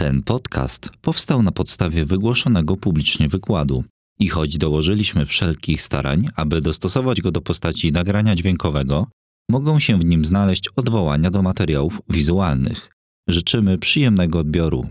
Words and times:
Ten 0.00 0.22
podcast 0.22 0.90
powstał 1.00 1.42
na 1.42 1.52
podstawie 1.52 2.04
wygłoszonego 2.04 2.76
publicznie 2.76 3.28
wykładu 3.28 3.84
i 4.18 4.28
choć 4.28 4.58
dołożyliśmy 4.58 5.26
wszelkich 5.26 5.82
starań, 5.82 6.28
aby 6.36 6.60
dostosować 6.60 7.20
go 7.20 7.30
do 7.30 7.40
postaci 7.40 7.92
nagrania 7.92 8.34
dźwiękowego, 8.34 9.06
mogą 9.50 9.78
się 9.78 9.98
w 9.98 10.04
nim 10.04 10.24
znaleźć 10.24 10.68
odwołania 10.76 11.30
do 11.30 11.42
materiałów 11.42 12.02
wizualnych. 12.10 12.90
Życzymy 13.28 13.78
przyjemnego 13.78 14.38
odbioru. 14.38 14.88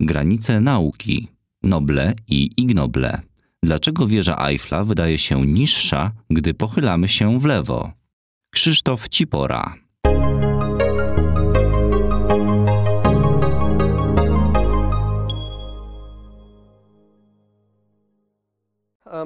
Granice 0.00 0.60
nauki. 0.60 1.28
Noble 1.62 2.14
i 2.28 2.50
ignoble. 2.56 3.22
Dlaczego 3.62 4.06
wieża 4.06 4.48
Eiffla 4.48 4.84
wydaje 4.84 5.18
się 5.18 5.46
niższa, 5.46 6.12
gdy 6.30 6.54
pochylamy 6.54 7.08
się 7.08 7.40
w 7.40 7.44
lewo? 7.44 7.92
Krzysztof 8.50 9.08
Cipora. 9.08 9.74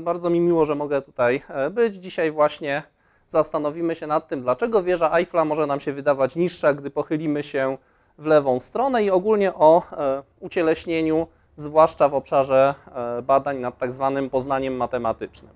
Bardzo 0.00 0.30
mi 0.30 0.40
miło, 0.40 0.64
że 0.64 0.74
mogę 0.74 1.02
tutaj 1.02 1.42
e, 1.48 1.70
być. 1.70 1.94
Dzisiaj 1.94 2.32
właśnie 2.32 2.82
zastanowimy 3.28 3.94
się 3.94 4.06
nad 4.06 4.28
tym, 4.28 4.42
dlaczego 4.42 4.82
wieża 4.82 5.18
Eiffla 5.18 5.44
może 5.44 5.66
nam 5.66 5.80
się 5.80 5.92
wydawać 5.92 6.36
niższa, 6.36 6.74
gdy 6.74 6.90
pochylimy 6.90 7.42
się 7.42 7.78
w 8.18 8.26
lewą 8.26 8.60
stronę 8.60 9.04
i 9.04 9.10
ogólnie 9.10 9.54
o 9.54 9.82
e, 9.92 10.22
ucieleśnieniu, 10.40 11.26
zwłaszcza 11.56 12.08
w 12.08 12.14
obszarze 12.14 12.74
e, 12.94 13.22
badań 13.22 13.58
nad 13.58 13.78
tak 13.78 13.92
zwanym 13.92 14.30
poznaniem 14.30 14.76
matematycznym. 14.76 15.52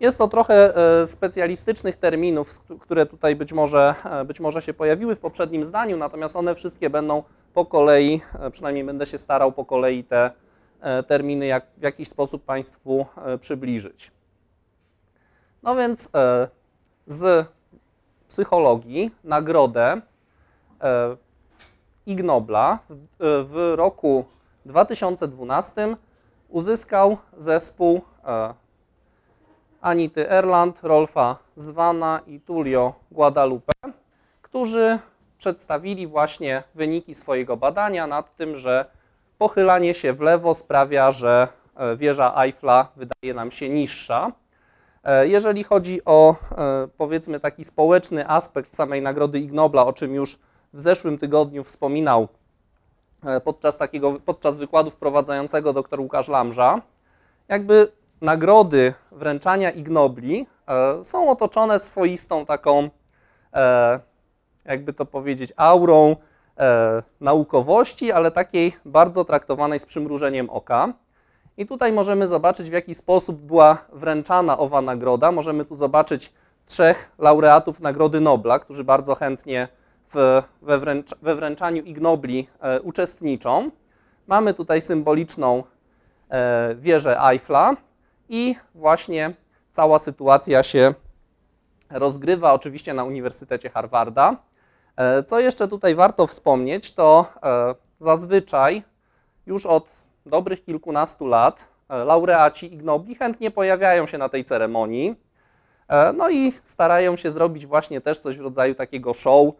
Jest 0.00 0.18
to 0.18 0.28
trochę 0.28 0.76
e, 0.76 1.06
specjalistycznych 1.06 1.96
terminów, 1.96 2.60
które 2.80 3.06
tutaj 3.06 3.36
być 3.36 3.52
może, 3.52 3.94
e, 4.04 4.24
być 4.24 4.40
może 4.40 4.62
się 4.62 4.74
pojawiły 4.74 5.16
w 5.16 5.20
poprzednim 5.20 5.64
zdaniu, 5.64 5.96
natomiast 5.96 6.36
one 6.36 6.54
wszystkie 6.54 6.90
będą 6.90 7.22
po 7.54 7.66
kolei, 7.66 8.20
e, 8.40 8.50
przynajmniej 8.50 8.84
będę 8.84 9.06
się 9.06 9.18
starał 9.18 9.52
po 9.52 9.64
kolei 9.64 10.04
te 10.04 10.24
e, 10.24 10.30
terminy 11.06 11.46
jak, 11.46 11.66
w 11.76 11.82
jakiś 11.82 12.08
sposób 12.08 12.44
Państwu 12.44 13.06
e, 13.16 13.38
przybliżyć. 13.38 14.10
No 15.62 15.76
więc 15.76 16.10
e, 16.14 16.48
z 17.06 17.48
psychologii 18.28 19.10
nagrodę 19.24 20.00
e, 20.82 21.16
Ig 22.06 22.22
Nobla 22.22 22.78
w, 23.20 23.72
e, 23.72 23.76
roku 23.76 24.24
2012 24.66 25.96
uzyskał 26.48 27.16
zespół 27.36 28.00
e, 28.24 28.54
Anity 29.80 30.30
Erland, 30.30 30.80
Rolfa 30.82 31.36
Zwana 31.56 32.20
i 32.26 32.40
Tullio 32.40 32.94
Guadalupe, 33.10 33.72
którzy 34.42 34.98
przedstawili 35.38 36.06
właśnie 36.06 36.62
wyniki 36.74 37.14
swojego 37.14 37.56
badania 37.56 38.06
nad 38.06 38.36
tym, 38.36 38.56
że 38.56 38.86
pochylanie 39.44 39.94
się 39.94 40.12
w 40.12 40.20
lewo 40.20 40.54
sprawia, 40.54 41.10
że 41.10 41.48
e, 41.76 41.96
wieża 41.96 42.42
Eiffla 42.42 42.88
wydaje 42.96 43.34
nam 43.34 43.50
się 43.50 43.68
niższa. 43.68 44.32
E, 45.04 45.28
Jeżeli 45.28 45.64
chodzi 45.64 46.04
o 46.04 46.30
e, 46.32 46.34
powiedzmy 46.96 47.40
taki 47.40 47.64
społeczny 47.64 48.28
aspekt 48.28 48.76
samej 48.76 49.02
nagrody 49.02 49.38
Ig 49.38 49.52
Nobla, 49.52 49.86
o 49.86 49.92
czym 49.92 50.14
już 50.14 50.38
w 50.72 50.80
zeszłym 50.80 51.18
tygodniu 51.18 51.64
wspominał 51.64 52.28
podczas 53.44 53.78
takiego 53.78 54.20
podczas 54.24 54.58
wykładu 54.58 54.90
wprowadzającego 54.90 55.72
dr 55.72 56.00
Łukasz 56.00 56.28
Lamża, 56.28 56.80
jakby 57.48 57.92
nagrody 58.20 58.94
wręczania 59.12 59.70
Ig 59.70 59.88
Nobli 59.88 60.46
są 61.02 61.30
otoczone 61.30 61.78
swoistą 61.78 62.46
taką 62.46 62.90
jakby 64.64 64.92
to 64.92 65.06
powiedzieć, 65.06 65.52
aurą 65.56 66.16
naukowości, 67.20 68.12
ale 68.12 68.30
takiej 68.30 68.72
bardzo 68.84 69.24
traktowanej 69.24 69.80
z 69.80 69.86
przymrużeniem 69.86 70.50
oka. 70.50 70.92
I 71.56 71.66
tutaj 71.66 71.92
możemy 71.92 72.28
zobaczyć, 72.28 72.70
w 72.70 72.72
jaki 72.72 72.94
sposób 72.94 73.40
była 73.40 73.78
wręczana 73.92 74.58
owa 74.58 74.80
nagroda. 74.80 75.32
Możemy 75.32 75.64
tu 75.64 75.76
zobaczyć 75.76 76.32
trzech 76.66 77.12
laureatów 77.18 77.80
Nagrody 77.80 78.20
Nobla, 78.20 78.58
którzy 78.58 78.84
bardzo 78.84 79.14
chętnie 79.14 79.68
w, 80.14 80.42
we, 80.62 80.78
wręcz, 80.78 81.14
we 81.22 81.34
wręczaniu 81.34 81.82
Ig 81.82 82.00
Nobli 82.00 82.48
e, 82.60 82.80
uczestniczą. 82.80 83.70
Mamy 84.26 84.54
tutaj 84.54 84.80
symboliczną 84.80 85.62
e, 86.28 86.74
wieżę 86.74 87.20
Eiffla 87.20 87.76
i 88.28 88.54
właśnie 88.74 89.34
cała 89.70 89.98
sytuacja 89.98 90.62
się 90.62 90.94
rozgrywa 91.90 92.52
oczywiście 92.52 92.94
na 92.94 93.04
Uniwersytecie 93.04 93.70
Harvarda. 93.70 94.36
E, 94.96 95.22
Co 95.22 95.40
jeszcze 95.40 95.68
tutaj 95.68 95.94
warto 95.94 96.26
wspomnieć, 96.26 96.92
to 96.92 97.26
e, 97.42 97.74
zazwyczaj 98.00 98.82
już 99.46 99.66
od 99.66 99.88
dobrych 100.26 100.64
kilkunastu 100.64 101.26
lat 101.26 101.68
e, 101.88 102.04
laureaci 102.04 102.74
Ig 102.74 102.82
Nobli 102.82 103.14
chętnie 103.14 103.50
pojawiają 103.50 104.06
się 104.06 104.18
na 104.18 104.28
tej 104.28 104.44
ceremonii. 104.44 105.24
No 106.14 106.30
i 106.30 106.52
starają 106.64 107.16
się 107.16 107.30
zrobić 107.30 107.66
właśnie 107.66 108.00
też 108.00 108.18
coś 108.18 108.38
w 108.38 108.40
rodzaju 108.40 108.74
takiego 108.74 109.14
show, 109.14 109.54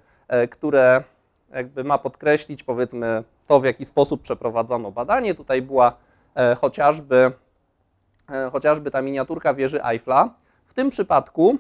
które 0.50 1.02
jakby 1.50 1.84
ma 1.84 1.98
podkreślić 1.98 2.62
powiedzmy 2.62 3.24
to, 3.48 3.60
w 3.60 3.64
jaki 3.64 3.84
sposób 3.84 4.22
przeprowadzono 4.22 4.90
badanie. 4.90 5.34
Tutaj 5.34 5.62
była 5.62 5.92
chociażby, 6.60 7.32
chociażby 8.52 8.90
ta 8.90 9.02
miniaturka 9.02 9.54
wieży 9.54 9.84
Eiffla. 9.84 10.28
W 10.66 10.74
tym 10.74 10.90
przypadku 10.90 11.58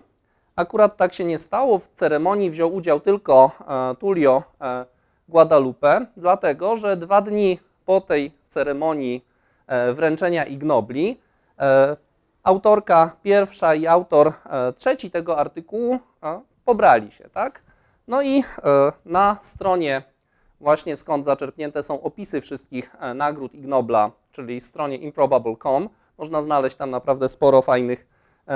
Akurat 0.56 0.96
tak 0.96 1.14
się 1.14 1.24
nie 1.24 1.38
stało. 1.38 1.78
W 1.78 1.88
ceremonii 1.88 2.50
wziął 2.50 2.74
udział 2.74 3.00
tylko 3.00 3.50
e, 3.68 3.94
Tullio 3.94 4.42
e, 4.60 4.86
Guadalupe, 5.28 6.06
dlatego 6.16 6.76
że 6.76 6.96
dwa 6.96 7.20
dni 7.20 7.58
po 7.86 8.00
tej 8.00 8.32
ceremonii 8.48 9.24
e, 9.66 9.92
wręczenia 9.92 10.44
Ig 10.44 10.62
Nobli 10.62 11.20
e, 11.58 11.96
autorka 12.42 13.16
pierwsza 13.22 13.74
i 13.74 13.86
autor 13.86 14.32
trzeci 14.76 15.10
tego 15.10 15.38
artykułu 15.38 15.98
pobrali 16.64 17.12
się, 17.12 17.28
tak? 17.28 17.62
No 18.08 18.22
i 18.22 18.44
na 19.04 19.36
stronie 19.40 20.02
właśnie 20.60 20.96
skąd 20.96 21.24
zaczerpnięte 21.24 21.82
są 21.82 22.02
opisy 22.02 22.40
wszystkich 22.40 22.96
nagród 23.14 23.54
Ig 23.54 23.66
Nobla, 23.66 24.10
czyli 24.32 24.60
stronie 24.60 24.96
improbable.com, 24.96 25.88
można 26.18 26.42
znaleźć 26.42 26.76
tam 26.76 26.90
naprawdę 26.90 27.28
sporo 27.28 27.62
fajnych 27.62 28.06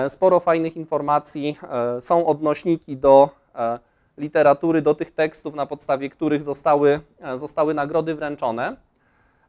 sporo 0.08 0.40
fajnych 0.40 0.76
informacji. 0.76 1.58
e, 1.96 2.00
Są 2.00 2.26
odnośniki 2.26 2.96
do 2.96 3.30
e, 3.54 3.78
literatury, 4.18 4.82
do 4.82 4.94
tych 4.94 5.10
tekstów, 5.10 5.54
na 5.54 5.66
podstawie 5.66 6.10
których 6.10 6.42
zostały, 6.42 7.00
e, 7.20 7.38
zostały 7.38 7.74
nagrody 7.74 8.14
wręczone. 8.14 8.76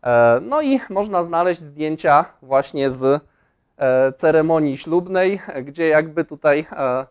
E, 0.04 0.40
No 0.42 0.62
i 0.62 0.80
można 0.90 1.24
znaleźć 1.24 1.62
zdjęcia 1.62 2.26
właśnie 2.42 2.92
z 2.92 3.22
e, 3.78 4.14
ceremonii 4.14 4.78
ślubnej, 4.78 5.42
e, 5.48 5.64
gdzie 5.64 5.88
jakby 5.88 6.24
tutaj 6.26 6.66
e, 6.72 7.06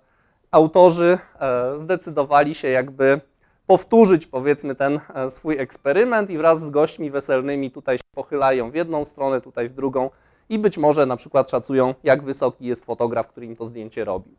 autorzy 0.51 1.19
e, 1.41 1.79
zdecydowali 1.79 2.55
się 2.55 2.69
jakby 2.69 3.21
powtórzyć 3.67 4.27
powiedzmy 4.27 4.75
ten 4.75 5.01
e, 5.15 5.31
swój 5.31 5.59
eksperyment 5.59 6.31
i 6.31 6.39
wraz 6.39 6.61
z 6.61 6.71
gośćmi 6.71 7.11
weselnymi 7.11 7.71
tutaj 7.71 7.99
się 7.99 8.05
pochylają 8.15 8.71
w 8.71 8.75
jedną 8.75 9.05
stronę, 9.05 9.41
tutaj 9.41 9.69
w 9.69 9.73
drugą 9.75 10.11
i 10.49 10.59
być 10.59 10.79
może 10.79 11.07
na 11.07 11.17
przykład 11.17 11.51
szacują, 11.51 11.95
jak 12.05 12.23
wysoki 12.23 12.67
jest 12.67 12.85
fotograf, 12.85 13.29
który 13.29 13.47
im 13.47 13.57
to 13.57 13.67
zdjęcie 13.67 14.05
robił. 14.05 14.35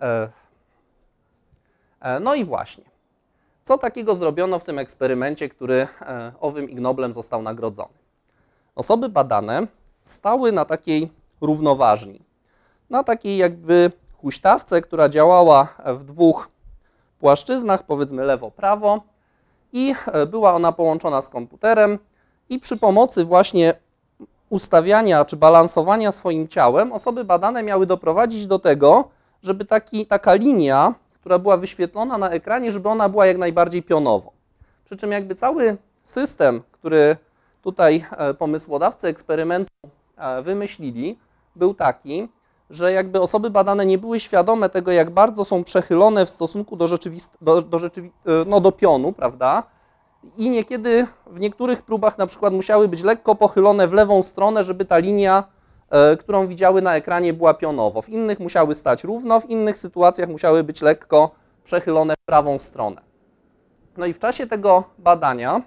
E, 0.00 0.28
e, 2.00 2.20
No 2.20 2.34
i 2.34 2.44
właśnie. 2.44 2.84
Co 3.64 3.78
takiego 3.78 4.16
zrobiono 4.16 4.58
w 4.58 4.64
tym 4.64 4.78
eksperymencie, 4.78 5.48
który 5.48 5.88
e, 6.00 6.32
owym 6.40 6.70
Ig 6.70 6.80
Noblem 6.80 7.14
został 7.14 7.42
nagrodzony? 7.42 7.98
Osoby 8.74 9.08
badane 9.08 9.66
stały 10.02 10.52
na 10.52 10.64
takiej 10.64 11.10
równoważni, 11.40 12.20
na 12.90 13.04
takiej 13.04 13.36
jakby 13.36 13.90
huśtawce, 14.12 14.80
która 14.80 15.08
działała 15.08 15.74
w 15.86 16.04
dwóch 16.04 16.48
płaszczyznach, 17.18 17.82
powiedzmy 17.82 18.24
lewo-prawo, 18.24 19.00
i 19.72 19.94
była 20.30 20.54
ona 20.54 20.72
połączona 20.72 21.22
z 21.22 21.28
komputerem, 21.28 21.98
i 22.48 22.58
przy 22.58 22.76
pomocy 22.76 23.24
właśnie 23.24 23.74
ustawiania 24.50 25.24
czy 25.24 25.36
balansowania 25.36 26.12
swoim 26.12 26.48
ciałem, 26.48 26.92
osoby 26.92 27.24
badane 27.24 27.62
miały 27.62 27.86
doprowadzić 27.86 28.46
do 28.46 28.58
tego, 28.58 29.08
żeby 29.42 29.64
taki, 29.64 30.06
taka 30.06 30.34
linia, 30.34 30.94
która 31.14 31.38
była 31.38 31.56
wyświetlona 31.56 32.18
na 32.18 32.30
ekranie, 32.30 32.72
żeby 32.72 32.88
ona 32.88 33.08
była 33.08 33.26
jak 33.26 33.38
najbardziej 33.38 33.82
pionowo. 33.82 34.32
Przy 34.84 34.96
czym 34.96 35.12
jakby 35.12 35.34
cały 35.34 35.76
system, 36.04 36.62
który 36.72 37.16
tutaj 37.62 38.04
e, 38.10 38.34
pomysłodawcy 38.34 39.08
eksperymentu 39.08 39.70
e, 40.16 40.42
wymyślili, 40.42 41.18
był 41.56 41.74
taki, 41.74 42.28
że 42.70 42.92
jakby 42.92 43.20
osoby 43.20 43.50
badane 43.50 43.86
nie 43.86 43.98
były 43.98 44.20
świadome 44.20 44.68
tego, 44.68 44.92
jak 44.92 45.10
bardzo 45.10 45.44
są 45.44 45.64
przechylone 45.64 46.26
w 46.26 46.30
stosunku 46.30 46.76
do, 46.76 46.86
rzeczywist- 46.86 47.36
do, 47.40 47.62
do, 47.62 47.78
rzeczywi- 47.78 48.10
e, 48.26 48.44
no, 48.46 48.60
do 48.60 48.72
pionu, 48.72 49.12
prawda? 49.12 49.62
I 50.38 50.50
niekiedy 50.50 51.06
w 51.26 51.40
niektórych 51.40 51.82
próbach 51.82 52.18
na 52.18 52.26
przykład 52.26 52.54
musiały 52.54 52.88
być 52.88 53.02
lekko 53.02 53.34
pochylone 53.34 53.88
w 53.88 53.92
lewą 53.92 54.22
stronę, 54.22 54.64
żeby 54.64 54.84
ta 54.84 54.98
linia, 54.98 55.44
e, 55.90 56.16
którą 56.16 56.46
widziały 56.46 56.82
na 56.82 56.96
ekranie, 56.96 57.32
była 57.32 57.54
pionowo. 57.54 58.02
W 58.02 58.08
innych 58.08 58.40
musiały 58.40 58.74
stać 58.74 59.04
równo, 59.04 59.40
w 59.40 59.50
innych 59.50 59.78
sytuacjach 59.78 60.28
musiały 60.28 60.64
być 60.64 60.82
lekko 60.82 61.30
przechylone 61.64 62.14
w 62.14 62.26
prawą 62.26 62.58
stronę. 62.58 63.00
No 63.96 64.06
i 64.06 64.12
w 64.12 64.18
czasie 64.18 64.46
tego 64.46 64.84
badania, 64.98 65.62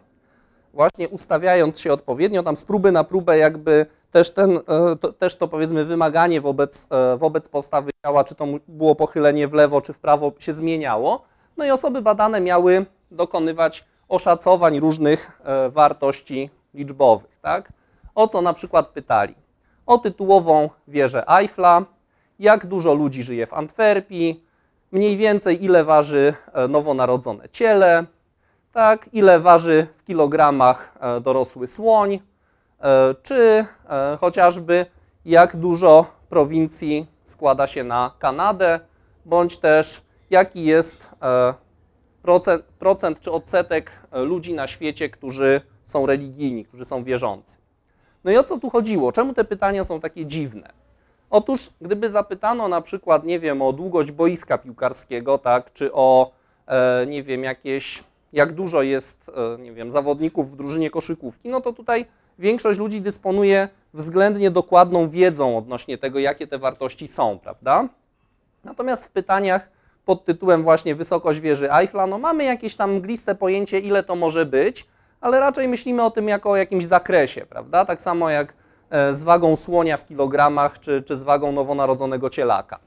właśnie 0.73 1.09
ustawiając 1.09 1.79
się 1.79 1.93
odpowiednio, 1.93 2.43
tam 2.43 2.57
z 2.57 2.63
próby 2.63 2.91
na 2.91 3.03
próbę 3.03 3.37
jakby 3.37 3.85
też, 4.11 4.31
ten, 4.31 4.57
e, 4.57 4.95
to, 4.95 5.13
też 5.13 5.35
to 5.35 5.47
powiedzmy 5.47 5.85
wymaganie 5.85 6.41
wobec, 6.41 6.87
e, 6.91 7.17
wobec 7.17 7.49
postawy 7.49 7.91
ciała, 8.05 8.23
czy 8.23 8.35
to 8.35 8.45
było 8.67 8.95
pochylenie 8.95 9.47
w 9.47 9.53
lewo, 9.53 9.81
czy 9.81 9.93
w 9.93 9.99
prawo 9.99 10.31
się 10.39 10.53
zmieniało. 10.53 11.21
No 11.57 11.65
i 11.65 11.71
osoby 11.71 12.01
badane 12.01 12.41
miały 12.41 12.85
dokonywać 13.11 13.85
oszacowań 14.09 14.79
różnych 14.79 15.41
e, 15.43 15.69
wartości 15.69 16.49
liczbowych. 16.73 17.39
Tak? 17.41 17.73
O 18.15 18.27
co 18.27 18.41
na 18.41 18.53
przykład 18.53 18.87
pytali? 18.87 19.35
O 19.85 19.97
tytułową 19.97 20.69
wieżę 20.87 21.23
Eiffla, 21.27 21.85
jak 22.39 22.65
dużo 22.65 22.93
ludzi 22.93 23.23
żyje 23.23 23.47
w 23.47 23.53
Antwerpii, 23.53 24.43
mniej 24.91 25.17
więcej 25.17 25.63
ile 25.63 25.83
waży 25.83 26.33
nowonarodzone 26.69 27.49
ciele, 27.49 28.05
tak, 28.71 29.09
ile 29.13 29.39
waży 29.39 29.87
w 29.97 30.03
kilogramach 30.03 30.97
dorosły 31.21 31.67
słoń, 31.67 32.19
E, 32.81 33.15
czy 33.23 33.65
e, 33.89 34.17
chociażby 34.21 34.85
jak 35.25 35.55
dużo 35.55 36.05
prowincji 36.29 37.07
składa 37.25 37.67
się 37.67 37.83
na 37.83 38.11
Kanadę, 38.19 38.79
bądź 39.25 39.57
też 39.57 40.01
jaki 40.29 40.63
jest 40.63 41.09
e, 41.21 41.53
procent, 42.21 42.63
procent 42.79 43.19
czy 43.19 43.31
odsetek 43.31 43.91
ludzi 44.11 44.53
na 44.53 44.67
świecie, 44.67 45.09
którzy 45.09 45.61
są 45.83 46.05
religijni, 46.05 46.65
którzy 46.65 46.85
są 46.85 47.03
wierzący. 47.03 47.57
No 48.23 48.31
i 48.31 48.37
o 48.37 48.43
co 48.43 48.57
tu 48.57 48.69
chodziło? 48.69 49.11
Czemu 49.11 49.33
te 49.33 49.43
pytania 49.43 49.85
są 49.85 49.99
takie 49.99 50.25
dziwne? 50.25 50.69
Otóż, 51.29 51.69
gdyby 51.81 52.09
zapytano 52.09 52.67
na 52.67 52.81
przykład, 52.81 53.23
nie 53.23 53.39
wiem, 53.39 53.61
o 53.61 53.73
długość 53.73 54.11
boiska 54.11 54.57
piłkarskiego, 54.57 55.37
tak, 55.37 55.73
czy 55.73 55.93
o, 55.93 56.31
nie 57.07 57.23
wiem, 57.23 57.43
jakieś, 57.43 58.03
jak 58.33 58.53
dużo 58.53 58.81
jest, 58.81 59.31
nie 59.59 59.73
wiem, 59.73 59.91
zawodników 59.91 60.51
w 60.51 60.55
drużynie 60.55 60.89
koszykówki, 60.89 61.49
no 61.49 61.61
to 61.61 61.73
tutaj 61.73 62.05
większość 62.39 62.79
ludzi 62.79 63.01
dysponuje 63.01 63.69
względnie 63.93 64.51
dokładną 64.51 65.09
wiedzą 65.09 65.57
odnośnie 65.57 65.97
tego, 65.97 66.19
jakie 66.19 66.47
te 66.47 66.59
wartości 66.59 67.07
są, 67.07 67.39
prawda? 67.39 67.87
Natomiast 68.63 69.05
w 69.05 69.11
pytaniach 69.11 69.69
pod 70.05 70.25
tytułem 70.25 70.63
właśnie 70.63 70.95
wysokość 70.95 71.39
wieży 71.39 71.73
Eiffla, 71.73 72.07
no 72.07 72.17
mamy 72.17 72.43
jakieś 72.43 72.75
tam 72.75 72.93
mgliste 72.93 73.35
pojęcie, 73.35 73.79
ile 73.79 74.03
to 74.03 74.15
może 74.15 74.45
być, 74.45 74.85
ale 75.21 75.39
raczej 75.39 75.67
myślimy 75.67 76.03
o 76.03 76.11
tym 76.11 76.27
jako 76.27 76.49
o 76.49 76.55
jakimś 76.55 76.85
zakresie, 76.85 77.45
prawda? 77.45 77.85
Tak 77.85 78.01
samo 78.01 78.29
jak 78.29 78.53
e, 78.89 79.15
z 79.15 79.23
wagą 79.23 79.55
słonia 79.55 79.97
w 79.97 80.05
kilogramach, 80.05 80.79
czy, 80.79 81.01
czy 81.01 81.17
z 81.17 81.23
wagą 81.23 81.51
nowonarodzonego 81.51 82.29
cielaka. 82.29 82.79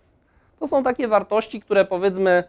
To 0.59 0.67
są 0.67 0.83
takie 0.83 1.09
wartości, 1.09 1.61
które 1.61 1.85
powiedzmy, 1.85 2.45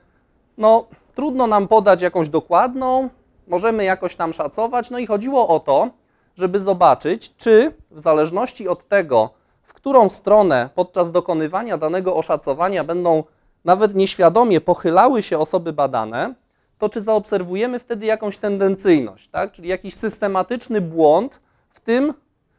no 0.57 0.87
trudno 1.15 1.47
nam 1.47 1.67
podać 1.67 2.01
jakąś 2.01 2.29
dokładną, 2.29 3.09
możemy 3.47 3.83
jakoś 3.83 4.15
tam 4.15 4.33
szacować, 4.33 4.89
no 4.89 4.99
i 4.99 5.07
chodziło 5.07 5.47
o 5.47 5.59
to, 5.59 5.89
żeby 6.35 6.59
zobaczyć, 6.59 7.35
czy 7.37 7.73
w 7.91 7.99
zależności 7.99 8.67
od 8.67 8.87
tego, 8.87 9.29
w 9.63 9.73
którą 9.73 10.09
stronę 10.09 10.69
podczas 10.75 11.11
dokonywania 11.11 11.77
danego 11.77 12.15
oszacowania 12.15 12.83
będą 12.83 13.23
nawet 13.65 13.95
nieświadomie 13.95 14.61
pochylały 14.61 15.23
się 15.23 15.39
osoby 15.39 15.73
badane, 15.73 16.33
to 16.77 16.89
czy 16.89 17.01
zaobserwujemy 17.01 17.79
wtedy 17.79 18.05
jakąś 18.05 18.37
tendencyjność, 18.37 19.29
tak? 19.29 19.51
czyli 19.51 19.69
jakiś 19.69 19.93
systematyczny 19.93 20.81
błąd 20.81 21.41
w, 21.69 21.79
tym, 21.79 22.13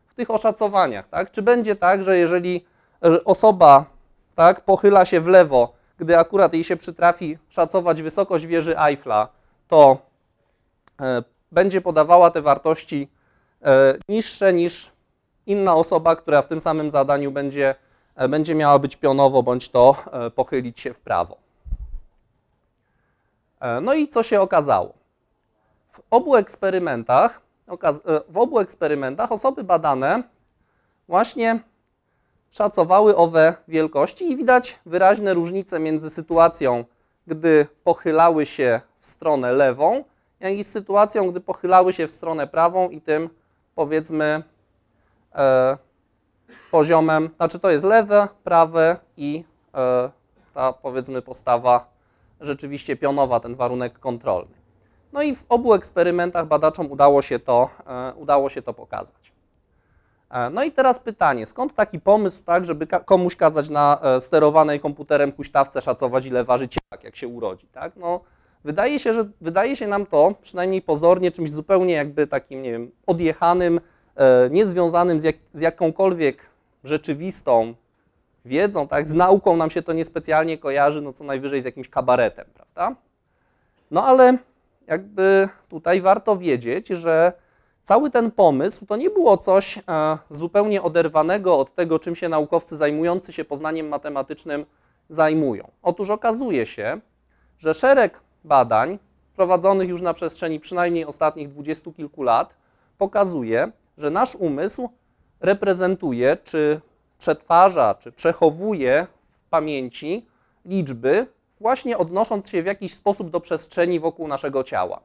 w 0.06 0.14
tych 0.14 0.30
oszacowaniach. 0.30 1.08
Tak? 1.08 1.30
Czy 1.30 1.42
będzie 1.42 1.76
tak, 1.76 2.02
że 2.02 2.18
jeżeli 2.18 2.64
osoba 3.24 3.84
tak, 4.34 4.60
pochyla 4.60 5.04
się 5.04 5.20
w 5.20 5.26
lewo, 5.26 5.72
gdy 5.98 6.18
akurat 6.18 6.52
jej 6.52 6.64
się 6.64 6.76
przytrafi 6.76 7.38
szacować 7.48 8.02
wysokość 8.02 8.46
wieży 8.46 8.78
Eiffla, 8.78 9.28
to 9.68 9.98
e, 11.00 11.22
będzie 11.52 11.80
podawała 11.80 12.30
te 12.30 12.42
wartości 12.42 13.08
E, 13.64 13.94
niższe 14.08 14.52
niż 14.52 14.92
inna 15.46 15.74
osoba, 15.74 16.16
która 16.16 16.42
w 16.42 16.48
tym 16.48 16.60
samym 16.60 16.90
zadaniu 16.90 17.30
będzie, 17.30 17.74
będzie 18.16 18.54
miała 18.54 18.78
być 18.78 18.96
pionowo 18.96 19.42
bądź 19.42 19.68
to 19.68 19.96
e, 20.12 20.30
pochylić 20.30 20.80
się 20.80 20.94
w 20.94 21.00
prawo. 21.00 21.36
No 23.82 23.94
i 23.94 24.08
co 24.08 24.22
się 24.22 24.40
okazało? 24.40 24.92
W 25.92 26.00
obu 26.10 26.36
eksperymentach, 26.36 27.40
w 28.28 28.38
obu 28.38 28.58
eksperymentach 28.58 29.32
osoby 29.32 29.64
badane 29.64 30.22
właśnie 31.08 31.60
szacowały 32.50 33.16
owe 33.16 33.54
wielkości 33.68 34.30
i 34.30 34.36
widać 34.36 34.80
wyraźne 34.86 35.34
różnice 35.34 35.78
między 35.78 36.10
sytuacją, 36.10 36.84
gdy 37.26 37.66
pochylały 37.84 38.46
się 38.46 38.80
w 39.00 39.06
stronę 39.08 39.52
lewą, 39.52 40.04
jak 40.40 40.52
i 40.52 40.64
sytuacją, 40.64 41.30
gdy 41.30 41.40
pochylały 41.40 41.92
się 41.92 42.06
w 42.06 42.10
stronę 42.10 42.46
prawą 42.46 42.88
i 42.88 43.00
tym 43.00 43.30
powiedzmy 43.74 44.42
e, 45.34 45.78
poziomem, 46.74 47.30
znaczy 47.36 47.58
to 47.58 47.70
jest 47.70 47.84
lewe, 47.84 48.28
prawe 48.44 48.96
i 49.16 49.44
e, 49.74 50.10
ta 50.54 50.72
powiedzmy 50.72 51.22
postawa 51.22 51.86
rzeczywiście 52.40 52.96
pionowa, 52.96 53.40
ten 53.40 53.54
warunek 53.54 53.98
kontrolny. 53.98 54.54
No 55.12 55.22
i 55.22 55.36
w 55.36 55.44
obu 55.48 55.74
eksperymentach 55.74 56.46
badaczom 56.46 56.90
udało 56.90 57.22
się 57.22 57.38
to, 57.38 57.70
e, 57.86 58.14
udało 58.14 58.48
się 58.48 58.62
to 58.62 58.74
pokazać. 58.74 59.32
E, 60.30 60.50
no 60.50 60.64
i 60.64 60.72
teraz 60.72 60.98
pytanie, 60.98 61.46
skąd 61.46 61.74
taki 61.74 62.00
pomysł, 62.00 62.42
tak, 62.44 62.64
żeby 62.64 62.86
komuś 62.86 63.36
kazać 63.36 63.68
na 63.68 63.98
sterowanej 64.20 64.80
komputerem 64.80 65.32
huśtawce 65.32 65.80
szacować, 65.80 66.26
ile 66.26 66.44
waży 66.44 66.68
cielak, 66.68 67.04
jak 67.04 67.16
się 67.16 67.28
urodzi, 67.28 67.66
tak? 67.66 67.96
No, 67.96 68.20
Wydaje 68.64 68.98
się, 68.98 69.14
że 69.14 69.24
wydaje 69.40 69.76
się 69.76 69.86
nam 69.86 70.06
to, 70.06 70.32
przynajmniej 70.42 70.82
pozornie, 70.82 71.30
czymś 71.30 71.50
zupełnie 71.50 71.94
jakby 71.94 72.26
takim, 72.26 72.62
nie 72.62 72.72
wiem, 72.72 72.90
odjechanym, 73.06 73.80
niezwiązanym 74.50 75.20
z, 75.20 75.24
jak, 75.24 75.36
z 75.54 75.60
jakąkolwiek 75.60 76.53
rzeczywistą 76.84 77.74
wiedzą, 78.44 78.88
tak, 78.88 79.08
z 79.08 79.12
nauką 79.12 79.56
nam 79.56 79.70
się 79.70 79.82
to 79.82 79.92
niespecjalnie 79.92 80.58
kojarzy, 80.58 81.00
no 81.00 81.12
co 81.12 81.24
najwyżej 81.24 81.62
z 81.62 81.64
jakimś 81.64 81.88
kabaretem, 81.88 82.46
prawda? 82.54 82.96
No 83.90 84.04
ale 84.04 84.38
jakby 84.86 85.48
tutaj 85.68 86.00
warto 86.00 86.36
wiedzieć, 86.36 86.88
że 86.88 87.32
cały 87.82 88.10
ten 88.10 88.30
pomysł 88.30 88.86
to 88.86 88.96
nie 88.96 89.10
było 89.10 89.36
coś 89.36 89.78
e, 89.78 89.82
zupełnie 90.30 90.82
oderwanego 90.82 91.58
od 91.58 91.74
tego, 91.74 91.98
czym 91.98 92.16
się 92.16 92.28
naukowcy 92.28 92.76
zajmujący 92.76 93.32
się 93.32 93.44
poznaniem 93.44 93.88
matematycznym 93.88 94.66
zajmują. 95.08 95.70
Otóż 95.82 96.10
okazuje 96.10 96.66
się, 96.66 97.00
że 97.58 97.74
szereg 97.74 98.20
badań 98.44 98.98
prowadzonych 99.36 99.88
już 99.88 100.02
na 100.02 100.14
przestrzeni 100.14 100.60
przynajmniej 100.60 101.04
ostatnich 101.04 101.48
dwudziestu 101.48 101.92
kilku 101.92 102.22
lat 102.22 102.56
pokazuje, 102.98 103.72
że 103.98 104.10
nasz 104.10 104.34
umysł 104.34 104.88
reprezentuje, 105.44 106.36
czy 106.44 106.80
przetwarza, 107.18 107.94
czy 107.94 108.12
przechowuje 108.12 109.06
w 109.30 109.48
pamięci 109.50 110.26
liczby, 110.64 111.26
właśnie 111.60 111.98
odnosząc 111.98 112.48
się 112.48 112.62
w 112.62 112.66
jakiś 112.66 112.94
sposób 112.94 113.30
do 113.30 113.40
przestrzeni 113.40 114.00
wokół 114.00 114.28
naszego 114.28 114.64
ciała. 114.64 115.00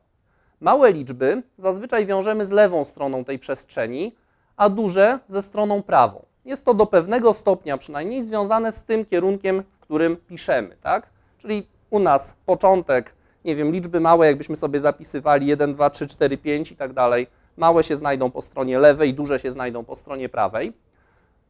Małe 0.61 0.91
liczby 0.91 1.43
zazwyczaj 1.57 2.05
wiążemy 2.05 2.45
z 2.45 2.51
lewą 2.51 2.85
stroną 2.85 3.25
tej 3.25 3.39
przestrzeni, 3.39 4.15
a 4.57 4.69
duże 4.69 5.19
ze 5.27 5.41
stroną 5.41 5.83
prawą. 5.83 6.25
Jest 6.45 6.65
to 6.65 6.73
do 6.73 6.85
pewnego 6.85 7.33
stopnia 7.33 7.77
przynajmniej 7.77 8.25
związane 8.25 8.71
z 8.71 8.83
tym 8.83 9.05
kierunkiem, 9.05 9.63
w 9.71 9.79
którym 9.79 10.17
piszemy. 10.17 10.77
Tak? 10.81 11.09
Czyli 11.37 11.67
u 11.89 11.99
nas 11.99 12.35
początek 12.45 13.13
nie 13.45 13.55
wiem, 13.55 13.71
liczby 13.71 13.99
małe, 13.99 14.27
jakbyśmy 14.27 14.57
sobie 14.57 14.79
zapisywali 14.79 15.47
1, 15.47 15.73
2, 15.73 15.89
3, 15.89 16.07
4, 16.07 16.37
5 16.37 16.71
i 16.71 16.75
tak 16.75 16.93
dalej, 16.93 17.27
małe 17.59 17.83
się 17.83 17.97
znajdą 17.97 18.31
po 18.31 18.41
stronie 18.41 18.79
lewej, 18.79 19.13
duże 19.13 19.39
się 19.39 19.51
znajdą 19.51 19.85
po 19.85 19.95
stronie 19.95 20.29
prawej. 20.29 20.73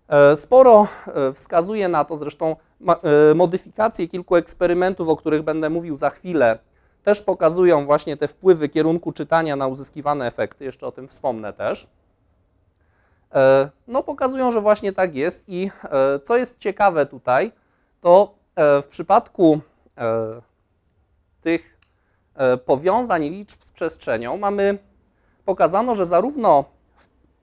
E, 0.10 0.36
sporo 0.36 0.88
e, 1.08 1.34
wskazuje 1.34 1.89
na 1.89 2.06
to, 2.06 2.18
zresztą 2.18 2.56
e, 2.88 3.36
modyfikacje 3.36 4.08
kilku 4.08 4.36
eksperymentów, 4.36 5.10
o 5.10 5.16
których 5.16 5.42
będę 5.42 5.70
mówił 5.70 5.98
za 5.98 6.10
chwilę, 6.10 6.60
też 7.04 7.22
pokazują 7.22 7.86
właśnie 7.86 8.18
te 8.18 8.28
wpływy 8.28 8.70
kierunku 8.70 9.12
czytania 9.12 9.56
na 9.56 9.68
uzyskiwane 9.68 10.28
efekty, 10.28 10.66
jeszcze 10.66 10.88
o 10.88 10.92
tym 10.92 11.08
wspomnę 11.08 11.54
też. 11.54 11.88
No, 13.88 14.04
pokazują, 14.04 14.51
że 14.51 14.62
właśnie 14.62 14.94
tak 14.94 15.16
jest 15.16 15.44
i 15.48 15.72
co 16.24 16.38
jest 16.38 16.58
ciekawe 16.58 17.06
tutaj, 17.06 17.51
to 18.01 18.36
w 18.56 18.86
przypadku 18.89 19.60
tych 21.42 21.78
powiązań 22.66 23.24
liczb 23.24 23.63
z 23.66 23.72
przestrzenią 23.72 24.38
mamy 24.38 24.78
pokazano, 25.46 25.96
że 25.96 26.05
zarówno 26.05 26.65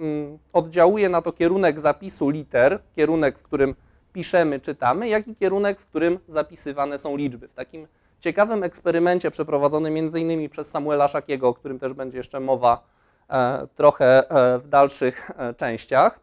mm, 0.01 0.39
oddziałuje 0.53 1.09
na 1.09 1.23
to 1.23 1.33
kierunek 1.33 1.81
zapisu 1.81 2.31
liter, 2.31 2.79
kierunek, 2.97 3.39
w 3.39 3.43
którym 3.43 3.75
piszemy, 4.13 4.61
czytamy, 4.61 5.09
jak 5.09 5.29
i 5.29 5.37
kierunek, 5.37 5.81
w 5.81 5.87
którym 5.87 6.19
zapisywane 6.29 6.99
są 6.99 7.17
liczby. 7.17 7.49
W 7.49 7.55
takim 7.55 7.87
ciekawym 8.21 8.63
eksperymencie 8.63 9.31
przeprowadzonym 9.31 9.97
m.in. 9.97 10.51
przez 10.51 10.71
Samuela 10.71 11.09
Szakiego, 11.09 11.49
o 11.49 11.55
którym 11.55 11.79
też 11.79 11.93
będzie 11.93 12.19
jeszcze 12.19 12.41
mowa 12.41 12.85
e, 13.31 13.67
trochę 13.75 14.31
e, 14.31 14.59
w 14.59 14.69
dalszych 14.69 15.31
częściach, 15.57 16.21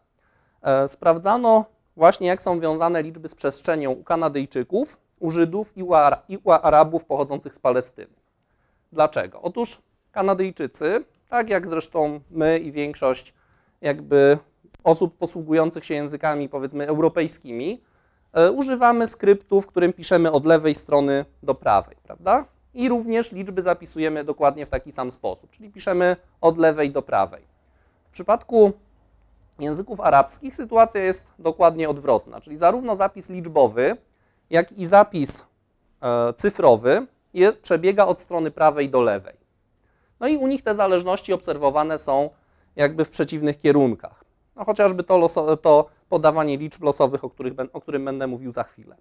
sprawdzano 0.87 1.65
właśnie, 1.95 2.27
jak 2.27 2.41
są 2.41 2.59
wiązane 2.59 3.03
liczby 3.03 3.29
z 3.29 3.35
przestrzenią 3.35 3.91
u 3.91 4.03
Kanadyjczyków, 4.03 4.99
u 5.19 5.31
Żydów 5.31 5.77
i 5.77 5.83
u 6.43 6.51
Arabów 6.51 7.05
pochodzących 7.05 7.53
z 7.53 7.59
Palestyny. 7.59 8.13
Dlaczego? 8.91 9.41
Otóż 9.41 9.81
Kanadyjczycy, 10.11 11.05
tak 11.33 11.49
jak 11.49 11.67
zresztą 11.67 12.19
my 12.31 12.59
i 12.59 12.71
większość 12.71 13.33
jakby 13.81 14.37
osób 14.83 15.17
posługujących 15.17 15.85
się 15.85 15.93
językami 15.93 16.49
powiedzmy 16.49 16.87
europejskimi, 16.87 17.81
e, 18.33 18.51
używamy 18.51 19.07
skryptu, 19.07 19.61
w 19.61 19.67
którym 19.67 19.93
piszemy 19.93 20.31
od 20.31 20.45
lewej 20.45 20.75
strony 20.75 21.25
do 21.43 21.55
prawej, 21.55 21.95
prawda? 22.03 22.45
I 22.73 22.89
również 22.89 23.31
liczby 23.31 23.61
zapisujemy 23.61 24.23
dokładnie 24.23 24.65
w 24.65 24.69
taki 24.69 24.91
sam 24.91 25.11
sposób, 25.11 25.51
czyli 25.51 25.69
piszemy 25.69 26.15
od 26.41 26.57
lewej 26.57 26.91
do 26.91 27.01
prawej. 27.01 27.43
W 28.09 28.11
przypadku 28.11 28.71
języków 29.59 29.99
arabskich 29.99 30.55
sytuacja 30.55 31.03
jest 31.03 31.25
dokładnie 31.39 31.89
odwrotna, 31.89 32.41
czyli 32.41 32.57
zarówno 32.57 32.95
zapis 32.95 33.29
liczbowy, 33.29 33.97
jak 34.49 34.71
i 34.71 34.85
zapis 34.85 35.45
e, 36.01 36.33
cyfrowy 36.33 37.07
przebiega 37.61 38.05
od 38.05 38.19
strony 38.19 38.51
prawej 38.51 38.89
do 38.89 39.01
lewej. 39.01 39.42
No 40.23 40.29
i 40.29 40.37
u 40.37 40.47
nich 40.47 40.61
te 40.61 40.75
zależności 40.75 41.33
obserwowane 41.33 41.97
są 41.97 42.29
jakby 42.75 43.05
w 43.05 43.09
przeciwnych 43.09 43.59
kierunkach. 43.59 44.25
No 44.55 44.65
chociażby 44.65 45.03
to, 45.03 45.17
loso, 45.17 45.57
to 45.57 45.89
podawanie 46.09 46.57
liczb 46.57 46.83
losowych, 46.83 47.23
o, 47.23 47.29
których, 47.29 47.53
o 47.73 47.81
którym 47.81 48.05
będę 48.05 48.27
mówił 48.27 48.51
za 48.51 48.63
chwilę. 48.63 48.95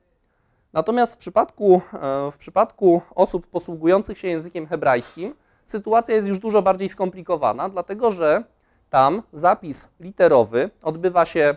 Natomiast 0.72 1.14
w 1.14 1.16
przypadku, 1.16 1.80
e, 1.92 2.30
w 2.30 2.38
przypadku 2.38 3.02
osób 3.14 3.46
posługujących 3.46 4.18
się 4.18 4.28
językiem 4.28 4.66
hebrajskim 4.66 5.34
sytuacja 5.64 6.14
jest 6.14 6.28
już 6.28 6.38
dużo 6.38 6.62
bardziej 6.62 6.88
skomplikowana, 6.88 7.68
dlatego 7.68 8.10
że 8.10 8.42
tam 8.90 9.22
zapis 9.32 9.88
literowy 10.00 10.70
odbywa 10.82 11.24
się 11.24 11.56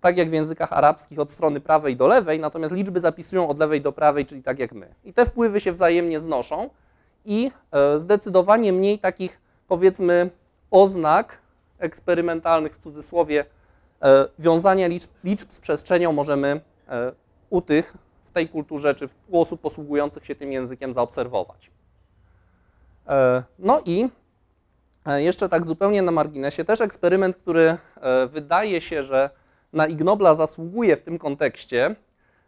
tak 0.00 0.16
jak 0.16 0.30
w 0.30 0.32
językach 0.32 0.72
arabskich 0.72 1.18
od 1.18 1.30
strony 1.30 1.60
prawej 1.60 1.96
do 1.96 2.06
lewej, 2.06 2.40
natomiast 2.40 2.74
liczby 2.74 3.00
zapisują 3.00 3.48
od 3.48 3.58
lewej 3.58 3.80
do 3.80 3.92
prawej, 3.92 4.26
czyli 4.26 4.42
tak 4.42 4.58
jak 4.58 4.72
my. 4.72 4.94
I 5.04 5.12
te 5.12 5.26
wpływy 5.26 5.60
się 5.60 5.72
wzajemnie 5.72 6.20
znoszą 6.20 6.70
i 7.24 7.50
e, 7.72 7.98
zdecydowanie 7.98 8.72
mniej 8.72 8.98
takich, 8.98 9.40
powiedzmy, 9.68 10.30
oznak 10.70 11.38
eksperymentalnych 11.78 12.76
w 12.76 12.82
cudzysłowie 12.82 13.44
e, 14.02 14.28
wiązania 14.38 14.86
liczb, 14.86 15.10
liczb 15.24 15.52
z 15.52 15.58
przestrzenią 15.58 16.12
możemy 16.12 16.60
e, 16.88 17.12
u 17.50 17.60
tych 17.60 17.96
w 18.24 18.32
tej 18.32 18.48
kulturze 18.48 18.94
czy 18.94 19.08
u 19.28 19.40
osób 19.40 19.60
posługujących 19.60 20.26
się 20.26 20.34
tym 20.34 20.52
językiem 20.52 20.92
zaobserwować. 20.92 21.70
No 23.58 23.82
i 23.84 24.08
jeszcze 25.16 25.48
tak 25.48 25.66
zupełnie 25.66 26.02
na 26.02 26.12
marginesie, 26.12 26.64
też 26.64 26.80
eksperyment, 26.80 27.36
który 27.36 27.76
wydaje 28.28 28.80
się, 28.80 29.02
że 29.02 29.30
na 29.72 29.86
Ignobla 29.86 30.34
zasługuje 30.34 30.96
w 30.96 31.02
tym 31.02 31.18
kontekście, 31.18 31.96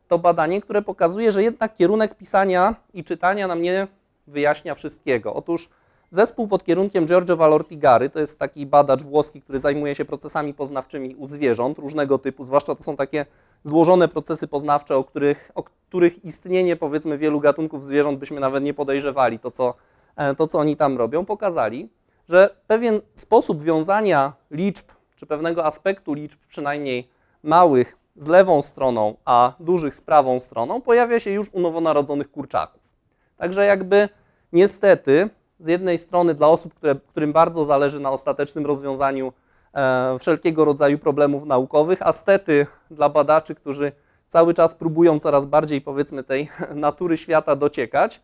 to 0.09 0.19
badanie, 0.19 0.61
które 0.61 0.83
pokazuje, 0.83 1.33
że 1.33 1.43
jednak 1.43 1.75
kierunek 1.75 2.15
pisania 2.15 2.75
i 2.95 3.05
czytania 3.05 3.47
nam 3.47 3.63
nie 3.63 3.87
wyjaśnia 4.27 4.75
wszystkiego. 4.75 5.35
Otóż 5.35 5.69
zespół 6.11 6.49
pod 6.49 6.65
kierunkiem 6.65 7.07
Giorgio 7.07 7.37
Valortigary, 7.37 8.11
to 8.11 8.21
jest 8.21 8.39
taki 8.39 8.67
badacz 8.67 9.03
włoski, 9.03 9.43
który 9.43 9.61
zajmuje 9.61 9.95
się 9.95 10.05
procesami 10.05 10.55
poznawczymi 10.55 11.15
u 11.15 11.29
zwierząt 11.29 11.79
różnego 11.79 12.19
typu, 12.19 12.45
zwłaszcza 12.45 12.75
to 12.75 12.83
są 12.83 12.97
takie 12.97 13.27
złożone 13.65 14.09
procesy 14.09 14.49
poznawcze, 14.49 14.97
o 14.97 15.05
których, 15.05 15.51
o 15.55 15.63
których 15.63 16.25
istnienie 16.25 16.77
powiedzmy 16.77 17.19
wielu 17.19 17.41
gatunków 17.41 17.85
zwierząt 17.85 18.19
byśmy 18.19 18.41
nawet 18.41 18.65
nie 18.65 18.75
podejrzewali, 18.75 19.39
to 19.39 19.51
co, 19.51 19.75
e, 20.17 20.35
to 20.35 20.47
co 20.47 20.59
oni 20.59 20.77
tam 20.77 20.97
robią, 20.97 21.25
pokazali, 21.25 21.89
że 22.29 22.57
pewien 22.67 23.01
sposób 23.15 23.63
wiązania 23.63 24.33
liczb, 24.51 24.87
czy 25.17 25.27
pewnego 25.27 25.65
aspektu 25.65 26.15
liczb 26.15 26.41
przynajmniej 26.49 27.09
małych 27.43 27.97
z 28.17 28.27
lewą 28.27 28.63
stroną, 28.63 29.15
a 29.25 29.53
dużych 29.61 29.95
z 29.95 30.01
prawą 30.01 30.41
stroną 30.41 30.81
pojawia 30.81 31.21
się 31.21 31.31
już 31.31 31.49
u 31.53 31.61
nowonarodzonych 31.61 32.31
kurczaków. 32.31 32.86
Także 33.37 33.67
jakby 33.67 34.09
niestety 34.53 35.31
z 35.59 35.67
jednej 35.67 35.99
strony 35.99 36.35
dla 36.35 36.49
osób, 36.49 36.75
które, 36.75 36.95
którym 36.95 37.33
bardzo 37.33 37.65
zależy 37.65 38.01
na 38.01 38.11
ostatecznym 38.11 38.67
rozwiązaniu 38.67 39.33
e, 39.75 40.19
wszelkiego 40.19 40.65
rodzaju 40.65 40.99
problemów 40.99 41.45
naukowych, 41.45 41.99
a 42.03 42.13
stety 42.13 42.67
dla 42.91 43.09
badaczy, 43.09 43.55
którzy 43.55 43.93
cały 44.29 44.55
czas 44.55 44.75
próbują 44.75 45.19
coraz 45.19 45.47
bardziej 45.47 45.81
powiedzmy 45.81 46.23
tej 46.23 46.49
natury 46.75 47.17
świata 47.17 47.57
dociekać, 47.57 48.21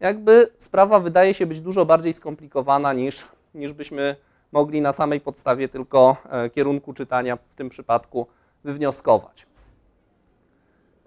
jakby 0.00 0.50
sprawa 0.58 1.00
wydaje 1.00 1.34
się 1.34 1.46
być 1.46 1.60
dużo 1.60 1.86
bardziej 1.86 2.12
skomplikowana 2.12 2.92
niż, 2.92 3.28
niż 3.54 3.72
byśmy 3.72 4.16
mogli 4.52 4.80
na 4.80 4.92
samej 4.92 5.20
podstawie 5.20 5.68
tylko 5.68 6.16
e, 6.30 6.50
kierunku 6.50 6.92
czytania 6.92 7.36
w 7.50 7.54
tym 7.54 7.68
przypadku 7.68 8.26
wywnioskować. 8.64 9.46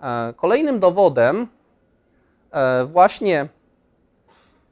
E, 0.01 0.33
kolejnym 0.33 0.79
dowodem 0.79 1.47
właśnie 2.85 3.47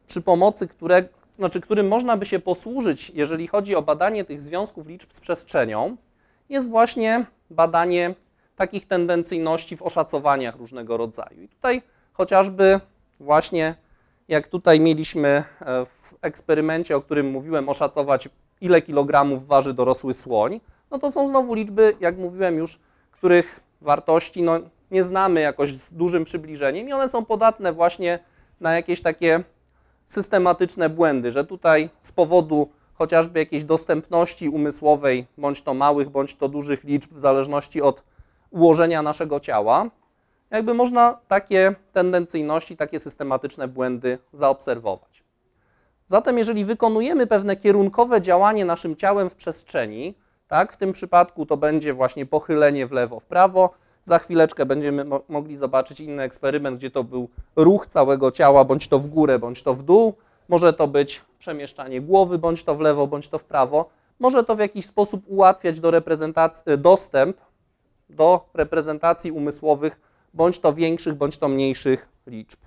przy 0.08 0.22
pomocy 0.22 0.68
które, 0.68 1.04
znaczy 1.38 1.62
którym 1.62 1.88
można 1.88 2.18
by 2.18 2.26
się 2.26 2.40
posłużyć, 2.40 3.10
jeżeli 3.16 3.48
chodzi 3.48 3.76
o 3.76 3.82
badanie 3.82 4.26
tych 4.26 4.42
związków 4.42 4.88
liczb 4.88 5.14
z 5.14 5.20
przestrzenią, 5.20 5.98
jest 6.50 6.70
właśnie 6.70 7.26
badanie 7.50 8.16
takich 8.56 8.88
tendencyjności 8.88 9.78
w 9.78 9.82
oszacowaniach 9.82 10.56
różnego 10.56 10.98
rodzaju. 10.98 11.42
I 11.42 11.48
tutaj 11.48 11.82
chociażby 12.14 12.80
właśnie 13.20 13.76
jak 14.28 14.48
tutaj 14.48 14.80
mieliśmy 14.80 15.30
e, 15.30 15.44
w 15.86 16.16
eksperymencie, 16.22 16.96
o 16.96 17.02
którym 17.02 17.32
mówiłem, 17.32 17.70
oszacować 17.70 18.30
ile 18.62 18.82
kilogramów 18.82 19.48
waży 19.48 19.74
dorosły 19.74 20.14
słoń, 20.14 20.62
no 20.92 21.00
to 21.00 21.12
są 21.12 21.28
znowu 21.28 21.54
liczby, 21.54 21.94
jak 22.00 22.18
mówiłem 22.18 22.58
już, 22.58 22.80
których 23.12 23.60
wartości 23.82 24.44
no, 24.44 24.60
nie 24.92 25.04
znamy 25.04 25.42
jakoś 25.42 25.74
z 25.74 25.94
dużym 25.94 26.24
przybliżeniem 26.26 26.90
i 26.90 26.94
one 26.94 27.10
są 27.10 27.26
podatne 27.26 27.74
właśnie 27.74 28.20
na 28.60 28.76
jakieś 28.76 29.02
takie 29.02 29.44
systematyczne 30.06 30.90
błędy, 30.90 31.32
że 31.32 31.46
tutaj 31.46 31.90
z 32.02 32.12
powodu 32.12 32.70
chociażby 32.94 33.40
jakiejś 33.40 33.64
dostępności 33.64 34.50
umysłowej, 34.50 35.28
bądź 35.38 35.62
to 35.62 35.74
małych, 35.74 36.10
bądź 36.10 36.36
to 36.36 36.50
dużych 36.50 36.84
liczb, 36.84 37.14
w 37.14 37.20
zależności 37.20 37.82
od 37.82 38.04
ułożenia 38.52 39.02
naszego 39.02 39.40
ciała, 39.40 39.90
jakby 40.52 40.74
można 40.74 41.20
takie 41.28 41.76
tendencyjności, 41.94 42.78
takie 42.78 43.00
systematyczne 43.00 43.68
błędy 43.68 44.18
zaobserwować. 44.34 45.24
Zatem 46.08 46.38
jeżeli 46.38 46.66
wykonujemy 46.66 47.28
pewne 47.28 47.56
kierunkowe 47.56 48.22
działanie 48.22 48.66
naszym 48.66 48.96
ciałem 48.96 49.30
w 49.30 49.36
przestrzeni, 49.36 50.16
tak? 50.48 50.74
W 50.74 50.78
tym 50.78 50.94
przypadku 50.94 51.46
to 51.46 51.58
będzie 51.58 51.94
właśnie 51.94 52.26
pochylenie 52.26 52.88
w 52.88 52.92
lewo, 52.92 53.20
w 53.20 53.26
prawo. 53.26 53.70
Za 54.08 54.20
chwileczkę 54.20 54.66
będziemy 54.66 55.06
mo 55.06 55.22
mogli 55.30 55.58
zobaczyć 55.58 56.00
inny 56.00 56.24
eksperyment, 56.24 56.78
gdzie 56.78 56.92
to 56.92 57.04
był 57.04 57.30
ruch 57.56 57.88
całego 57.88 58.32
ciała, 58.32 58.66
bądź 58.66 58.88
to 58.88 59.00
w 59.00 59.08
górę, 59.08 59.40
bądź 59.40 59.64
to 59.64 59.74
w 59.74 59.84
dół. 59.84 60.14
Może 60.48 60.74
to 60.74 60.88
być 60.88 61.22
przemieszczanie 61.40 62.02
głowy, 62.02 62.38
bądź 62.38 62.64
to 62.64 62.76
w 62.76 62.80
lewo, 62.80 63.08
bądź 63.08 63.30
to 63.30 63.40
w 63.40 63.44
prawo. 63.44 63.90
Może 64.20 64.44
to 64.44 64.56
w 64.56 64.60
jakiś 64.60 64.86
sposób 64.86 65.24
ułatwiać 65.28 65.80
do 65.80 65.92
e, 66.66 66.78
dostęp 66.78 67.38
do 68.10 68.50
reprezentacji 68.54 69.32
umysłowych, 69.32 70.02
bądź 70.34 70.60
to 70.60 70.74
większych, 70.74 71.16
bądź 71.16 71.38
to 71.38 71.48
mniejszych 71.48 72.10
liczb. 72.28 72.60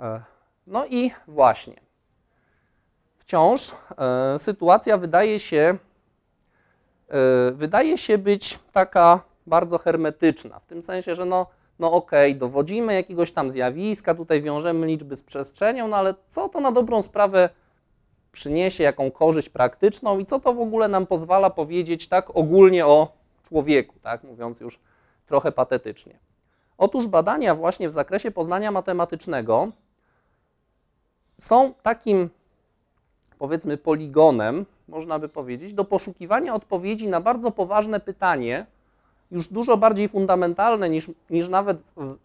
E, 0.00 0.22
no 0.66 0.86
i 0.86 1.10
właśnie 1.28 1.76
wciąż 3.18 3.74
e, 3.98 4.38
sytuacja 4.38 4.98
wydaje 4.98 5.38
się, 5.38 5.78
wydaje 7.52 7.98
się 7.98 8.18
być 8.18 8.58
taka 8.72 9.20
bardzo 9.46 9.78
hermetyczna, 9.78 10.60
w 10.60 10.66
tym 10.66 10.82
sensie, 10.82 11.14
że 11.14 11.24
no, 11.24 11.46
no 11.78 11.92
okej, 11.92 12.30
okay, 12.30 12.38
dowodzimy 12.38 12.94
jakiegoś 12.94 13.32
tam 13.32 13.50
zjawiska, 13.50 14.14
tutaj 14.14 14.42
wiążemy 14.42 14.86
liczby 14.86 15.16
z 15.16 15.22
przestrzenią, 15.22 15.88
no 15.88 15.96
ale 15.96 16.14
co 16.28 16.48
to 16.48 16.60
na 16.60 16.72
dobrą 16.72 17.02
sprawę 17.02 17.48
przyniesie, 18.32 18.84
jaką 18.84 19.10
korzyść 19.10 19.48
praktyczną 19.48 20.18
i 20.18 20.26
co 20.26 20.40
to 20.40 20.54
w 20.54 20.60
ogóle 20.60 20.88
nam 20.88 21.06
pozwala 21.06 21.50
powiedzieć 21.50 22.08
tak 22.08 22.36
ogólnie 22.36 22.86
o 22.86 23.12
człowieku, 23.48 23.94
tak, 24.02 24.24
mówiąc 24.24 24.60
już 24.60 24.80
trochę 25.26 25.52
patetycznie. 25.52 26.18
Otóż 26.78 27.06
badania 27.06 27.54
właśnie 27.54 27.88
w 27.88 27.92
zakresie 27.92 28.30
poznania 28.30 28.70
matematycznego 28.70 29.68
są 31.40 31.74
takim 31.82 32.30
powiedzmy 33.38 33.76
poligonem, 33.76 34.66
można 34.88 35.18
by 35.18 35.28
powiedzieć, 35.28 35.74
do 35.74 35.84
poszukiwania 35.84 36.54
odpowiedzi 36.54 37.08
na 37.08 37.20
bardzo 37.20 37.50
poważne 37.50 38.00
pytanie, 38.00 38.66
już 39.30 39.48
dużo 39.48 39.76
bardziej 39.76 40.08
fundamentalne 40.08 40.88
niż, 40.88 41.10
niż 41.30 41.48
nawet, 41.48 41.78
z, 41.96 42.18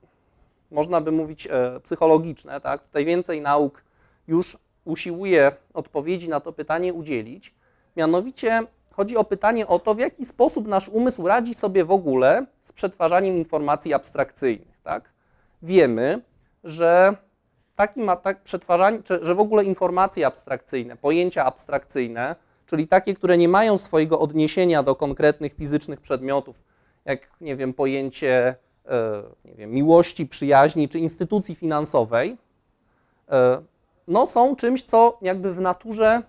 można 0.72 1.02
by 1.02 1.12
mówić, 1.12 1.48
e, 1.48 1.80
psychologiczne. 1.84 2.62
Tak? 2.62 2.84
Tutaj 2.84 3.06
więcej 3.06 3.42
nauk 3.42 3.84
już 4.28 4.58
usiłuje 4.86 5.52
odpowiedzi 5.74 6.30
na 6.30 6.40
to 6.40 6.54
pytanie 6.54 6.94
udzielić. 6.94 7.54
Mianowicie 7.98 8.60
chodzi 8.92 9.18
o 9.18 9.24
pytanie 9.24 9.68
o 9.68 9.80
to, 9.80 9.96
w 9.96 10.00
jaki 10.00 10.26
sposób 10.26 10.68
nasz 10.68 10.90
umysł 10.90 11.28
radzi 11.28 11.54
sobie 11.54 11.86
w 11.86 11.92
ogóle 11.92 12.46
z 12.62 12.72
przetwarzaniem 12.72 13.38
informacji 13.38 13.94
abstrakcyjnych. 13.94 14.82
Tak? 14.84 15.10
Wiemy, 15.62 16.22
że 16.64 17.16
taki 17.76 18.00
ma 18.00 18.16
tak 18.16 18.42
przetwarzanie, 18.44 19.00
że 19.22 19.36
w 19.36 19.40
ogóle 19.40 19.64
informacje 19.64 20.28
abstrakcyjne, 20.28 20.98
pojęcia 20.98 21.46
abstrakcyjne, 21.46 22.36
czyli 22.72 22.88
takie, 22.88 23.14
które 23.14 23.38
nie 23.38 23.48
mają 23.48 23.78
swojego 23.78 24.20
odniesienia 24.20 24.84
do 24.84 24.96
konkretnych 24.96 25.54
fizycznych 25.54 26.02
przedmiotów, 26.02 26.64
jak 27.06 27.30
nie 27.42 27.56
wiem, 27.56 27.74
pojęcie 27.74 28.56
e, 28.86 29.24
nie 29.46 29.54
wiem, 29.54 29.72
miłości, 29.72 30.28
przyjaźni 30.28 30.90
czy 30.90 31.00
instytucji 31.00 31.56
finansowej, 31.56 32.38
e, 33.32 33.62
no, 34.08 34.28
są 34.28 34.56
czymś, 34.56 34.84
co 34.84 35.18
jakby 35.22 35.54
w 35.54 35.60
naturze 35.60 36.22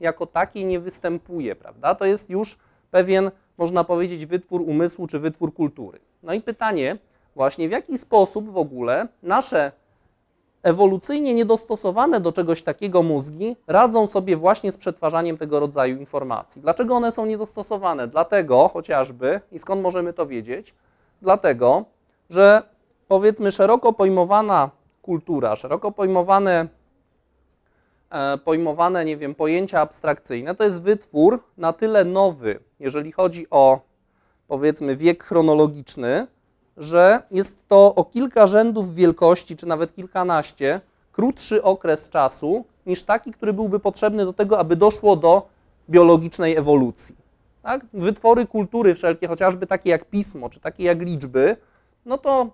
jako 0.00 0.26
takiej 0.26 0.66
nie 0.66 0.80
występuje, 0.80 1.56
prawda? 1.56 1.94
To 1.94 2.04
jest 2.04 2.30
już 2.30 2.58
pewien, 2.90 3.30
można 3.58 3.84
powiedzieć, 3.84 4.26
wytwór 4.26 4.60
umysłu 4.60 5.06
czy 5.06 5.18
wytwór 5.18 5.54
kultury. 5.54 5.98
No 6.22 6.32
i 6.32 6.40
pytanie 6.40 6.98
właśnie, 7.34 7.68
w 7.68 7.72
jaki 7.72 7.98
sposób 7.98 8.50
w 8.50 8.56
ogóle 8.56 9.08
nasze 9.22 9.72
ewolucyjnie 10.62 11.34
niedostosowane 11.34 12.20
do 12.20 12.32
czegoś 12.32 12.62
takiego 12.62 13.02
mózgi 13.02 13.56
radzą 13.66 14.06
sobie 14.06 14.36
właśnie 14.36 14.72
z 14.72 14.76
przetwarzaniem 14.76 15.38
tego 15.38 15.60
rodzaju 15.60 15.96
informacji. 15.96 16.62
Dlaczego 16.62 16.94
one 16.94 17.12
są 17.12 17.26
niedostosowane? 17.26 18.08
Dlatego 18.08 18.68
chociażby, 18.68 19.40
i 19.52 19.58
skąd 19.58 19.82
możemy 19.82 20.12
to 20.12 20.26
wiedzieć? 20.26 20.74
Dlatego, 21.22 21.84
że 22.30 22.62
powiedzmy 23.08 23.52
szeroko 23.52 23.92
pojmowana 23.92 24.70
kultura, 25.02 25.56
szeroko 25.56 25.92
pojmowane, 25.92 26.68
e, 28.10 28.38
pojmowane, 28.38 29.04
nie 29.04 29.16
wiem, 29.16 29.34
pojęcia 29.34 29.80
abstrakcyjne, 29.80 30.54
to 30.54 30.64
jest 30.64 30.80
wytwór 30.80 31.40
na 31.56 31.72
tyle 31.72 32.04
nowy, 32.04 32.58
jeżeli 32.80 33.12
chodzi 33.12 33.46
o 33.50 33.80
powiedzmy 34.48 34.96
wiek 34.96 35.24
chronologiczny, 35.24 36.26
że 36.76 37.22
jest 37.30 37.68
to 37.68 37.94
o 37.94 38.04
kilka 38.04 38.46
rzędów 38.46 38.94
wielkości, 38.94 39.56
czy 39.56 39.66
nawet 39.66 39.94
kilkanaście, 39.94 40.80
krótszy 41.12 41.62
okres 41.62 42.08
czasu 42.08 42.64
niż 42.86 43.02
taki, 43.02 43.32
który 43.32 43.52
byłby 43.52 43.80
potrzebny 43.80 44.24
do 44.24 44.32
tego, 44.32 44.58
aby 44.58 44.76
doszło 44.76 45.16
do 45.16 45.48
biologicznej 45.90 46.56
ewolucji. 46.56 47.16
Tak? 47.62 47.86
Wytwory 47.92 48.46
kultury 48.46 48.94
wszelkie, 48.94 49.28
chociażby 49.28 49.66
takie 49.66 49.90
jak 49.90 50.04
pismo, 50.04 50.50
czy 50.50 50.60
takie 50.60 50.84
jak 50.84 51.02
liczby, 51.02 51.56
no 52.06 52.18
to 52.18 52.50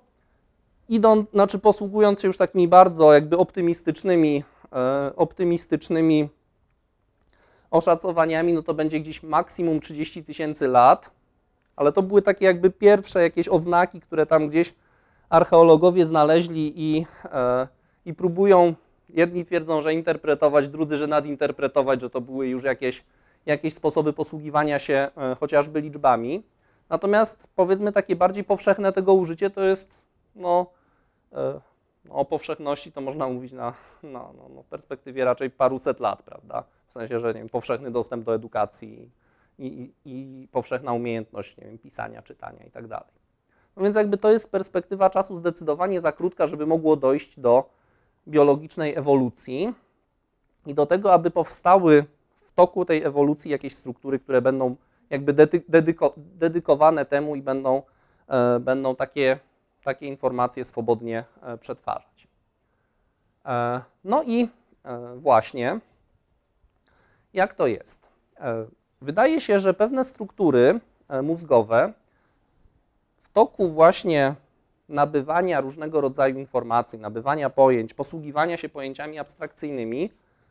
idą, 0.88 1.24
znaczy 1.32 1.58
posługując 1.58 2.20
się 2.20 2.28
już 2.28 2.36
takimi 2.36 2.68
bardzo 2.68 3.12
jakby 3.12 3.38
optymistycznymi, 3.38 4.44
e, 4.72 5.12
optymistycznymi 5.16 6.28
oszacowaniami, 7.70 8.52
no 8.52 8.62
to 8.62 8.74
będzie 8.74 9.00
gdzieś 9.00 9.22
maksimum 9.22 9.80
30 9.80 10.24
tysięcy 10.24 10.68
lat, 10.68 11.10
ale 11.78 11.92
to 11.92 12.02
były 12.02 12.22
takie 12.22 12.44
jakby 12.44 12.70
pierwsze 12.70 13.22
jakieś 13.22 13.48
oznaki, 13.48 14.00
które 14.00 14.26
tam 14.26 14.48
gdzieś 14.48 14.74
archeologowie 15.28 16.06
znaleźli 16.06 16.72
i, 16.76 17.06
e, 17.24 17.68
i 18.04 18.14
próbują, 18.14 18.74
jedni 19.08 19.44
twierdzą, 19.44 19.82
że 19.82 19.94
interpretować, 19.94 20.68
drudzy, 20.68 20.96
że 20.96 21.06
nadinterpretować, 21.06 22.00
że 22.00 22.10
to 22.10 22.20
były 22.20 22.48
już 22.48 22.62
jakieś, 22.62 23.04
jakieś 23.46 23.74
sposoby 23.74 24.12
posługiwania 24.12 24.78
się 24.78 25.08
e, 25.16 25.36
chociażby 25.40 25.80
liczbami. 25.80 26.42
Natomiast 26.88 27.48
powiedzmy 27.54 27.92
takie 27.92 28.16
bardziej 28.16 28.44
powszechne 28.44 28.92
tego 28.92 29.14
użycie 29.14 29.50
to 29.50 29.62
jest, 29.62 29.90
no, 30.34 30.66
e, 31.32 31.60
no 32.04 32.14
o 32.14 32.24
powszechności 32.24 32.92
to 32.92 33.00
można 33.00 33.28
mówić 33.28 33.52
na, 33.52 33.74
na 34.02 34.10
no, 34.10 34.48
no, 34.54 34.64
perspektywie 34.70 35.24
raczej 35.24 35.50
paruset 35.50 36.00
lat, 36.00 36.22
prawda? 36.22 36.64
W 36.88 36.92
sensie, 36.92 37.18
że 37.18 37.28
nie 37.28 37.40
wiem, 37.40 37.48
powszechny 37.48 37.90
dostęp 37.90 38.24
do 38.24 38.34
edukacji, 38.34 39.10
i, 39.58 39.92
i 40.04 40.48
powszechna 40.52 40.92
umiejętność 40.92 41.56
nie 41.56 41.64
wiem, 41.64 41.78
pisania, 41.78 42.22
czytania 42.22 42.64
i 42.64 42.70
tak. 42.70 42.84
No 43.76 43.84
więc 43.84 43.96
jakby 43.96 44.16
to 44.16 44.30
jest 44.30 44.50
perspektywa 44.50 45.10
czasu 45.10 45.36
zdecydowanie 45.36 46.00
za 46.00 46.12
krótka, 46.12 46.46
żeby 46.46 46.66
mogło 46.66 46.96
dojść 46.96 47.40
do 47.40 47.70
biologicznej 48.28 48.94
ewolucji 48.94 49.74
i 50.66 50.74
do 50.74 50.86
tego, 50.86 51.12
aby 51.12 51.30
powstały 51.30 52.04
w 52.40 52.52
toku 52.52 52.84
tej 52.84 53.02
ewolucji 53.02 53.50
jakieś 53.50 53.74
struktury, 53.76 54.18
które 54.18 54.42
będą 54.42 54.76
jakby 55.10 55.32
dedyko, 55.68 56.14
dedykowane 56.16 57.04
temu 57.04 57.36
i 57.36 57.42
będą, 57.42 57.82
e, 58.28 58.60
będą 58.60 58.96
takie, 58.96 59.38
takie 59.84 60.06
informacje 60.06 60.64
swobodnie 60.64 61.24
e, 61.42 61.58
przetwarzać. 61.58 62.28
E, 63.46 63.80
no 64.04 64.22
i 64.22 64.48
e, 64.84 65.16
właśnie, 65.16 65.80
jak 67.32 67.54
to 67.54 67.66
jest? 67.66 68.08
Wydaje 69.00 69.40
się, 69.40 69.60
że 69.60 69.74
pewne 69.74 70.04
struktury 70.04 70.80
e, 71.08 71.22
mózgowe 71.22 71.92
w 73.20 73.28
toku 73.28 73.68
właśnie 73.68 74.34
nabywania 74.88 75.60
różnego 75.60 76.00
rodzaju 76.00 76.38
informacji, 76.38 76.98
nabywania 76.98 77.50
pojęć, 77.50 77.94
posługiwania 77.94 78.56
się 78.56 78.68
pojęciami 78.68 79.18
abstrakcyjnymi 79.18 80.10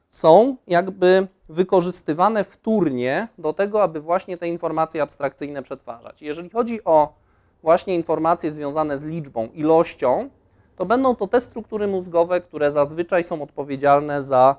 są 0.09 0.55
jakby 0.67 1.27
wykorzystywane 1.49 2.43
wtórnie 2.43 3.27
do 3.37 3.53
tego, 3.53 3.83
aby 3.83 4.01
właśnie 4.01 4.37
te 4.37 4.47
informacje 4.47 5.01
abstrakcyjne 5.01 5.63
przetwarzać. 5.63 6.21
Jeżeli 6.21 6.49
chodzi 6.49 6.83
o 6.83 7.13
właśnie 7.63 7.95
informacje 7.95 8.51
związane 8.51 8.97
z 8.97 9.03
liczbą, 9.03 9.47
ilością, 9.53 10.29
to 10.75 10.85
będą 10.85 11.15
to 11.15 11.27
te 11.27 11.41
struktury 11.41 11.87
mózgowe, 11.87 12.41
które 12.41 12.71
zazwyczaj 12.71 13.23
są 13.23 13.41
odpowiedzialne 13.41 14.23
za 14.23 14.55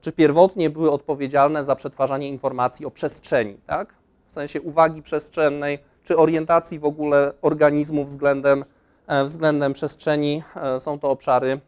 czy 0.00 0.12
pierwotnie 0.12 0.70
były 0.70 0.90
odpowiedzialne 0.90 1.64
za 1.64 1.76
przetwarzanie 1.76 2.28
informacji 2.28 2.86
o 2.86 2.90
przestrzeni, 2.90 3.56
tak? 3.66 3.94
w 4.32 4.34
sensie 4.34 4.60
uwagi 4.60 5.02
przestrzennej, 5.02 5.78
czy 6.04 6.16
orientacji 6.16 6.78
w 6.78 6.84
ogóle 6.84 7.32
organizmu 7.42 8.04
względem, 8.04 8.64
e, 9.06 9.24
względem 9.24 9.72
przestrzeni. 9.72 10.42
E, 10.56 10.80
są 10.80 10.98
to 10.98 11.10
obszary 11.10 11.60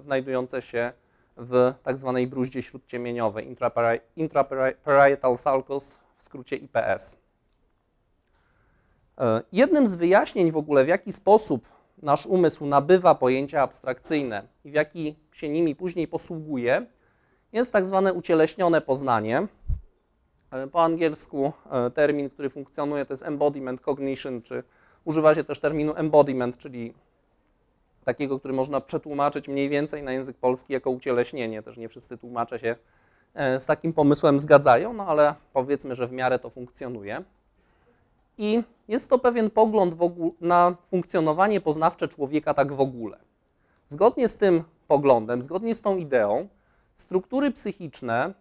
znajdujące 0.00 0.62
się 0.62 0.92
w 1.36 1.74
tak 1.82 1.96
zwanej 1.96 2.26
bruździe 2.26 2.62
śródciemieniowej, 2.62 3.56
intraparietal 4.16 5.38
sulcus, 5.38 5.98
w 6.18 6.24
skrócie 6.24 6.56
IPS. 6.56 7.16
Jednym 9.52 9.88
z 9.88 9.94
wyjaśnień 9.94 10.52
w 10.52 10.56
ogóle, 10.56 10.84
w 10.84 10.88
jaki 10.88 11.12
sposób 11.12 11.68
nasz 12.02 12.26
umysł 12.26 12.66
nabywa 12.66 13.14
pojęcia 13.14 13.62
abstrakcyjne 13.62 14.42
i 14.64 14.70
w 14.70 14.74
jaki 14.74 15.16
się 15.32 15.48
nimi 15.48 15.76
później 15.76 16.08
posługuje, 16.08 16.86
jest 17.52 17.72
tak 17.72 17.86
zwane 17.86 18.12
ucieleśnione 18.12 18.80
poznanie. 18.80 19.46
E, 20.50 20.66
po 20.66 20.82
angielsku 20.84 21.52
e, 21.70 21.90
termin, 21.90 22.30
który 22.30 22.50
funkcjonuje, 22.50 23.06
to 23.06 23.12
jest 23.12 23.22
embodiment 23.22 23.80
cognition, 23.80 24.42
czy 24.42 24.62
używa 25.04 25.34
się 25.34 25.44
też 25.44 25.60
terminu 25.60 25.94
embodiment, 25.96 26.58
czyli 26.58 26.94
takiego, 28.04 28.38
który 28.38 28.54
można 28.54 28.80
przetłumaczyć 28.80 29.48
mniej 29.48 29.68
więcej 29.68 30.02
na 30.02 30.12
język 30.12 30.36
polski 30.36 30.72
jako 30.72 30.90
ucieleśnienie. 30.90 31.62
Też 31.62 31.76
nie 31.76 31.88
wszyscy 31.88 32.18
tłumacze 32.18 32.58
się 32.58 32.76
e, 33.34 33.60
z 33.60 33.66
takim 33.66 33.92
pomysłem 33.92 34.40
zgadzają, 34.40 34.92
no 34.92 35.06
ale 35.06 35.34
powiedzmy, 35.52 35.94
że 35.94 36.06
w 36.06 36.12
miarę 36.12 36.38
to 36.38 36.50
funkcjonuje. 36.50 37.22
I 38.38 38.62
jest 38.88 39.10
to 39.10 39.18
pewien 39.18 39.50
pogląd 39.50 39.94
na 40.40 40.76
funkcjonowanie 40.90 41.60
poznawcze 41.60 42.08
człowieka 42.08 42.54
tak 42.54 42.72
w 42.72 42.80
ogóle. 42.80 43.18
Zgodnie 43.88 44.28
z 44.28 44.36
tym 44.36 44.64
poglądem, 44.92 45.42
zgodnie 45.42 45.74
z 45.74 45.80
tą 45.80 45.96
ideą, 45.96 46.48
struktury 46.96 47.50
psychiczne, 47.50 48.34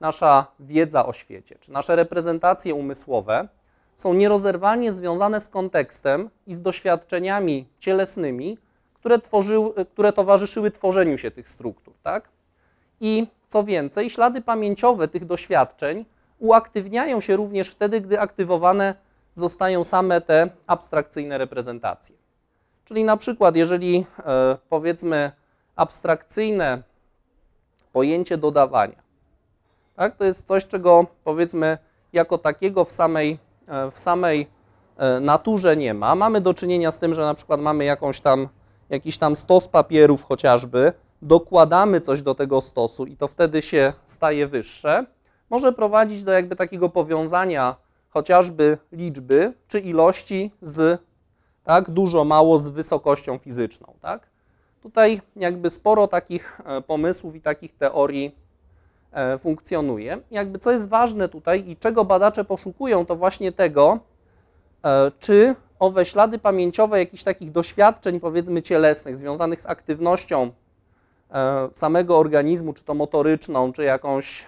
nasza 0.00 0.46
wiedza 0.60 1.06
o 1.06 1.12
świecie, 1.12 1.56
czy 1.60 1.72
nasze 1.72 1.96
reprezentacje 1.96 2.74
umysłowe 2.74 3.48
są 3.94 4.14
nierozerwalnie 4.14 4.92
związane 4.92 5.40
z 5.40 5.48
kontekstem 5.48 6.30
i 6.46 6.54
z 6.54 6.60
doświadczeniami 6.60 7.68
cielesnymi, 7.78 8.58
które, 8.94 9.18
tworzyły, 9.18 9.84
które 9.84 10.12
towarzyszyły 10.12 10.70
tworzeniu 10.70 11.18
się 11.18 11.30
tych 11.30 11.50
struktur. 11.50 11.94
Tak? 12.02 12.28
I 13.00 13.26
co 13.48 13.64
więcej, 13.64 14.10
ślady 14.10 14.40
pamięciowe 14.40 15.08
tych 15.08 15.24
doświadczeń 15.24 16.04
uaktywniają 16.38 17.20
się 17.20 17.36
również 17.36 17.68
wtedy, 17.68 18.00
gdy 18.00 18.20
aktywowane 18.20 18.94
zostają 19.34 19.84
same 19.84 20.20
te 20.20 20.48
abstrakcyjne 20.66 21.38
reprezentacje. 21.38 22.14
Czyli 22.84 23.04
na 23.04 23.16
przykład, 23.16 23.56
jeżeli 23.56 24.06
e, 24.26 24.56
powiedzmy 24.68 25.32
abstrakcyjne 25.80 26.82
pojęcie 27.92 28.38
dodawania, 28.38 29.02
tak, 29.96 30.16
to 30.16 30.24
jest 30.24 30.46
coś, 30.46 30.66
czego 30.66 31.06
powiedzmy 31.24 31.78
jako 32.12 32.38
takiego 32.38 32.84
w 32.84 32.92
samej, 32.92 33.38
e, 33.66 33.90
w 33.90 33.98
samej 33.98 34.46
e, 34.96 35.20
naturze 35.20 35.76
nie 35.76 35.94
ma. 35.94 36.14
Mamy 36.14 36.40
do 36.40 36.54
czynienia 36.54 36.92
z 36.92 36.98
tym, 36.98 37.14
że 37.14 37.22
na 37.22 37.34
przykład 37.34 37.60
mamy 37.60 37.84
jakąś 37.84 38.20
tam, 38.20 38.48
jakiś 38.90 39.18
tam 39.18 39.36
stos 39.36 39.68
papierów 39.68 40.24
chociażby, 40.24 40.92
dokładamy 41.22 42.00
coś 42.00 42.22
do 42.22 42.34
tego 42.34 42.60
stosu 42.60 43.06
i 43.06 43.16
to 43.16 43.28
wtedy 43.28 43.62
się 43.62 43.92
staje 44.04 44.46
wyższe, 44.46 45.06
może 45.50 45.72
prowadzić 45.72 46.24
do 46.24 46.32
jakby 46.32 46.56
takiego 46.56 46.88
powiązania 46.88 47.76
chociażby 48.08 48.78
liczby 48.92 49.52
czy 49.68 49.80
ilości 49.80 50.52
z 50.62 51.00
tak, 51.64 51.90
dużo, 51.90 52.24
mało 52.24 52.58
z 52.58 52.68
wysokością 52.68 53.38
fizyczną. 53.38 53.94
Tak? 54.00 54.29
Tutaj 54.82 55.20
jakby 55.36 55.70
sporo 55.70 56.08
takich 56.08 56.60
e, 56.64 56.80
pomysłów 56.80 57.34
i 57.34 57.40
takich 57.40 57.76
teorii 57.76 58.36
e, 59.12 59.38
funkcjonuje. 59.38 60.18
Jakby 60.30 60.58
co 60.58 60.72
jest 60.72 60.88
ważne 60.88 61.28
tutaj 61.28 61.68
i 61.68 61.76
czego 61.76 62.04
badacze 62.04 62.44
poszukują, 62.44 63.06
to 63.06 63.16
właśnie 63.16 63.52
tego, 63.52 63.98
e, 64.84 65.12
czy 65.20 65.54
owe 65.78 66.04
ślady 66.04 66.38
pamięciowe 66.38 66.98
jakichś 66.98 67.22
takich 67.22 67.52
doświadczeń, 67.52 68.20
powiedzmy 68.20 68.62
cielesnych, 68.62 69.16
związanych 69.16 69.60
z 69.60 69.66
aktywnością 69.66 70.50
samego 71.74 72.18
organizmu, 72.18 72.72
czy 72.72 72.84
to 72.84 72.94
motoryczną, 72.94 73.72
czy 73.72 73.84
jakąś 73.84 74.46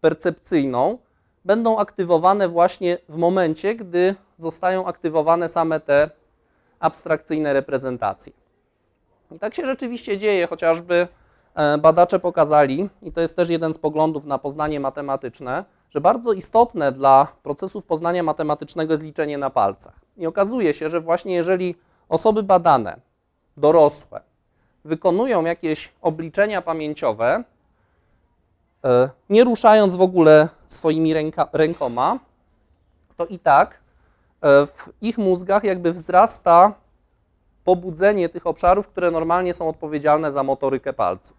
percepcyjną, 0.00 0.98
będą 1.44 1.78
aktywowane 1.78 2.48
właśnie 2.48 2.98
w 3.08 3.16
momencie, 3.16 3.74
gdy 3.74 4.14
zostają 4.38 4.86
aktywowane 4.86 5.48
same 5.48 5.80
te 5.80 6.10
abstrakcyjne 6.80 7.52
reprezentacje. 7.52 8.32
I 9.30 9.38
tak 9.38 9.54
się 9.54 9.66
rzeczywiście 9.66 10.18
dzieje, 10.18 10.46
chociażby 10.46 11.08
e, 11.54 11.78
badacze 11.78 12.20
pokazali, 12.20 12.88
i 13.02 13.12
to 13.12 13.20
jest 13.20 13.36
też 13.36 13.50
jeden 13.50 13.74
z 13.74 13.78
poglądów 13.78 14.24
na 14.24 14.38
poznanie 14.38 14.80
matematyczne, 14.80 15.64
że 15.90 16.00
bardzo 16.00 16.32
istotne 16.32 16.92
dla 16.92 17.28
procesów 17.42 17.84
poznania 17.84 18.22
matematycznego 18.22 18.92
jest 18.92 19.02
liczenie 19.02 19.38
na 19.38 19.50
palcach. 19.50 20.00
I 20.16 20.26
okazuje 20.26 20.74
się, 20.74 20.88
że 20.88 21.00
właśnie 21.00 21.34
jeżeli 21.34 21.74
osoby 22.08 22.42
badane, 22.42 22.96
dorosłe, 23.56 24.20
wykonują 24.84 25.44
jakieś 25.44 25.92
obliczenia 26.02 26.62
pamięciowe, 26.62 27.44
e, 28.84 29.10
nie 29.30 29.44
ruszając 29.44 29.94
w 29.94 30.00
ogóle 30.00 30.48
swoimi 30.68 31.14
ręka, 31.14 31.48
rękoma, 31.52 32.18
to 33.16 33.26
i 33.26 33.38
tak 33.38 33.74
e, 34.42 34.66
w 34.66 34.92
ich 35.00 35.18
mózgach 35.18 35.64
jakby 35.64 35.92
wzrasta 35.92 36.72
pobudzenie 37.64 38.28
tych 38.28 38.46
obszarów, 38.46 38.88
które 38.88 39.10
normalnie 39.10 39.54
są 39.54 39.68
odpowiedzialne 39.68 40.32
za 40.32 40.42
motorykę 40.42 40.92
palców. 40.92 41.36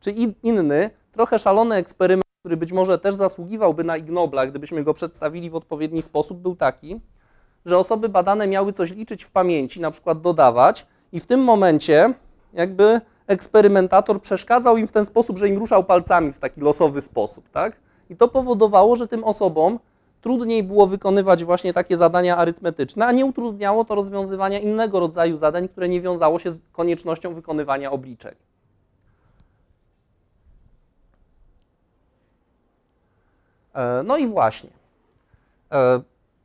Czy 0.00 0.10
inny, 0.42 0.90
trochę 1.12 1.38
szalony 1.38 1.74
eksperyment, 1.74 2.24
który 2.42 2.56
być 2.56 2.72
może 2.72 2.98
też 2.98 3.14
zasługiwałby 3.14 3.84
na 3.84 3.96
Ignobla, 3.96 4.46
gdybyśmy 4.46 4.84
go 4.84 4.94
przedstawili 4.94 5.50
w 5.50 5.56
odpowiedni 5.56 6.02
sposób, 6.02 6.38
był 6.38 6.56
taki, 6.56 7.00
że 7.66 7.78
osoby 7.78 8.08
badane 8.08 8.48
miały 8.48 8.72
coś 8.72 8.90
liczyć 8.90 9.24
w 9.24 9.30
pamięci, 9.30 9.80
na 9.80 9.90
przykład 9.90 10.20
dodawać, 10.20 10.86
i 11.12 11.20
w 11.20 11.26
tym 11.26 11.40
momencie 11.40 12.14
jakby 12.52 13.00
eksperymentator 13.26 14.20
przeszkadzał 14.20 14.76
im 14.76 14.86
w 14.86 14.92
ten 14.92 15.06
sposób, 15.06 15.38
że 15.38 15.48
im 15.48 15.58
ruszał 15.58 15.84
palcami 15.84 16.32
w 16.32 16.38
taki 16.38 16.60
losowy 16.60 17.00
sposób, 17.00 17.48
tak? 17.50 17.76
I 18.10 18.16
to 18.16 18.28
powodowało, 18.28 18.96
że 18.96 19.08
tym 19.08 19.24
osobom 19.24 19.78
trudniej 20.22 20.62
było 20.62 20.86
wykonywać 20.86 21.44
właśnie 21.44 21.72
takie 21.72 21.96
zadania 21.96 22.36
arytmetyczne, 22.36 23.06
a 23.06 23.12
nie 23.12 23.26
utrudniało 23.26 23.84
to 23.84 23.94
rozwiązywania 23.94 24.58
innego 24.58 25.00
rodzaju 25.00 25.36
zadań, 25.36 25.68
które 25.68 25.88
nie 25.88 26.00
wiązało 26.00 26.38
się 26.38 26.50
z 26.50 26.58
koniecznością 26.72 27.34
wykonywania 27.34 27.90
obliczeń. 27.90 28.34
E, 33.74 34.02
no 34.06 34.16
i 34.16 34.26
właśnie. 34.26 34.70
E, 35.72 36.00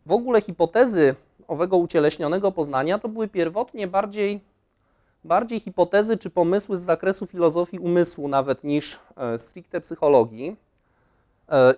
w 0.06 0.12
ogóle 0.12 0.42
hipotezy 0.42 1.16
owego 1.48 1.78
ucieleśnionego 1.78 2.52
poznania 2.52 3.00
to 3.00 3.10
były 3.10 3.28
pierwotnie 3.28 3.88
bardziej, 3.88 4.40
bardziej 5.24 5.60
hipotezy 5.60 6.18
czy 6.18 6.30
pomysły 6.30 6.78
z 6.78 6.82
zakresu 6.82 7.26
filozofii 7.26 7.80
umysłu 7.80 8.28
nawet 8.28 8.63
niż 8.63 9.00
e, 9.18 9.40
stricte 9.40 9.82
psychologii. 9.82 10.56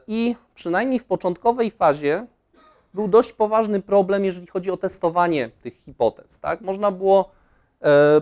I 0.07 0.35
przynajmniej 0.55 0.99
w 0.99 1.05
początkowej 1.05 1.71
fazie 1.71 2.25
był 2.93 3.07
dość 3.07 3.33
poważny 3.33 3.81
problem, 3.81 4.25
jeżeli 4.25 4.47
chodzi 4.47 4.71
o 4.71 4.77
testowanie 4.77 5.49
tych 5.63 5.73
hipotez. 5.73 6.39
Tak? 6.39 6.61
Można 6.61 6.91
było, 6.91 7.31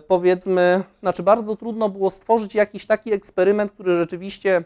powiedzmy, 0.07 0.83
znaczy 0.99 1.23
bardzo 1.23 1.55
trudno 1.55 1.89
było 1.89 2.11
stworzyć 2.11 2.55
jakiś 2.55 2.85
taki 2.85 3.13
eksperyment, 3.13 3.71
który 3.71 3.97
rzeczywiście 3.97 4.63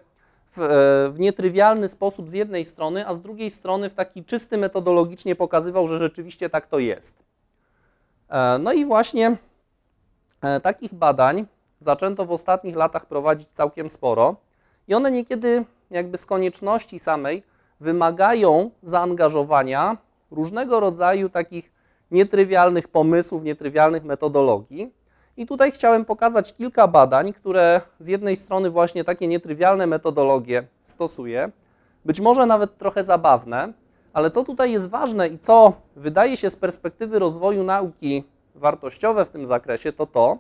w, 0.52 0.60
e, 0.60 1.12
w 1.12 1.20
nietrywialny 1.20 1.89
sposób 1.89 2.30
z 2.30 2.34
jednej 2.34 2.65
strony, 2.65 3.08
a 3.08 3.13
z 3.13 3.22
drugiej 3.22 3.52
strony 3.52 3.89
w 3.89 3.94
taki 3.94 4.26
czysty 4.26 4.58
metodologicznie 4.58 5.36
pokazywał, 5.36 5.88
że 5.88 6.00
rzeczywiście 6.00 6.50
tak 6.50 6.67
to 6.67 6.80
jest. 6.80 7.24
E, 8.30 8.58
no 8.60 8.74
i 8.74 8.86
właśnie 8.86 9.38
e, 10.41 10.60
takich 10.60 10.94
badań 10.94 11.46
zaczęto 11.82 12.26
w 12.26 12.32
ostatnich 12.32 12.76
latach 12.76 13.06
prowadzić 13.06 13.50
całkiem 13.50 13.89
sporo 13.89 14.36
i 14.88 14.94
one 14.94 15.12
niekiedy 15.12 15.65
jakby 15.91 16.17
z 16.17 16.25
konieczności 16.25 16.99
samej 16.99 17.43
wymagają 17.80 18.71
zaangażowania 18.84 19.97
różnego 20.32 20.80
rodzaju 20.80 21.30
takich 21.30 21.71
nietrywialnych 22.12 22.88
pomysłów, 22.88 23.43
nietrywialnych 23.43 24.04
metodologii. 24.04 24.93
I 25.38 25.45
tutaj 25.45 25.71
chciałem 25.71 26.06
pokazać 26.06 26.54
kilka 26.54 26.88
badań, 26.88 27.34
które 27.34 27.82
z 27.99 28.08
jednej 28.08 28.36
strony 28.36 28.69
właśnie 28.69 29.04
takie 29.04 29.27
nietrywialne 29.27 29.88
metodologie 29.88 30.63
stosuje, 30.84 31.51
być 32.06 32.19
może 32.19 32.45
nawet 32.45 32.77
trochę 32.77 33.04
zabawne, 33.04 33.73
ale 34.13 34.32
co 34.32 34.43
tutaj 34.43 34.71
jest 34.71 34.89
ważne 34.89 35.27
i 35.27 35.39
co 35.39 35.73
wydaje 35.95 36.38
się 36.38 36.49
z 36.49 36.56
perspektywy 36.56 37.19
rozwoju 37.19 37.63
nauki 37.63 38.23
wartościowe 38.56 39.25
w 39.25 39.30
tym 39.30 39.45
zakresie, 39.45 39.93
to 39.93 40.06
to, 40.06 40.38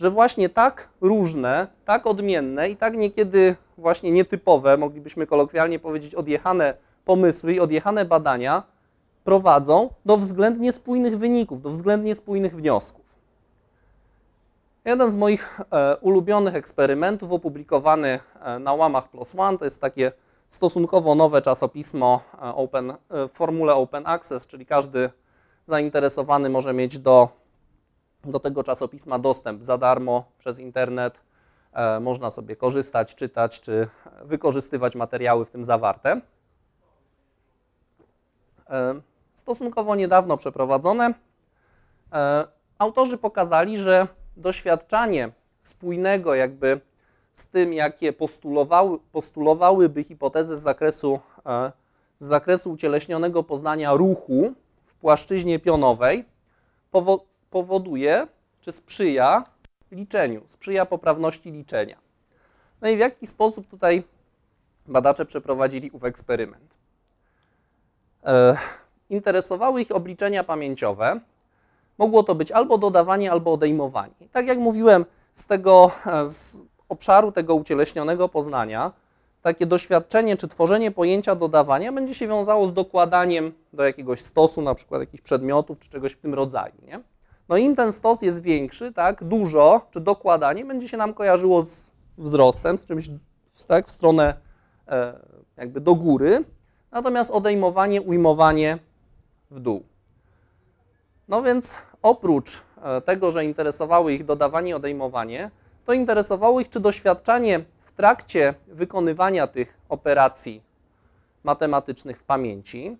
że 0.00 0.10
właśnie 0.10 0.48
tak 0.48 0.88
różne, 1.00 1.66
tak 1.84 2.06
odmienne 2.06 2.68
i 2.68 2.76
tak 2.76 2.96
niekiedy 2.96 3.56
właśnie 3.78 4.10
nietypowe, 4.10 4.76
moglibyśmy 4.76 5.26
kolokwialnie 5.26 5.78
powiedzieć 5.78 6.14
odjechane 6.14 6.74
pomysły 7.04 7.54
i 7.54 7.60
odjechane 7.60 8.04
badania 8.04 8.62
prowadzą 9.24 9.90
do 10.04 10.16
względnie 10.16 10.72
spójnych 10.72 11.18
wyników, 11.18 11.62
do 11.62 11.70
względnie 11.70 12.14
spójnych 12.14 12.56
wniosków. 12.56 13.04
Jeden 14.84 15.10
z 15.10 15.16
moich 15.16 15.60
e, 15.72 15.96
ulubionych 15.96 16.54
eksperymentów, 16.54 17.32
opublikowany 17.32 18.20
e, 18.40 18.58
na 18.58 18.72
łamach 18.72 19.08
PLOS 19.08 19.34
ONE, 19.36 19.58
to 19.58 19.64
jest 19.64 19.80
takie 19.80 20.12
stosunkowo 20.48 21.14
nowe 21.14 21.42
czasopismo 21.42 22.20
e, 22.34 22.54
open, 22.54 22.92
w 23.10 23.30
formule 23.32 23.74
Open 23.74 24.06
Access, 24.06 24.46
czyli 24.46 24.66
każdy 24.66 25.10
zainteresowany 25.66 26.48
może 26.48 26.72
mieć 26.72 26.98
do, 26.98 27.28
do 28.24 28.40
tego 28.40 28.64
czasopisma 28.64 29.18
dostęp 29.18 29.64
za 29.64 29.78
darmo 29.78 30.24
przez 30.38 30.58
internet. 30.58 31.20
Można 32.00 32.30
sobie 32.30 32.56
korzystać, 32.56 33.14
czytać 33.14 33.60
czy 33.60 33.88
wykorzystywać 34.22 34.94
materiały 34.94 35.44
w 35.44 35.50
tym 35.50 35.64
zawarte. 35.64 36.20
Stosunkowo 39.34 39.96
niedawno 39.96 40.36
przeprowadzone. 40.36 41.14
Autorzy 42.78 43.18
pokazali, 43.18 43.78
że 43.78 44.06
doświadczanie 44.36 45.32
spójnego 45.62 46.34
jakby 46.34 46.80
z 47.32 47.46
tym, 47.46 47.72
jakie 47.72 48.12
postulowały, 48.12 48.98
postulowałyby 49.12 50.04
hipotezy 50.04 50.56
z 50.56 50.60
zakresu, 50.60 51.20
e, 51.46 51.72
z 52.18 52.26
zakresu 52.26 52.70
ucieleśnionego 52.70 53.42
poznania 53.42 53.92
ruchu 53.92 54.52
w 54.86 54.94
płaszczyźnie 54.94 55.58
pionowej, 55.58 56.24
powoduje, 57.50 58.26
czy 58.60 58.72
sprzyja 58.72 59.44
liczeniu, 59.92 60.42
sprzyja 60.48 60.86
poprawności 60.86 61.52
liczenia. 61.52 61.98
No 62.80 62.88
i 62.88 62.96
w 62.96 62.98
jaki 62.98 63.26
sposób 63.26 63.66
tutaj 63.68 64.04
badacze 64.86 65.26
przeprowadzili 65.26 65.90
ów 65.90 66.04
eksperyment? 66.04 66.74
E, 68.24 68.56
interesowały 69.10 69.82
ich 69.82 69.90
obliczenia 69.90 70.44
pamięciowe, 70.44 71.20
Mogło 72.00 72.22
to 72.22 72.34
być 72.34 72.52
albo 72.52 72.78
dodawanie, 72.78 73.32
albo 73.32 73.52
odejmowanie. 73.52 74.28
Tak 74.32 74.46
jak 74.46 74.58
mówiłem, 74.58 75.04
z 75.32 75.46
tego 75.46 75.90
e, 76.06 76.28
z 76.28 76.62
obszaru 76.88 77.32
tego 77.32 77.54
ucieleśnionego 77.54 78.28
poznania, 78.28 78.92
takie 79.42 79.66
doświadczenie 79.66 80.36
czy 80.36 80.48
tworzenie 80.48 80.90
pojęcia 80.90 81.34
dodawania 81.34 81.92
będzie 81.92 82.14
się 82.14 82.28
wiązało 82.28 82.68
z 82.68 82.74
dokładaniem 82.74 83.52
do 83.72 83.84
jakiegoś 83.84 84.20
stosu, 84.20 84.62
na 84.62 84.74
przykład 84.74 85.00
jakichś 85.00 85.22
przedmiotów 85.22 85.78
czy 85.78 85.90
czegoś 85.90 86.12
w 86.12 86.18
tym 86.18 86.34
rodzaju. 86.34 86.74
Nie? 86.86 87.00
No 87.50 87.56
im 87.56 87.76
ten 87.76 87.92
stos 87.92 88.22
jest 88.22 88.42
większy, 88.42 88.92
tak, 88.92 89.24
dużo, 89.24 89.86
czy 89.90 90.00
dokładanie 90.00 90.64
będzie 90.64 90.88
się 90.88 90.96
nam 90.96 91.14
kojarzyło 91.14 91.62
z 91.62 91.90
wzrostem, 92.18 92.78
z 92.78 92.86
czymś 92.86 93.10
tak, 93.66 93.86
w 93.86 93.90
stronę 93.90 94.34
e, 94.88 95.20
jakby 95.56 95.80
do 95.80 95.94
góry, 95.94 96.44
natomiast 96.90 97.30
odejmowanie, 97.30 98.02
ujmowanie 98.02 98.78
w 99.50 99.60
dół. 99.60 99.82
No 101.28 101.42
więc 101.42 101.78
oprócz 102.02 102.62
e, 102.82 103.00
tego, 103.00 103.30
że 103.30 103.44
interesowały 103.44 104.12
ich 104.12 104.24
dodawanie 104.24 104.76
odejmowanie, 104.76 105.50
to 105.84 105.92
interesowało 105.92 106.60
ich, 106.60 106.68
czy 106.68 106.80
doświadczanie 106.80 107.60
w 107.84 107.92
trakcie 107.92 108.54
wykonywania 108.66 109.46
tych 109.46 109.78
operacji 109.88 110.62
matematycznych 111.44 112.20
w 112.20 112.24
pamięci, 112.24 112.96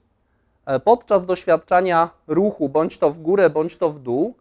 e, 0.66 0.80
podczas 0.80 1.26
doświadczania 1.26 2.10
ruchu, 2.26 2.68
bądź 2.68 2.98
to 2.98 3.10
w 3.10 3.18
górę, 3.18 3.50
bądź 3.50 3.76
to 3.76 3.90
w 3.90 3.98
dół, 3.98 4.39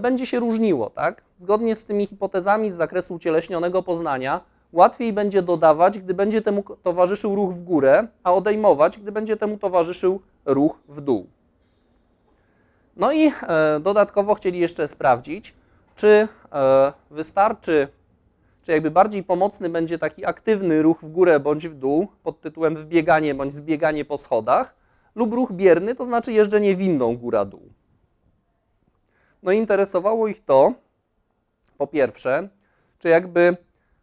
będzie 0.00 0.26
się 0.26 0.40
różniło. 0.40 0.90
Tak? 0.90 1.22
Zgodnie 1.38 1.76
z 1.76 1.84
tymi 1.84 2.06
hipotezami 2.06 2.70
z 2.70 2.74
zakresu 2.74 3.14
ucieleśnionego 3.14 3.82
poznania, 3.82 4.40
łatwiej 4.72 5.12
będzie 5.12 5.42
dodawać, 5.42 5.98
gdy 5.98 6.14
będzie 6.14 6.42
temu 6.42 6.62
towarzyszył 6.82 7.34
ruch 7.34 7.54
w 7.54 7.64
górę, 7.64 8.06
a 8.24 8.34
odejmować, 8.34 8.98
gdy 8.98 9.12
będzie 9.12 9.36
temu 9.36 9.58
towarzyszył 9.58 10.20
ruch 10.44 10.78
w 10.88 11.00
dół. 11.00 11.26
No 12.96 13.12
i 13.12 13.26
e, 13.26 13.32
dodatkowo 13.80 14.34
chcieli 14.34 14.58
jeszcze 14.58 14.88
sprawdzić, 14.88 15.54
czy 15.96 16.28
e, 16.52 16.92
wystarczy, 17.10 17.88
czy 18.62 18.72
jakby 18.72 18.90
bardziej 18.90 19.22
pomocny 19.22 19.68
będzie 19.68 19.98
taki 19.98 20.26
aktywny 20.26 20.82
ruch 20.82 21.00
w 21.00 21.08
górę 21.08 21.40
bądź 21.40 21.68
w 21.68 21.74
dół 21.74 22.08
pod 22.22 22.40
tytułem 22.40 22.76
wbieganie 22.76 23.34
bądź 23.34 23.52
zbieganie 23.52 24.04
po 24.04 24.18
schodach, 24.18 24.74
lub 25.14 25.32
ruch 25.32 25.52
bierny, 25.52 25.94
to 25.94 26.04
znaczy 26.04 26.32
jeżdżenie 26.32 26.76
windą 26.76 27.16
góra-dół. 27.16 27.68
No 29.44 29.52
interesowało 29.52 30.28
ich 30.28 30.44
to, 30.44 30.74
po 31.78 31.86
pierwsze, 31.86 32.48
czy 32.98 33.08
jakby 33.08 33.56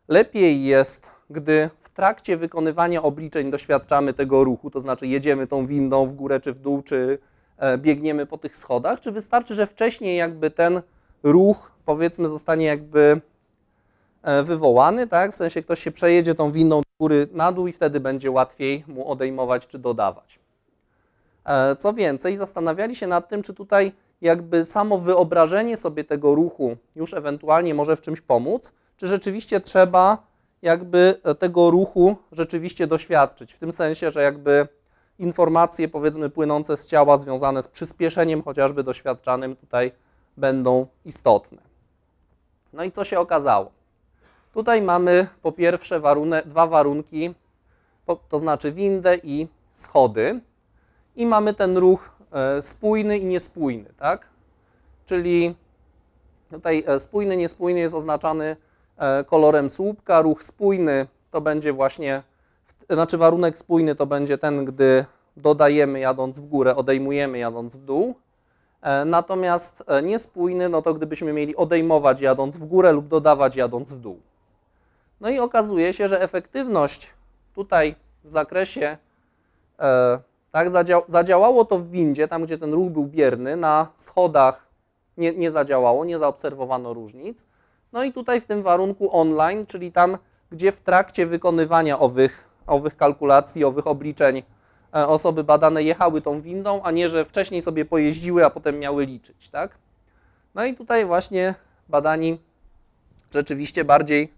lepiej 0.08 0.64
jest, 0.64 1.12
gdy 1.30 1.70
w 1.82 1.90
trakcie 1.90 2.38
wykonywania 2.38 3.02
obliczeń 3.02 3.52
doświadczamy 3.52 4.14
tego 4.14 4.44
ruchu, 4.44 4.72
to 4.72 4.80
znaczy 4.80 5.08
jedziemy 5.08 5.48
tą 5.48 5.66
windą 5.66 6.08
w 6.08 6.14
górę 6.14 6.40
czy 6.40 6.54
w 6.54 6.60
dół, 6.60 6.82
czy 6.82 7.20
E, 7.62 7.78
biegniemy 7.78 8.26
po 8.26 8.38
tych 8.38 8.58
schodach, 8.58 9.02
czy 9.02 9.12
wystarczy, 9.12 9.56
że 9.56 9.68
wcześniej 9.68 10.18
jakby 10.18 10.52
ten 10.52 10.82
ruch, 11.24 11.72
powiedzmy, 11.86 12.30
zostanie 12.30 12.66
jakby 12.66 13.22
e, 14.24 14.44
wywołany, 14.44 15.08
tak? 15.08 15.32
W 15.32 15.36
sensie 15.36 15.64
ktoś 15.64 15.80
się 15.84 15.92
przejedzie 15.92 16.36
tą 16.36 16.52
windą 16.52 16.80
do 16.80 16.86
góry 17.00 17.28
na 17.32 17.52
dół 17.52 17.68
i 17.68 17.72
wtedy 17.72 18.00
będzie 18.00 18.32
łatwiej 18.32 18.84
mu 18.88 19.12
odejmować 19.12 19.68
czy 19.68 19.80
dodawać. 19.80 20.40
E, 21.46 21.76
Co 21.76 21.94
więcej, 21.94 22.38
zastanawiali 22.38 22.96
się 22.96 23.08
nad 23.08 23.30
tym, 23.30 23.42
czy 23.44 23.54
tutaj 23.54 23.92
jakby 24.22 24.66
samo 24.66 24.98
wyobrażenie 24.98 25.78
sobie 25.78 26.04
tego 26.04 26.36
ruchu 26.36 26.78
już 26.96 27.14
ewentualnie 27.14 27.74
może 27.74 27.96
w 27.96 28.02
czymś 28.02 28.22
pomóc, 28.22 28.74
czy 28.98 29.08
rzeczywiście 29.08 29.62
trzeba 29.62 30.18
jakby 30.62 31.22
tego 31.40 31.72
ruchu 31.72 32.16
rzeczywiście 32.32 32.88
doświadczyć. 32.88 33.54
W 33.54 33.60
tym 33.60 33.72
sensie, 33.72 34.12
że 34.12 34.22
jakby 34.22 34.68
informacje 35.20 35.88
powiedzmy 35.88 36.30
płynące 36.30 36.78
z 36.78 36.88
ciała 36.88 37.18
związane 37.18 37.64
z 37.64 37.68
przyspieszeniem 37.68 38.44
chociażby 38.44 38.84
doświadczanym 38.84 39.56
tutaj 39.56 39.92
będą 40.38 40.88
istotne. 41.06 41.62
No 42.74 42.84
i 42.84 42.92
co 42.92 43.04
się 43.04 43.20
okazało? 43.20 43.72
Tutaj 44.54 44.82
mamy 44.82 45.28
po 45.42 45.52
pierwsze 45.52 46.02
dwa 46.46 46.68
warunki, 46.68 47.34
to 48.30 48.40
znaczy 48.40 48.72
windę 48.72 49.18
i 49.24 49.48
schody 49.74 50.42
i 51.16 51.26
mamy 51.26 51.54
ten 51.54 51.78
ruch 51.78 52.10
e, 52.21 52.21
spójny 52.62 53.18
i 53.18 53.26
niespójny, 53.26 53.90
tak? 53.98 54.28
Czyli 55.06 55.56
tutaj 56.52 56.84
e, 56.88 57.00
spójny, 57.00 57.38
niespójny 57.38 57.80
jest 57.80 57.96
oznaczany 57.96 58.56
e, 58.98 59.24
kolorem 59.24 59.70
słupka, 59.70 60.22
ruch 60.22 60.44
spójny 60.44 61.08
to 61.32 61.42
będzie 61.42 61.74
właśnie, 61.74 62.24
znaczy 62.90 63.18
warunek 63.18 63.58
spójny 63.58 63.96
to 63.96 64.06
będzie 64.06 64.38
ten, 64.38 64.66
gdy 64.66 65.06
dodajemy 65.38 66.00
jadąc 66.00 66.40
w 66.40 66.48
górę, 66.48 66.76
odejmujemy 66.76 67.38
jadąc 67.38 67.76
w 67.76 67.86
dół. 67.86 68.16
E, 68.82 69.06
Natomiast 69.06 69.84
e, 69.88 70.02
niespójny, 70.02 70.70
no 70.70 70.82
to 70.82 70.94
gdybyśmy 70.94 71.34
mieli 71.34 71.56
odejmować 71.56 72.22
jadąc 72.22 72.58
w 72.58 72.66
górę 72.66 72.92
lub 72.92 73.08
dodawać 73.08 73.56
jadąc 73.56 73.92
w 73.92 74.00
dół. 74.00 74.20
No 75.22 75.30
i 75.30 75.40
okazuje 75.40 75.94
się, 75.94 76.08
że 76.08 76.22
efektywność 76.22 77.14
tutaj 77.56 77.96
w 78.24 78.32
zakresie, 78.32 78.98
e, 79.80 80.20
tak, 80.52 80.70
zadział, 80.70 81.02
zadziałało 81.08 81.66
to 81.66 81.80
w 81.80 81.90
windzie, 81.90 82.28
tam 82.28 82.44
gdzie 82.44 82.58
ten 82.58 82.74
ruch 82.74 82.92
był 82.92 83.06
bierny, 83.06 83.56
na 83.56 83.88
schodach 83.96 84.68
nie, 85.18 85.34
nie 85.34 85.52
zadziałało, 85.52 86.06
nie 86.06 86.20
zaobserwowano 86.20 86.94
różnic. 86.94 87.46
No 87.94 88.04
i 88.04 88.14
tutaj 88.14 88.42
w 88.42 88.46
tym 88.46 88.64
warunku 88.64 89.16
online, 89.18 89.66
czyli 89.66 89.92
tam, 89.92 90.18
gdzie 90.52 90.72
w 90.72 90.82
trakcie 90.82 91.26
wykonywania 91.26 92.00
owych, 92.00 92.50
owych 92.68 92.98
kalkulacji, 92.98 93.64
owych 93.64 93.88
obliczeń 93.88 94.44
e, 94.96 95.08
osoby 95.08 95.44
badane 95.44 95.84
jechały 95.84 96.22
tą 96.22 96.42
windą, 96.42 96.82
a 96.84 96.92
nie, 96.92 97.10
że 97.10 97.26
wcześniej 97.26 97.62
sobie 97.62 97.86
pojeździły, 97.86 98.46
a 98.46 98.50
potem 98.50 98.80
miały 98.80 99.06
liczyć, 99.06 99.50
tak? 99.50 99.78
No 100.56 100.66
i 100.66 100.76
tutaj 100.76 101.06
właśnie 101.06 101.56
badani 101.90 102.40
rzeczywiście 103.34 103.86
bardziej, 103.86 104.34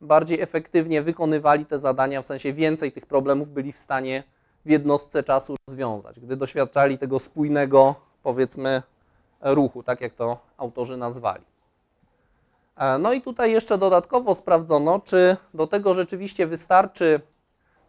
bardziej 0.00 0.40
efektywnie 0.40 1.02
wykonywali 1.02 1.66
te 1.66 1.78
zadania, 1.78 2.22
w 2.22 2.26
sensie 2.26 2.52
więcej 2.52 2.92
tych 2.92 3.06
problemów 3.06 3.50
byli 3.50 3.72
w 3.72 3.78
stanie 3.78 4.22
w 4.64 4.70
jednostce 4.70 5.22
czasu 5.22 5.56
rozwiązać, 5.68 6.20
gdy 6.20 6.36
doświadczali 6.36 6.98
tego 6.98 7.18
spójnego, 7.18 7.94
powiedzmy, 8.22 8.82
ruchu, 9.40 9.82
tak 9.82 10.00
jak 10.00 10.14
to 10.14 10.38
autorzy 10.56 10.96
nazwali. 10.96 11.44
E, 12.76 12.98
No 12.98 13.12
i 13.12 13.20
tutaj 13.22 13.52
jeszcze 13.52 13.78
dodatkowo 13.78 14.34
sprawdzono, 14.34 15.00
czy 15.00 15.36
do 15.54 15.66
tego 15.66 15.94
rzeczywiście 15.94 16.46
wystarczy 16.46 17.20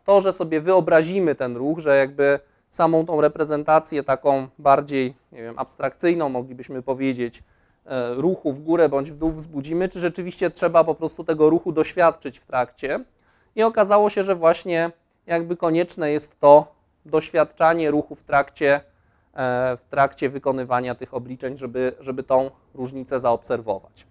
to, 0.05 0.21
że 0.21 0.33
sobie 0.33 0.62
wyobrazimy 0.62 1.36
ten 1.36 1.57
ruch, 1.57 1.79
że 1.79 1.97
jakby 1.97 2.39
samą 2.69 3.05
tą 3.05 3.21
reprezentację 3.21 4.03
taką 4.03 4.47
bardziej, 4.59 5.15
nie 5.31 5.43
wiem, 5.43 5.59
abstrakcyjną, 5.59 6.29
moglibyśmy 6.29 6.81
powiedzieć, 6.81 7.43
e, 7.86 8.13
ruchu 8.13 8.53
w 8.53 8.62
górę 8.62 8.89
bądź 8.89 9.12
w 9.12 9.17
dół 9.17 9.31
wzbudzimy, 9.31 9.89
czy 9.89 9.99
rzeczywiście 9.99 10.51
trzeba 10.51 10.83
po 10.83 10.95
prostu 10.95 11.23
tego 11.23 11.49
ruchu 11.49 11.71
doświadczyć 11.71 12.39
w 12.39 12.45
trakcie. 12.45 12.99
I 13.55 13.63
okazało 13.63 14.09
się, 14.09 14.23
że 14.23 14.36
właśnie 14.36 14.91
jakby 15.27 15.57
konieczne 15.57 16.12
jest 16.12 16.39
to 16.39 16.73
doświadczanie 17.05 17.91
ruchu 17.91 18.15
w 18.15 18.23
trakcie, 18.23 18.75
e, 19.33 19.77
w 19.77 19.86
trakcie 19.86 20.29
wykonywania 20.29 20.95
tych 20.95 21.13
obliczeń, 21.13 21.57
żeby, 21.57 21.95
żeby 21.99 22.23
tą 22.23 22.51
różnicę 22.73 23.19
zaobserwować. 23.19 24.07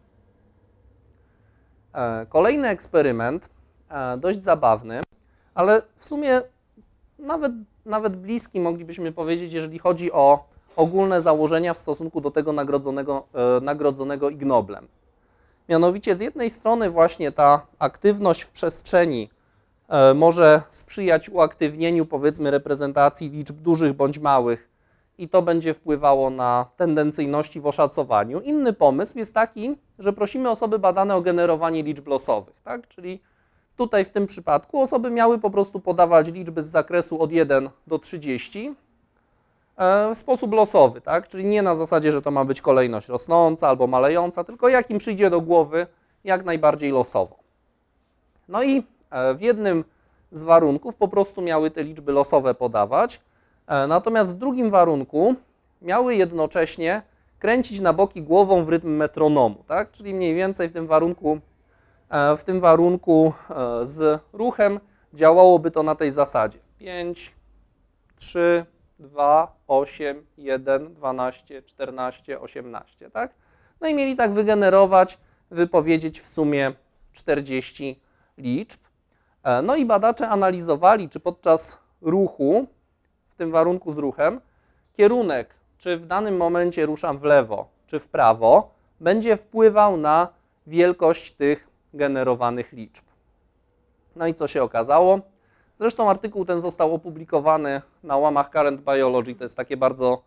E, 1.94 2.26
Kolejny 2.26 2.68
eksperyment, 2.68 3.48
e, 3.90 4.16
dość 4.16 4.44
zabawny, 4.44 5.00
ale 5.54 5.82
w 5.96 6.06
sumie 6.06 6.40
nawet, 7.18 7.52
nawet 7.86 8.16
bliski 8.16 8.60
moglibyśmy 8.60 9.12
powiedzieć, 9.12 9.52
jeżeli 9.52 9.78
chodzi 9.78 10.12
o 10.12 10.44
ogólne 10.76 11.22
założenia 11.22 11.74
w 11.74 11.78
stosunku 11.78 12.20
do 12.20 12.30
tego 12.30 12.52
nagrodzonego, 12.52 13.26
nagrodzonego 13.62 14.30
ignoblem. 14.30 14.88
Mianowicie 15.68 16.16
z 16.16 16.20
jednej 16.20 16.50
strony 16.50 16.90
właśnie 16.90 17.32
ta 17.32 17.66
aktywność 17.78 18.42
w 18.42 18.50
przestrzeni 18.50 19.30
może 20.14 20.62
sprzyjać 20.70 21.28
uaktywnieniu 21.28 22.06
powiedzmy 22.06 22.50
reprezentacji 22.50 23.30
liczb 23.30 23.56
dużych 23.56 23.92
bądź 23.92 24.18
małych 24.18 24.68
i 25.18 25.28
to 25.28 25.42
będzie 25.42 25.74
wpływało 25.74 26.30
na 26.30 26.66
tendencyjności 26.76 27.60
w 27.60 27.66
oszacowaniu. 27.66 28.40
Inny 28.40 28.72
pomysł 28.72 29.18
jest 29.18 29.34
taki, 29.34 29.76
że 29.98 30.12
prosimy 30.12 30.50
osoby 30.50 30.78
badane 30.78 31.16
o 31.16 31.20
generowanie 31.20 31.82
liczb 31.82 32.08
losowych, 32.08 32.54
tak? 32.64 32.88
czyli 32.88 33.20
Tutaj 33.76 34.04
w 34.04 34.10
tym 34.10 34.26
przypadku 34.26 34.80
osoby 34.80 35.10
miały 35.10 35.38
po 35.38 35.50
prostu 35.50 35.80
podawać 35.80 36.28
liczby 36.28 36.62
z 36.62 36.66
zakresu 36.66 37.22
od 37.22 37.32
1 37.32 37.70
do 37.86 37.98
30 37.98 38.74
e, 39.76 40.14
w 40.14 40.18
sposób 40.18 40.52
losowy, 40.52 41.00
tak? 41.00 41.28
czyli 41.28 41.44
nie 41.44 41.62
na 41.62 41.76
zasadzie, 41.76 42.12
że 42.12 42.22
to 42.22 42.30
ma 42.30 42.44
być 42.44 42.60
kolejność 42.60 43.08
rosnąca 43.08 43.68
albo 43.68 43.86
malejąca, 43.86 44.44
tylko 44.44 44.68
jak 44.68 44.90
im 44.90 44.98
przyjdzie 44.98 45.30
do 45.30 45.40
głowy, 45.40 45.86
jak 46.24 46.44
najbardziej 46.44 46.90
losowo. 46.90 47.36
No 48.48 48.62
i 48.62 48.78
e, 48.78 48.82
w 49.34 49.40
jednym 49.40 49.84
z 50.32 50.42
warunków 50.42 50.94
po 50.94 51.08
prostu 51.08 51.42
miały 51.42 51.70
te 51.70 51.84
liczby 51.84 52.12
losowe 52.12 52.54
podawać, 52.54 53.20
e, 53.66 53.86
natomiast 53.86 54.34
w 54.34 54.38
drugim 54.38 54.70
warunku 54.70 55.34
miały 55.82 56.14
jednocześnie 56.14 57.02
kręcić 57.38 57.80
na 57.80 57.92
boki 57.92 58.22
głową 58.22 58.64
w 58.64 58.68
rytm 58.68 58.96
metronomu, 58.96 59.64
tak? 59.68 59.90
czyli 59.90 60.14
mniej 60.14 60.34
więcej 60.34 60.68
w 60.68 60.72
tym 60.72 60.86
warunku 60.86 61.40
E, 62.12 62.36
w 62.36 62.44
tym 62.44 62.60
warunku 62.60 63.32
e, 63.50 63.86
z 63.86 64.20
ruchem 64.32 64.80
działałoby 65.14 65.70
to 65.70 65.82
na 65.82 65.94
tej 65.94 66.12
zasadzie. 66.12 66.58
5, 66.78 67.32
3, 68.16 68.66
2, 68.98 69.56
8, 69.66 70.26
1, 70.36 70.94
12, 70.94 71.62
14, 71.62 72.40
18, 72.40 73.10
tak? 73.10 73.34
No 73.80 73.88
i 73.88 73.94
mieli 73.94 74.16
tak 74.16 74.32
wygenerować, 74.32 75.18
wypowiedzieć 75.50 76.20
w 76.20 76.28
sumie 76.28 76.72
40 77.12 78.00
liczb. 78.38 78.80
E, 79.44 79.62
No 79.62 79.76
i 79.76 79.84
badacze 79.84 80.28
analizowali, 80.28 81.08
czy 81.08 81.20
podczas 81.20 81.78
ruchu, 82.00 82.66
w 83.30 83.34
tym 83.36 83.50
warunku 83.50 83.92
z 83.92 83.98
ruchem, 83.98 84.40
kierunek, 84.94 85.54
czy 85.78 85.96
w 85.96 86.06
danym 86.06 86.36
momencie 86.36 86.86
ruszam 86.86 87.18
w 87.18 87.22
lewo, 87.22 87.68
czy 87.86 87.98
w 87.98 88.08
prawo, 88.08 88.70
będzie 89.00 89.36
wpływał 89.36 89.96
na 89.96 90.28
wielkość 90.66 91.32
tych 91.32 91.68
generowanych 91.94 92.72
liczb. 92.72 93.04
No 94.16 94.26
i 94.26 94.34
co 94.34 94.48
się 94.48 94.62
okazało? 94.62 95.20
Zresztą 95.80 96.10
artykuł 96.10 96.44
ten 96.44 96.60
został 96.60 96.94
opublikowany 96.94 97.82
na 98.02 98.16
łamach 98.16 98.50
Current 98.50 98.80
Biology. 98.80 99.34
To 99.34 99.44
jest 99.44 99.56
takie 99.56 99.76
bardzo 99.76 100.22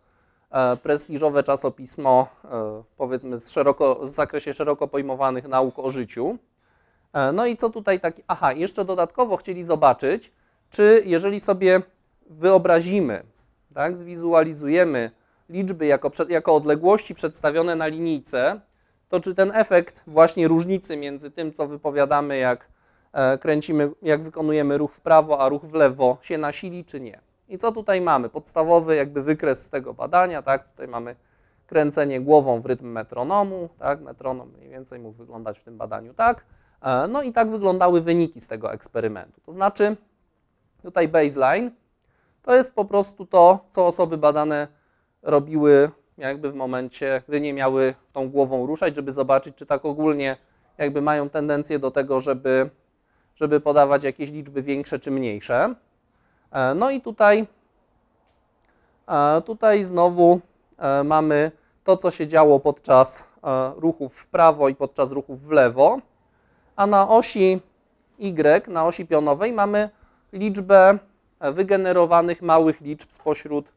e, 0.50 0.76
prestiżowe 0.76 1.42
czasopismo, 1.42 2.26
e, 2.44 2.82
powiedzmy 2.96 3.38
z, 3.38 3.50
szeroko, 3.50 3.94
w 3.94 4.10
zakresie 4.10 4.54
szeroko 4.54 4.88
pojmowanych 4.88 5.48
nauk 5.48 5.78
o 5.78 5.90
życiu. 5.90 6.38
E, 7.16 7.32
no 7.32 7.46
i 7.46 7.56
co 7.56 7.70
tutaj 7.70 8.00
tak. 8.00 8.14
Aha, 8.26 8.52
jeszcze 8.52 8.84
dodatkowo 8.84 9.36
chcieli 9.36 9.64
zobaczyć, 9.64 10.32
czy 10.70 11.02
jeżeli 11.04 11.40
sobie 11.40 11.80
wyobrazimy, 12.30 13.22
tak, 13.74 13.96
zwizualizujemy 13.96 15.10
liczby 15.48 15.86
jako, 15.86 16.10
jako 16.28 16.54
odległości 16.54 17.14
przedstawione 17.14 17.76
na 17.76 17.86
linijce, 17.86 18.60
to 19.08 19.20
czy 19.20 19.34
ten 19.34 19.52
efekt 19.54 20.02
właśnie 20.06 20.48
różnicy 20.48 20.96
między 20.96 21.30
tym, 21.30 21.52
co 21.52 21.66
wypowiadamy, 21.66 22.38
jak 22.38 22.68
e, 23.12 23.38
kręcimy, 23.38 23.90
jak 24.02 24.22
wykonujemy 24.22 24.78
ruch 24.78 24.92
w 24.92 25.00
prawo, 25.00 25.40
a 25.40 25.48
ruch 25.48 25.62
w 25.62 25.74
lewo, 25.74 26.18
się 26.22 26.38
nasili, 26.38 26.84
czy 26.84 27.00
nie. 27.00 27.20
I 27.48 27.58
co 27.58 27.72
tutaj 27.72 28.00
mamy? 28.00 28.28
Podstawowy 28.28 28.96
jakby 28.96 29.22
wykres 29.22 29.66
z 29.66 29.70
tego 29.70 29.94
badania, 29.94 30.42
tak? 30.42 30.68
Tutaj 30.68 30.88
mamy 30.88 31.16
kręcenie 31.66 32.20
głową 32.20 32.60
w 32.60 32.66
rytm 32.66 32.86
metronomu, 32.86 33.68
tak? 33.78 34.00
Metronom 34.00 34.52
mniej 34.56 34.68
więcej 34.68 34.98
mógł 34.98 35.18
wyglądać 35.18 35.58
w 35.58 35.64
tym 35.64 35.76
badaniu 35.76 36.14
tak. 36.14 36.44
E, 36.82 37.08
No 37.08 37.22
i 37.22 37.32
tak 37.32 37.50
wyglądały 37.50 38.00
wyniki 38.00 38.40
z 38.40 38.48
tego 38.48 38.72
eksperymentu. 38.72 39.40
To 39.46 39.52
znaczy, 39.52 39.96
tutaj 40.82 41.08
baseline 41.08 41.70
to 42.42 42.54
jest 42.54 42.74
po 42.74 42.84
prostu 42.84 43.26
to, 43.26 43.58
co 43.70 43.86
osoby 43.86 44.18
badane 44.18 44.68
robiły 45.22 45.90
jakby 46.18 46.52
w 46.52 46.54
momencie, 46.54 47.22
gdy 47.28 47.40
nie 47.40 47.52
miały 47.52 47.94
tą 48.12 48.30
głową 48.30 48.66
ruszać, 48.66 48.96
żeby 48.96 49.12
zobaczyć, 49.12 49.56
czy 49.56 49.66
tak 49.66 49.84
ogólnie 49.84 50.36
jakby 50.78 51.02
mają 51.02 51.28
tendencję 51.28 51.78
do 51.78 51.90
tego, 51.90 52.20
żeby, 52.20 52.70
żeby 53.34 53.60
podawać 53.60 54.02
jakieś 54.04 54.30
liczby 54.30 54.62
większe 54.62 54.98
czy 54.98 55.10
mniejsze. 55.10 55.74
E, 56.52 56.74
No 56.74 56.90
i 56.90 57.00
tutaj, 57.00 57.46
e, 59.08 59.42
tutaj 59.42 59.84
znowu 59.84 60.40
mamy 61.04 61.50
to, 61.84 61.96
co 61.96 62.10
się 62.10 62.26
działo 62.26 62.60
podczas 62.60 63.24
ruchów 63.76 64.14
w 64.16 64.26
prawo 64.26 64.68
i 64.68 64.74
podczas 64.74 65.10
ruchów 65.10 65.42
w 65.42 65.50
lewo. 65.50 65.98
A 66.76 66.86
na 66.86 67.08
osi 67.08 67.60
Y, 68.18 68.68
na 68.68 68.86
osi 68.86 69.06
pionowej 69.06 69.52
mamy 69.52 69.90
liczbę 70.32 70.98
e, 71.40 71.52
wygenerowanych 71.52 72.42
małych 72.42 72.80
liczb 72.80 73.08
spośród, 73.12 73.72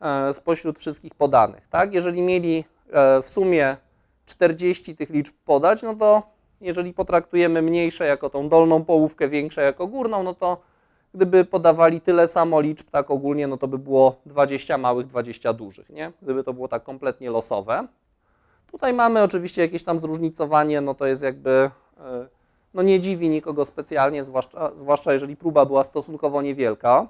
e, 0.00 0.34
spośród 0.34 0.78
wszystkich 0.78 1.14
podanych. 1.14 1.66
Tak? 1.68 1.94
Jeżeli 1.94 2.22
mieli 2.22 2.64
e, 2.92 3.22
w 3.22 3.28
sumie 3.28 3.76
40 4.26 4.96
tych 4.96 5.10
liczb 5.10 5.34
podać, 5.44 5.82
no 5.82 5.94
to 5.94 6.22
jeżeli 6.60 6.94
potraktujemy 6.94 7.62
mniejsze 7.62 8.06
jako 8.06 8.30
tą 8.30 8.48
dolną 8.48 8.84
połówkę, 8.84 9.28
większe 9.28 9.62
jako 9.62 9.86
górną, 9.86 10.22
no 10.22 10.34
to 10.34 10.60
gdyby 11.14 11.44
podawali 11.44 12.00
tyle 12.00 12.28
samo 12.28 12.60
liczb 12.60 12.90
tak 12.90 13.10
ogólnie, 13.10 13.46
no 13.46 13.56
to 13.56 13.68
by 13.68 13.78
było 13.78 14.20
20 14.26 14.78
małych, 14.78 15.06
20 15.06 15.52
dużych, 15.52 15.90
nie? 15.90 16.12
Gdyby 16.22 16.44
to 16.44 16.52
było 16.52 16.68
tak 16.68 16.82
kompletnie 16.82 17.30
losowe. 17.30 17.86
Tutaj 18.72 18.94
mamy 18.94 19.22
oczywiście 19.22 19.62
jakieś 19.62 19.84
tam 19.84 19.98
zróżnicowanie, 19.98 20.80
no 20.80 20.94
to 20.94 21.06
jest 21.06 21.22
jakby, 21.22 21.70
no 22.74 22.82
nie 22.82 23.00
dziwi 23.00 23.28
nikogo 23.28 23.64
specjalnie, 23.64 24.24
zwłaszcza, 24.24 24.70
zwłaszcza 24.76 25.12
jeżeli 25.12 25.36
próba 25.36 25.66
była 25.66 25.84
stosunkowo 25.84 26.42
niewielka. 26.42 27.06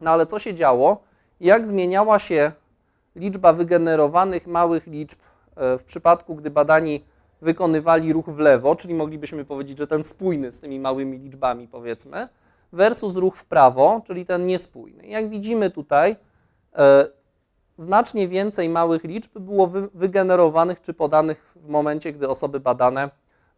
No 0.00 0.10
ale 0.10 0.26
co 0.26 0.38
się 0.38 0.54
działo? 0.54 1.02
Jak 1.40 1.66
zmieniała 1.66 2.18
się 2.18 2.52
liczba 3.16 3.52
wygenerowanych 3.52 4.46
małych 4.46 4.86
liczb 4.86 5.18
w 5.56 5.82
przypadku, 5.86 6.34
gdy 6.34 6.50
badani 6.50 7.04
wykonywali 7.42 8.12
ruch 8.12 8.26
w 8.26 8.38
lewo, 8.38 8.76
czyli 8.76 8.94
moglibyśmy 8.94 9.44
powiedzieć, 9.44 9.78
że 9.78 9.86
ten 9.86 10.02
spójny 10.02 10.52
z 10.52 10.60
tymi 10.60 10.80
małymi 10.80 11.18
liczbami 11.18 11.68
powiedzmy, 11.68 12.28
versus 12.72 13.16
ruch 13.16 13.36
w 13.36 13.44
prawo, 13.44 14.02
czyli 14.06 14.26
ten 14.26 14.46
niespójny. 14.46 15.06
Jak 15.06 15.28
widzimy 15.28 15.70
tutaj, 15.70 16.16
e, 16.76 17.06
znacznie 17.78 18.28
więcej 18.28 18.68
małych 18.68 19.04
liczb 19.04 19.38
było 19.38 19.66
wy, 19.66 19.88
wygenerowanych 19.94 20.80
czy 20.80 20.94
podanych 20.94 21.56
w 21.56 21.68
momencie, 21.68 22.12
gdy 22.12 22.28
osoby 22.28 22.60
badane 22.60 23.10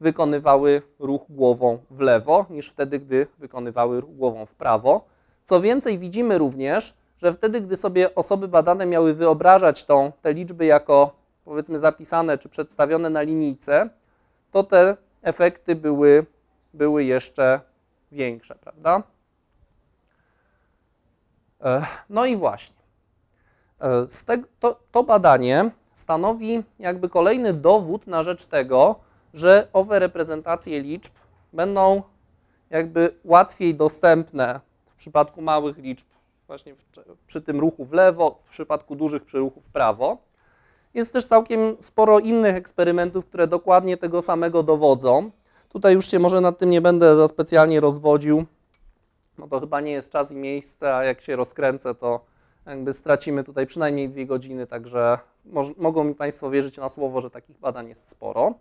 wykonywały 0.02 0.82
ruch 0.98 1.22
głową 1.28 1.78
w 1.90 2.00
lewo, 2.00 2.46
niż 2.50 2.70
wtedy, 2.70 2.98
gdy 2.98 3.26
wykonywały 3.38 4.00
ruch 4.00 4.16
głową 4.16 4.46
w 4.46 4.54
prawo. 4.54 5.04
Co 5.44 5.60
więcej, 5.60 5.98
widzimy 5.98 6.38
również, 6.38 6.94
że 7.18 7.32
wtedy, 7.32 7.60
gdy 7.60 7.76
sobie 7.76 8.14
osoby 8.14 8.48
badane 8.48 8.86
miały 8.86 9.14
wyobrażać 9.14 9.84
tą, 9.84 10.12
te 10.22 10.32
liczby 10.32 10.64
jako 10.66 11.12
powiedzmy 11.44 11.78
zapisane 11.78 12.38
czy 12.38 12.48
przedstawione 12.48 13.10
na 13.10 13.22
linijce, 13.22 13.90
to 14.50 14.64
te 14.64 14.96
efekty 15.22 15.76
były, 15.76 16.26
były 16.74 17.04
jeszcze 17.04 17.60
większe, 18.12 18.54
prawda? 18.54 19.02
No 22.10 22.26
i 22.26 22.36
właśnie. 22.36 22.76
To, 24.60 24.80
to 24.92 25.02
badanie 25.02 25.70
stanowi 25.92 26.62
jakby 26.78 27.08
kolejny 27.08 27.52
dowód 27.52 28.06
na 28.06 28.22
rzecz 28.22 28.46
tego, 28.46 29.00
że 29.34 29.68
owe 29.72 29.98
reprezentacje 29.98 30.80
liczb 30.80 31.12
będą 31.52 32.02
jakby 32.70 33.14
łatwiej 33.24 33.74
dostępne 33.74 34.60
w 34.86 34.94
przypadku 34.96 35.42
małych 35.42 35.78
liczb, 35.78 36.06
właśnie 36.46 36.74
przy 37.26 37.40
tym 37.40 37.60
ruchu 37.60 37.84
w 37.84 37.92
lewo, 37.92 38.38
w 38.44 38.50
przypadku 38.50 38.96
dużych 38.96 39.24
przy 39.24 39.38
ruchu 39.38 39.60
w 39.60 39.66
prawo. 39.66 40.18
Jest 40.94 41.12
też 41.12 41.24
całkiem 41.24 41.76
sporo 41.80 42.18
innych 42.18 42.56
eksperymentów, 42.56 43.26
które 43.26 43.46
dokładnie 43.46 43.96
tego 43.96 44.22
samego 44.22 44.62
dowodzą. 44.62 45.30
Tutaj 45.68 45.94
już 45.94 46.10
się 46.10 46.18
może 46.18 46.40
nad 46.40 46.58
tym 46.58 46.70
nie 46.70 46.80
będę 46.80 47.16
za 47.16 47.28
specjalnie 47.28 47.80
rozwodził, 47.80 48.44
no 49.38 49.48
to 49.48 49.60
chyba 49.60 49.80
nie 49.80 49.92
jest 49.92 50.10
czas 50.10 50.32
i 50.32 50.34
miejsce, 50.34 50.96
a 50.96 51.04
jak 51.04 51.20
się 51.20 51.36
rozkręcę, 51.36 51.94
to 51.94 52.20
jakby 52.66 52.92
stracimy 52.92 53.44
tutaj 53.44 53.66
przynajmniej 53.66 54.08
dwie 54.08 54.26
godziny, 54.26 54.66
także 54.66 55.18
mogą 55.76 56.04
mi 56.04 56.14
Państwo 56.14 56.50
wierzyć 56.50 56.76
na 56.76 56.88
słowo, 56.88 57.20
że 57.20 57.30
takich 57.30 57.58
badań 57.58 57.88
jest 57.88 58.08
sporo. 58.08 58.54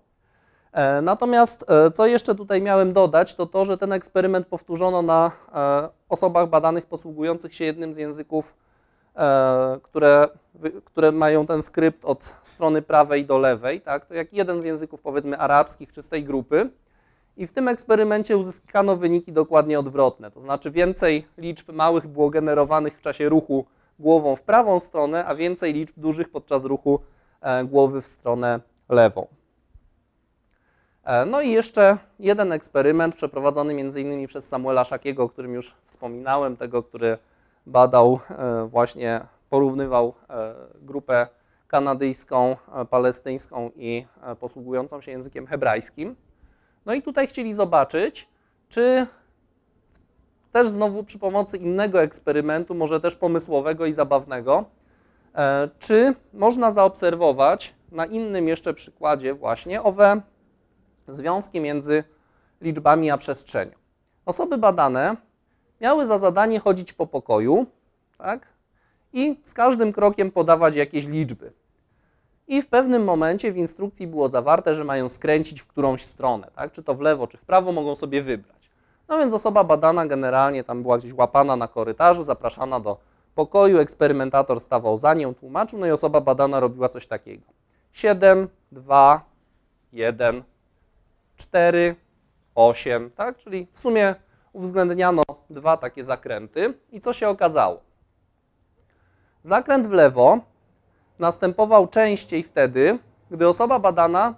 E, 0.74 1.02
natomiast 1.02 1.66
e, 1.70 1.92
co 1.92 2.08
jeszcze 2.08 2.36
tutaj 2.36 2.62
miałem 2.62 2.94
dodać, 2.94 3.36
to 3.36 3.46
to, 3.46 3.66
że 3.66 3.78
ten 3.78 3.94
eksperyment 3.94 4.48
powtórzono 4.48 5.02
na 5.02 5.32
e, 5.54 5.90
osobach 6.10 6.50
badanych 6.50 6.86
posługujących 6.86 7.56
się 7.56 7.66
jednym 7.66 7.94
z 7.94 7.98
języków 7.98 8.56
które, 9.82 10.28
które 10.86 11.12
mają 11.12 11.48
ten 11.48 11.64
skrypt 11.64 12.06
od 12.06 12.36
strony 12.44 12.82
prawej 12.82 13.26
do 13.26 13.38
lewej, 13.38 13.82
tak? 13.82 14.06
to 14.06 14.14
jak 14.14 14.34
jeden 14.34 14.62
z 14.62 14.66
języków 14.66 15.02
powiedzmy 15.02 15.38
arabskich 15.38 15.94
czy 15.94 16.04
z 16.04 16.08
tej 16.08 16.24
grupy. 16.24 16.70
I 17.38 17.48
w 17.48 17.52
tym 17.52 17.68
eksperymencie 17.68 18.38
uzyskano 18.38 18.98
wyniki 18.98 19.34
dokładnie 19.34 19.80
odwrotne, 19.80 20.32
to 20.32 20.42
znaczy 20.42 20.72
więcej 20.72 21.28
liczb 21.38 21.72
małych 21.72 22.08
było 22.08 22.30
generowanych 22.30 22.98
w 22.98 23.02
czasie 23.02 23.30
ruchu 23.30 23.66
głową 24.00 24.36
w 24.36 24.42
prawą 24.42 24.80
stronę, 24.80 25.26
a 25.26 25.36
więcej 25.36 25.74
liczb 25.74 25.94
dużych 25.98 26.30
podczas 26.30 26.64
ruchu 26.64 27.00
głowy 27.66 28.02
w 28.02 28.08
stronę 28.08 28.60
lewą. 28.90 29.41
E, 31.04 31.26
no 31.26 31.42
i 31.42 31.52
jeszcze 31.52 31.98
jeden 32.20 32.52
eksperyment 32.52 33.16
przeprowadzony 33.16 33.74
m.in. 33.74 34.28
przez 34.28 34.48
Samuela 34.48 34.84
Szakiego, 34.84 35.24
o 35.24 35.30
którym 35.30 35.54
już 35.54 35.76
wspominałem, 35.88 36.58
tego, 36.58 36.84
który 36.84 37.18
badał, 37.66 38.20
e, 38.30 38.68
właśnie 38.68 39.22
porównywał 39.50 40.14
e, 40.30 40.56
grupę 40.82 41.28
kanadyjską, 41.68 42.56
palestyńską 42.90 43.72
i 43.76 44.06
posługującą 44.40 45.02
się 45.02 45.12
językiem 45.12 45.48
hebrajskim. 45.48 46.16
No 46.86 46.94
i 46.94 47.02
tutaj 47.02 47.28
chcieli 47.28 47.54
zobaczyć, 47.54 48.30
czy 48.70 49.08
też 50.52 50.68
znowu 50.68 51.04
przy 51.04 51.20
pomocy 51.20 51.58
innego 51.58 52.02
eksperymentu, 52.02 52.76
może 52.76 53.02
też 53.02 53.16
pomysłowego 53.16 53.86
i 53.86 53.94
zabawnego, 53.94 54.66
czy 55.80 56.14
można 56.34 56.72
zaobserwować 56.72 57.74
na 57.92 58.06
innym 58.06 58.48
jeszcze 58.48 58.74
przykładzie 58.74 59.34
właśnie 59.34 59.84
owe 59.84 60.22
związki 61.08 61.62
między 61.62 62.04
liczbami 62.62 63.12
a 63.12 63.18
przestrzenią. 63.18 63.72
Osoby 64.26 64.58
badane 64.58 65.16
miały 65.82 66.06
za 66.06 66.18
zadanie 66.18 66.60
chodzić 66.60 66.94
po 66.94 67.08
pokoju 67.08 67.66
tak? 68.18 68.48
i 69.14 69.40
z 69.44 69.54
każdym 69.54 69.94
krokiem 69.94 70.32
podawać 70.32 70.76
jakieś 70.76 71.06
liczby. 71.06 71.52
I 72.48 72.62
w 72.62 72.68
pewnym 72.68 73.04
momencie 73.04 73.52
w 73.52 73.58
instrukcji 73.58 74.08
było 74.08 74.30
zawarte, 74.30 74.76
że 74.76 74.84
mają 74.84 75.10
skręcić 75.10 75.62
w 75.62 75.68
którąś 75.68 76.06
stronę, 76.06 76.52
tak? 76.56 76.72
czy 76.72 76.84
to 76.84 76.96
w 76.96 77.02
lewo, 77.02 77.28
czy 77.28 77.38
w 77.38 77.42
prawo, 77.42 77.72
mogą 77.72 77.96
sobie 77.96 78.22
wybrać. 78.24 78.72
No 79.10 79.18
więc 79.18 79.34
osoba 79.34 79.64
badana 79.64 80.06
generalnie 80.06 80.64
tam 80.64 80.82
była 80.82 80.98
gdzieś 80.98 81.14
łapana 81.14 81.56
na 81.56 81.68
korytarzu, 81.68 82.24
zapraszana 82.24 82.80
do 82.80 82.98
pokoju, 83.36 83.80
eksperymentator 83.80 84.60
stawał 84.60 85.00
za 85.00 85.14
nią, 85.14 85.34
tłumaczył, 85.34 85.80
no 85.80 85.88
i 85.88 85.92
osoba 85.92 86.22
badana 86.22 86.60
robiła 86.60 86.90
coś 86.90 87.08
takiego. 87.08 87.44
7, 87.92 88.48
2, 88.72 89.26
1, 89.94 90.44
4, 91.42 91.96
8, 92.56 93.12
tak? 93.12 93.38
Czyli 93.38 93.68
w 93.72 93.80
sumie 93.80 94.16
uwzględniano 94.54 95.24
dwa 95.50 95.78
takie 95.78 96.04
zakręty 96.04 96.74
i 96.92 97.02
co 97.02 97.14
się 97.14 97.30
okazało? 97.30 97.82
Zakręt 99.44 99.88
w 99.88 99.92
lewo 99.92 100.40
następował 101.20 101.88
częściej 101.88 102.44
wtedy, 102.44 103.00
gdy 103.32 103.48
osoba 103.48 103.80
badana 103.80 104.36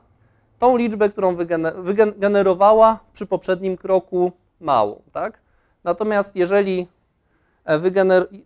tą 0.59 0.77
liczbę, 0.77 1.09
którą 1.09 1.35
wygenerowała 1.77 2.99
przy 3.13 3.25
poprzednim 3.25 3.77
kroku 3.77 4.31
małą. 4.59 5.01
Tak? 5.11 5.41
Natomiast 5.83 6.35
jeżeli 6.35 6.87
e, 7.65 7.79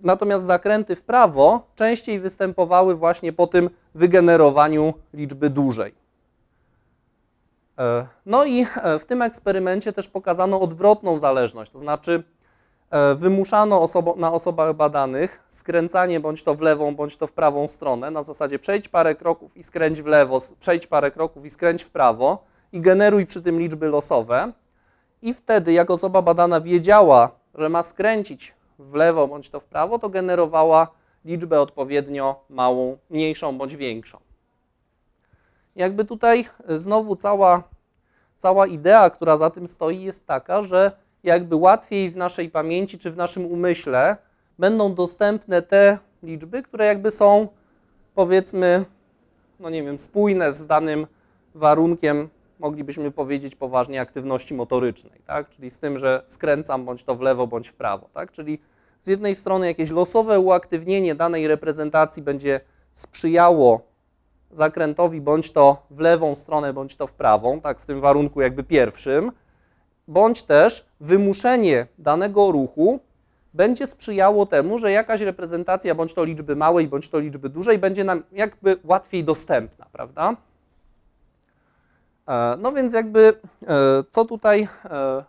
Natomiast 0.02 0.46
zakręty 0.46 0.96
w 0.96 1.02
prawo 1.02 1.68
częściej 1.76 2.20
występowały 2.20 2.96
właśnie 2.96 3.34
po 3.34 3.48
tym 3.48 3.70
wygenerowaniu 3.96 4.94
liczby 5.14 5.50
dużej. 5.50 6.07
E, 7.80 8.08
no 8.26 8.46
i 8.46 8.66
e, 8.84 9.00
w 9.00 9.06
tym 9.06 9.22
eksperymencie 9.22 9.94
też 9.94 10.08
pokazano 10.08 10.62
odwrotną 10.62 11.20
zależność, 11.20 11.72
to 11.72 11.80
znaczy 11.80 12.24
e, 12.90 13.16
wymuszano 13.16 13.82
osobo 13.82 14.16
na 14.18 14.34
osobach 14.34 14.74
badanych 14.74 15.44
skręcanie 15.50 16.20
bądź 16.20 16.44
to 16.44 16.56
w 16.56 16.62
lewą, 16.62 16.96
bądź 16.96 17.18
to 17.18 17.28
w 17.28 17.32
prawą 17.32 17.68
stronę, 17.68 18.12
na 18.12 18.24
zasadzie 18.24 18.60
przejdź 18.60 18.90
parę 18.90 19.16
kroków 19.16 19.58
i 19.58 19.64
skręć 19.64 20.02
w 20.02 20.06
lewo, 20.06 20.42
przejdź 20.60 20.88
parę 20.88 21.12
kroków 21.12 21.46
i 21.46 21.50
skręć 21.50 21.84
w 21.84 21.90
prawo 21.90 22.44
i 22.74 22.82
generuj 22.82 23.26
przy 23.26 23.42
tym 23.42 23.60
liczby 23.60 23.88
losowe. 23.88 24.52
I 25.22 25.34
wtedy, 25.34 25.74
jak 25.74 25.90
osoba 25.92 26.22
badana 26.22 26.62
wiedziała, 26.62 27.32
że 27.56 27.70
ma 27.70 27.84
skręcić 27.84 28.56
w 28.80 28.94
lewo 28.94 29.28
bądź 29.28 29.50
to 29.50 29.60
w 29.60 29.66
prawo, 29.66 30.00
to 30.00 30.10
generowała 30.10 30.88
liczbę 31.26 31.62
odpowiednio 31.62 32.36
małą, 32.50 32.98
mniejszą 33.10 33.58
bądź 33.58 33.76
większą 33.76 34.28
jakby 35.78 36.06
tutaj 36.06 36.46
znowu 36.68 37.16
cała, 37.16 37.64
cała 38.38 38.68
idea, 38.68 39.10
która 39.10 39.38
za 39.38 39.50
tym 39.50 39.68
stoi, 39.68 40.02
jest 40.02 40.26
taka, 40.26 40.64
że 40.64 40.92
jakby 41.24 41.56
łatwiej 41.56 42.12
w 42.12 42.16
naszej 42.16 42.50
pamięci 42.50 42.98
czy 42.98 43.12
w 43.12 43.18
naszym 43.18 43.46
umyśle 43.46 44.18
będą 44.60 44.94
dostępne 44.94 45.62
te 45.62 45.98
liczby, 46.24 46.64
które 46.64 46.86
jakby 46.86 47.12
są 47.12 47.48
powiedzmy, 48.16 48.86
no 49.60 49.70
nie 49.70 49.84
wiem, 49.84 50.00
spójne 50.00 50.54
z 50.54 50.68
danym 50.68 51.08
warunkiem, 51.56 52.30
moglibyśmy 52.60 53.12
powiedzieć 53.12 53.56
poważnie, 53.56 54.02
aktywności 54.02 54.54
motorycznej, 54.54 55.22
tak? 55.28 55.50
Czyli 55.50 55.72
z 55.72 55.80
tym, 55.80 55.98
że 55.98 56.24
skręcam 56.28 56.86
bądź 56.86 57.04
to 57.04 57.16
w 57.16 57.22
lewo, 57.22 57.48
bądź 57.48 57.68
w 57.68 57.74
prawo, 57.74 58.10
tak? 58.14 58.32
Czyli 58.32 58.60
z 59.02 59.08
jednej 59.08 59.36
strony 59.36 59.68
jakieś 59.68 59.92
losowe 59.92 60.40
uaktywnienie 60.40 61.16
danej 61.16 61.48
reprezentacji 61.48 62.24
będzie 62.24 62.60
sprzyjało 62.92 63.82
zakrętowi 64.52 65.22
bądź 65.22 65.52
to 65.52 65.78
w 65.90 66.00
lewą 66.00 66.36
stronę, 66.36 66.74
bądź 66.74 66.96
to 66.96 67.08
w 67.08 67.12
prawą, 67.12 67.62
tak 67.62 67.80
w 67.80 67.86
tym 67.86 68.00
warunku 68.00 68.42
jakby 68.42 68.64
pierwszym, 68.64 69.32
bądź 70.08 70.44
też 70.44 70.86
wymuszenie 71.00 71.88
danego 71.98 72.52
ruchu 72.52 73.00
będzie 73.54 73.88
sprzyjało 73.88 74.46
temu, 74.46 74.80
że 74.80 74.92
jakaś 74.92 75.22
reprezentacja 75.22 75.96
bądź 75.96 76.14
to 76.14 76.24
liczby 76.24 76.56
małej, 76.56 76.88
bądź 76.88 77.10
to 77.10 77.20
liczby 77.20 77.50
dużej 77.50 77.78
będzie 77.80 78.04
nam 78.04 78.24
jakby 78.32 78.78
łatwiej 78.84 79.24
dostępna, 79.24 79.86
prawda? 79.92 80.36
E, 82.28 82.58
no 82.60 82.72
więc 82.72 82.94
jakby 82.94 83.34
e, 83.68 84.04
co 84.12 84.26
tutaj 84.26 84.68
e, 84.86 85.24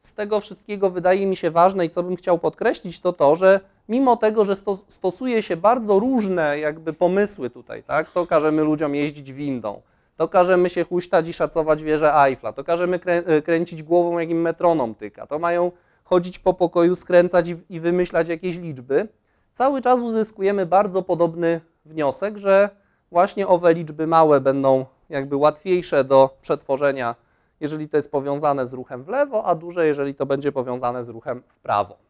z 0.00 0.14
tego 0.14 0.40
wszystkiego 0.40 0.90
wydaje 0.90 1.26
mi 1.26 1.36
się 1.36 1.50
ważne 1.50 1.86
i 1.86 1.90
co 1.90 2.02
bym 2.02 2.16
chciał 2.16 2.38
podkreślić, 2.38 3.00
to 3.00 3.12
to, 3.12 3.36
że 3.36 3.60
mimo 3.90 4.16
tego, 4.16 4.44
że 4.44 4.56
stosuje 4.88 5.42
się 5.42 5.56
bardzo 5.56 5.98
różne 5.98 6.58
jakby 6.58 6.92
pomysły 6.92 7.50
tutaj, 7.50 7.82
tak, 7.82 8.10
to 8.10 8.26
każemy 8.26 8.62
ludziom 8.62 8.94
jeździć 8.94 9.32
windą, 9.32 9.82
to 10.16 10.28
każemy 10.28 10.70
się 10.70 10.84
huśtać 10.84 11.28
i 11.28 11.32
szacować 11.32 11.82
wieżę 11.82 12.14
Eiffla, 12.14 12.52
to 12.52 12.64
każemy 12.64 12.98
krę 12.98 13.22
kręcić 13.42 13.82
głową, 13.82 14.18
jak 14.18 14.30
im 14.30 14.40
metronom 14.40 14.94
tyka, 14.94 15.26
to 15.26 15.38
mają 15.38 15.72
chodzić 16.04 16.38
po 16.38 16.54
pokoju, 16.54 16.96
skręcać 16.96 17.48
i, 17.48 17.56
i 17.70 17.80
wymyślać 17.80 18.28
jakieś 18.28 18.58
liczby, 18.58 19.08
cały 19.52 19.82
czas 19.82 20.00
uzyskujemy 20.00 20.66
bardzo 20.66 21.02
podobny 21.02 21.60
wniosek, 21.84 22.38
że 22.38 22.70
właśnie 23.10 23.48
owe 23.48 23.74
liczby 23.74 24.06
małe 24.06 24.40
będą 24.40 24.86
jakby 25.08 25.36
łatwiejsze 25.36 26.04
do 26.04 26.36
przetworzenia, 26.42 27.14
jeżeli 27.60 27.88
to 27.88 27.96
jest 27.96 28.10
powiązane 28.10 28.66
z 28.66 28.72
ruchem 28.72 29.04
w 29.04 29.08
lewo, 29.08 29.44
a 29.44 29.54
duże, 29.54 29.86
jeżeli 29.86 30.14
to 30.14 30.26
będzie 30.26 30.52
powiązane 30.52 31.04
z 31.04 31.08
ruchem 31.08 31.42
w 31.48 31.58
prawo. 31.58 32.09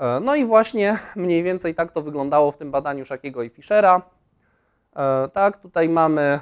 E, 0.00 0.20
no 0.20 0.34
i 0.34 0.44
właśnie 0.44 0.98
mniej 1.16 1.42
więcej 1.42 1.74
tak 1.74 1.92
to 1.92 2.02
wyglądało 2.02 2.52
w 2.52 2.56
tym 2.56 2.70
badaniu 2.70 3.04
Szakiego 3.04 3.42
i 3.42 3.50
Fischera. 3.50 4.02
E, 4.96 5.28
tak, 5.28 5.58
tutaj 5.58 5.88
mamy 5.88 6.20
e, 6.22 6.40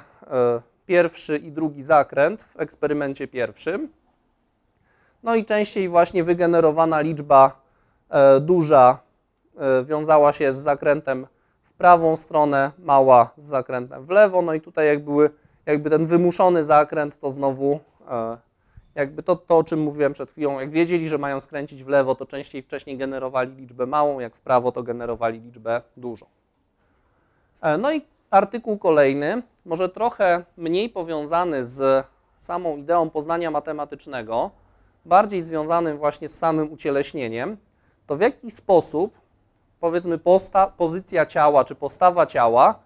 pierwszy 0.85 1.37
i 1.37 1.51
drugi 1.51 1.83
zakręt 1.83 2.43
w 2.43 2.59
eksperymencie 2.59 3.27
pierwszym. 3.27 3.89
No 5.23 5.35
i 5.35 5.45
częściej 5.45 5.89
właśnie 5.89 6.23
wygenerowana 6.23 7.01
liczba 7.01 7.61
duża 8.41 8.99
wiązała 9.85 10.33
się 10.33 10.53
z 10.53 10.57
zakrętem 10.57 11.27
w 11.63 11.73
prawą 11.73 12.17
stronę, 12.17 12.71
mała 12.79 13.29
z 13.37 13.43
zakrętem 13.43 14.05
w 14.05 14.09
lewo. 14.09 14.41
No 14.41 14.53
i 14.53 14.61
tutaj 14.61 14.87
jak 14.87 15.03
były, 15.03 15.29
jakby 15.65 15.89
ten 15.89 16.05
wymuszony 16.05 16.65
zakręt 16.65 17.19
to 17.19 17.31
znowu 17.31 17.79
jakby 18.99 19.23
to, 19.23 19.35
to, 19.35 19.57
o 19.57 19.63
czym 19.63 19.81
mówiłem 19.81 20.13
przed 20.13 20.31
chwilą, 20.31 20.59
jak 20.59 20.71
wiedzieli, 20.71 21.09
że 21.09 21.17
mają 21.17 21.39
skręcić 21.39 21.83
w 21.83 21.87
lewo, 21.87 22.15
to 22.15 22.25
częściej 22.25 22.61
wcześniej 22.61 22.97
generowali 22.97 23.55
liczbę 23.55 23.85
małą, 23.85 24.19
jak 24.19 24.35
w 24.35 24.41
prawo, 24.41 24.71
to 24.71 24.83
generowali 24.83 25.39
liczbę 25.39 25.81
dużą. 25.97 26.25
E, 27.61 27.77
no 27.77 27.93
i 27.93 28.01
artykuł 28.29 28.77
kolejny, 28.77 29.43
może 29.65 29.89
trochę 29.89 30.43
mniej 30.57 30.89
powiązany 30.89 31.65
z 31.65 32.05
samą 32.39 32.77
ideą 32.77 33.09
poznania 33.09 33.51
matematycznego, 33.51 34.51
bardziej 35.05 35.41
związanym 35.41 35.97
właśnie 35.97 36.29
z 36.29 36.37
samym 36.37 36.71
ucieleśnieniem, 36.71 37.57
to 38.07 38.17
w 38.17 38.21
jaki 38.21 38.51
sposób, 38.51 39.19
powiedzmy, 39.79 40.19
pozycja 40.77 41.25
ciała 41.25 41.63
czy 41.63 41.75
postawa 41.75 42.25
ciała 42.25 42.79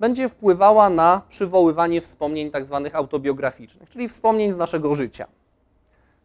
będzie 0.00 0.28
wpływała 0.28 0.90
na 0.90 1.22
przywoływanie 1.28 2.00
wspomnień 2.00 2.50
tak 2.50 2.64
zwanych 2.64 2.94
autobiograficznych, 2.94 3.90
czyli 3.90 4.08
wspomnień 4.08 4.52
z 4.52 4.56
naszego 4.56 4.94
życia. 4.94 5.26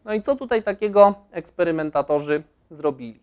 No 0.04 0.14
i 0.14 0.22
co 0.22 0.36
tutaj 0.36 0.62
takiego 0.62 1.14
eksperymentatorzy 1.30 2.42
zrobili? 2.70 3.20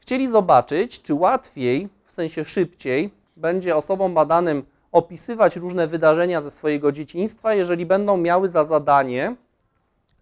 Chcieli 0.00 0.30
zobaczyć, 0.30 1.02
czy 1.02 1.14
łatwiej, 1.14 1.88
w 2.04 2.12
sensie 2.12 2.44
szybciej, 2.44 3.10
będzie 3.36 3.76
osobom 3.76 4.14
badanym 4.14 4.62
opisywać 4.92 5.56
różne 5.56 5.86
wydarzenia 5.86 6.40
ze 6.40 6.50
swojego 6.50 6.92
dzieciństwa, 6.92 7.54
jeżeli 7.54 7.86
będą 7.86 8.16
miały 8.16 8.48
za 8.48 8.64
zadanie, 8.64 9.36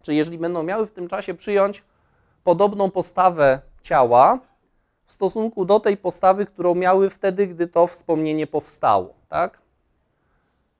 czy 0.02 0.14
jeżeli 0.14 0.38
będą 0.38 0.62
miały 0.62 0.86
w 0.86 0.92
tym 0.92 1.08
czasie 1.08 1.34
przyjąć 1.34 1.84
podobną 2.44 2.90
postawę 2.90 3.60
ciała 3.82 4.38
w 5.06 5.12
stosunku 5.12 5.64
do 5.64 5.80
tej 5.80 5.96
postawy, 5.96 6.46
którą 6.46 6.74
miały 6.74 7.10
wtedy, 7.10 7.46
gdy 7.46 7.66
to 7.66 7.86
wspomnienie 7.86 8.46
powstało. 8.46 9.14
Tak? 9.28 9.58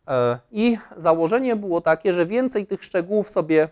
E, 0.09 0.39
I 0.53 0.79
założenie 0.97 1.57
było 1.57 1.81
takie, 1.81 2.13
że 2.13 2.27
więcej 2.27 2.67
tych 2.67 2.85
szczegółów 2.85 3.31
sobie 3.31 3.69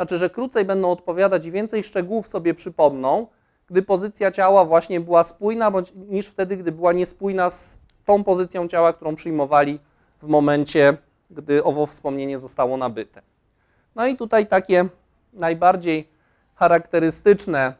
znaczy, 0.00 0.18
że 0.18 0.30
krócej 0.30 0.64
będą 0.64 0.90
odpowiadać 0.90 1.46
i 1.46 1.50
więcej 1.50 1.84
szczegółów 1.84 2.28
sobie 2.28 2.54
przypomną, 2.54 3.26
gdy 3.66 3.82
pozycja 3.82 4.30
ciała 4.30 4.64
właśnie 4.64 5.00
była 5.00 5.24
spójna, 5.24 5.70
bądź 5.70 5.92
niż 5.94 6.26
wtedy, 6.26 6.56
gdy 6.56 6.72
była 6.72 6.92
niespójna 6.92 7.50
z 7.50 7.78
tą 8.04 8.24
pozycją 8.24 8.68
ciała, 8.68 8.92
którą 8.92 9.14
przyjmowali 9.14 9.80
w 10.22 10.28
momencie, 10.28 10.96
gdy 11.30 11.64
owo 11.64 11.86
wspomnienie 11.86 12.38
zostało 12.38 12.76
nabyte. 12.76 13.22
No 13.94 14.06
i 14.06 14.16
tutaj 14.16 14.46
takie 14.46 14.88
najbardziej 15.32 16.08
charakterystyczne, 16.54 17.74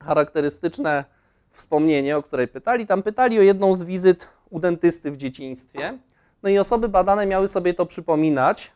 charakterystyczne 0.00 1.04
wspomnienie, 1.52 2.16
o 2.16 2.22
której 2.22 2.48
pytali. 2.48 2.86
Tam 2.86 3.02
pytali 3.02 3.38
o 3.38 3.42
jedną 3.42 3.74
z 3.74 3.84
wizyt 3.84 4.28
u 4.50 4.60
dentysty 4.60 5.10
w 5.10 5.16
dzieciństwie. 5.16 5.98
No 6.42 6.48
i 6.48 6.58
osoby 6.58 6.88
badane 6.88 7.26
miały 7.26 7.48
sobie 7.48 7.74
to 7.74 7.86
przypominać, 7.86 8.72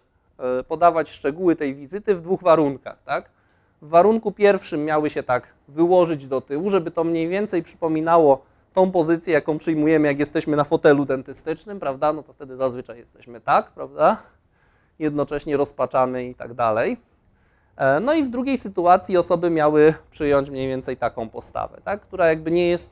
podawać 0.69 1.11
szczegóły 1.11 1.57
tej 1.57 1.75
wizyty 1.75 2.15
w 2.15 2.21
dwóch 2.21 2.43
warunkach. 2.43 3.03
Tak? 3.05 3.31
W 3.83 3.89
warunku 3.89 4.33
pierwszym 4.33 4.85
miały 4.85 5.11
się 5.11 5.23
tak 5.23 5.49
wyłożyć 5.69 6.27
do 6.27 6.41
tyłu, 6.41 6.71
żeby 6.71 6.91
to 6.91 7.05
mniej 7.05 7.29
więcej 7.29 7.63
przypominało 7.63 8.43
tą 8.75 8.91
pozycję, 8.91 9.33
jaką 9.33 9.59
przyjmujemy, 9.59 10.09
jak 10.09 10.19
jesteśmy 10.19 10.57
na 10.57 10.65
fotelu 10.65 11.05
dentystycznym, 11.05 11.81
prawda? 11.81 12.13
No 12.13 12.23
to 12.23 12.33
wtedy 12.33 12.57
zazwyczaj 12.57 12.99
jesteśmy 12.99 13.41
tak, 13.41 13.71
prawda? 13.71 14.17
Jednocześnie 14.99 15.57
rozpaczamy 15.57 16.25
i 16.29 16.35
tak 16.35 16.55
dalej. 16.55 16.97
E, 17.77 18.01
no 18.01 18.15
i 18.15 18.25
w 18.25 18.29
drugiej 18.29 18.59
sytuacji 18.59 19.17
osoby 19.17 19.51
miały 19.51 19.95
przyjąć 20.11 20.51
mniej 20.51 20.69
więcej 20.69 20.97
taką 20.97 21.29
postawę, 21.29 21.81
tak? 21.85 22.01
która 22.01 22.27
jakby 22.27 22.51
nie 22.51 22.69
jest, 22.69 22.91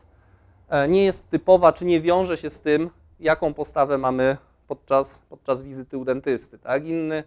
e, 0.68 0.88
nie 0.88 1.04
jest 1.04 1.30
typowa, 1.30 1.72
czy 1.72 1.84
nie 1.84 2.00
wiąże 2.00 2.36
się 2.36 2.50
z 2.50 2.60
tym, 2.60 2.90
jaką 3.20 3.54
postawę 3.54 3.98
mamy 3.98 4.36
podczas, 4.68 5.18
podczas 5.28 5.62
wizyty 5.62 5.98
u 5.98 6.04
dentysty. 6.04 6.58
Tak? 6.58 6.86
Inny 6.86 7.24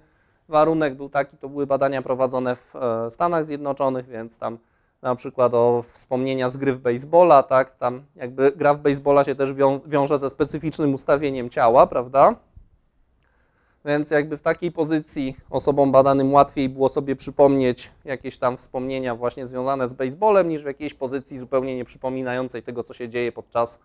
warunek 0.49 0.95
był 0.95 1.09
taki, 1.09 1.37
to 1.37 1.49
były 1.49 1.67
badania 1.67 2.01
prowadzone 2.01 2.55
w 2.55 2.75
e, 2.75 3.11
Stanach 3.11 3.45
Zjednoczonych, 3.45 4.07
więc 4.07 4.37
tam 4.37 4.57
na 5.01 5.15
przykład 5.15 5.53
o 5.53 5.83
wspomnienia 5.93 6.49
z 6.49 6.57
gry 6.57 6.73
w 6.73 6.79
baseballa, 6.79 7.43
tak, 7.43 7.71
tam 7.71 8.03
jakby 8.15 8.51
gra 8.51 8.73
w 8.73 8.79
baseballa 8.79 9.23
się 9.23 9.35
też 9.35 9.53
wią 9.53 9.79
wiąże 9.85 10.19
ze 10.19 10.29
specyficznym 10.29 10.93
ustawieniem 10.93 11.49
ciała, 11.49 11.87
prawda? 11.87 12.35
Więc 13.85 14.11
jakby 14.11 14.37
w 14.37 14.41
takiej 14.41 14.71
pozycji 14.71 15.35
osobom 15.49 15.91
badanym 15.91 16.33
łatwiej 16.33 16.69
było 16.69 16.89
sobie 16.89 17.15
przypomnieć 17.15 17.91
jakieś 18.05 18.37
tam 18.37 18.57
wspomnienia 18.57 19.15
właśnie 19.15 19.45
związane 19.45 19.89
z 19.89 19.93
baseballem, 19.93 20.49
niż 20.49 20.63
w 20.63 20.65
jakiejś 20.65 20.93
pozycji 20.93 21.37
zupełnie 21.37 21.75
nie 21.75 21.85
przypominającej 21.85 22.63
tego, 22.63 22.83
co 22.83 22.93
się 22.93 23.09
dzieje 23.09 23.31
podczas, 23.31 23.79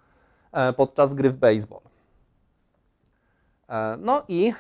e, 0.53 0.73
podczas 0.73 1.15
gry 1.15 1.31
w 1.31 1.37
baseball. 1.37 1.81
E, 3.69 3.97
no 3.99 4.23
i 4.29 4.53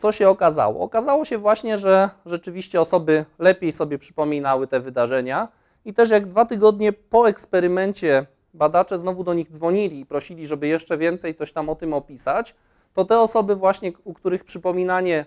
co 0.00 0.12
się 0.12 0.28
okazało? 0.28 0.80
Okazało 0.80 1.24
się 1.24 1.38
właśnie, 1.38 1.78
że 1.78 2.10
rzeczywiście 2.26 2.80
osoby 2.80 3.24
lepiej 3.38 3.72
sobie 3.72 3.98
przypominały 3.98 4.66
te 4.66 4.80
wydarzenia 4.80 5.48
i 5.84 5.94
też 5.94 6.10
jak 6.10 6.26
dwa 6.26 6.44
tygodnie 6.44 6.92
po 6.92 7.28
eksperymencie 7.28 8.26
badacze 8.54 8.98
znowu 8.98 9.24
do 9.24 9.34
nich 9.34 9.50
dzwonili 9.50 10.00
i 10.00 10.06
prosili, 10.06 10.46
żeby 10.46 10.66
jeszcze 10.66 10.98
więcej 10.98 11.34
coś 11.34 11.52
tam 11.52 11.68
o 11.68 11.74
tym 11.74 11.94
opisać, 11.94 12.54
to 12.94 13.04
te 13.04 13.20
osoby 13.20 13.56
właśnie, 13.56 13.92
u 14.04 14.14
których 14.14 14.44
przypominanie 14.44 15.24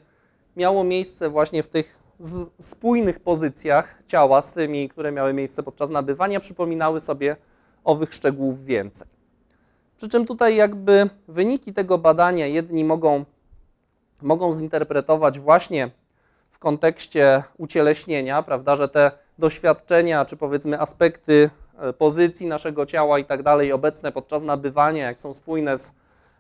miało 0.56 0.84
miejsce 0.84 1.30
właśnie 1.30 1.64
w 1.64 1.68
tych 1.68 2.00
spójnych 2.60 3.20
pozycjach 3.20 4.04
ciała 4.08 4.42
z 4.42 4.54
tymi, 4.54 4.90
które 4.90 5.12
miały 5.12 5.34
miejsce 5.34 5.64
podczas 5.64 5.90
nabywania, 5.90 6.40
przypominały 6.40 7.00
sobie 7.00 7.36
owych 7.84 8.14
szczegółów 8.14 8.66
więcej. 8.66 9.08
Przy 9.98 10.10
czym 10.10 10.26
tutaj 10.26 10.56
jakby 10.56 11.10
wyniki 11.28 11.74
tego 11.74 11.98
badania 11.98 12.48
jedni 12.48 12.84
mogą 12.84 13.26
mogą 14.24 14.54
zinterpretować 14.54 15.40
właśnie 15.40 15.90
w 16.52 16.60
kontekście 16.60 17.44
ucieleśnienia, 17.58 18.44
prawda, 18.44 18.76
że 18.76 18.90
te 18.90 19.12
doświadczenia, 19.40 20.26
czy 20.26 20.38
powiedzmy 20.38 20.80
aspekty 20.80 21.50
e, 21.80 21.94
pozycji 21.94 22.48
naszego 22.48 22.86
ciała 22.86 23.20
i 23.20 23.26
tak 23.26 23.44
dalej, 23.44 23.72
obecne 23.72 24.12
podczas 24.12 24.44
nabywania, 24.44 25.06
jak 25.06 25.20
są 25.20 25.34
spójne 25.34 25.78
z, 25.78 25.92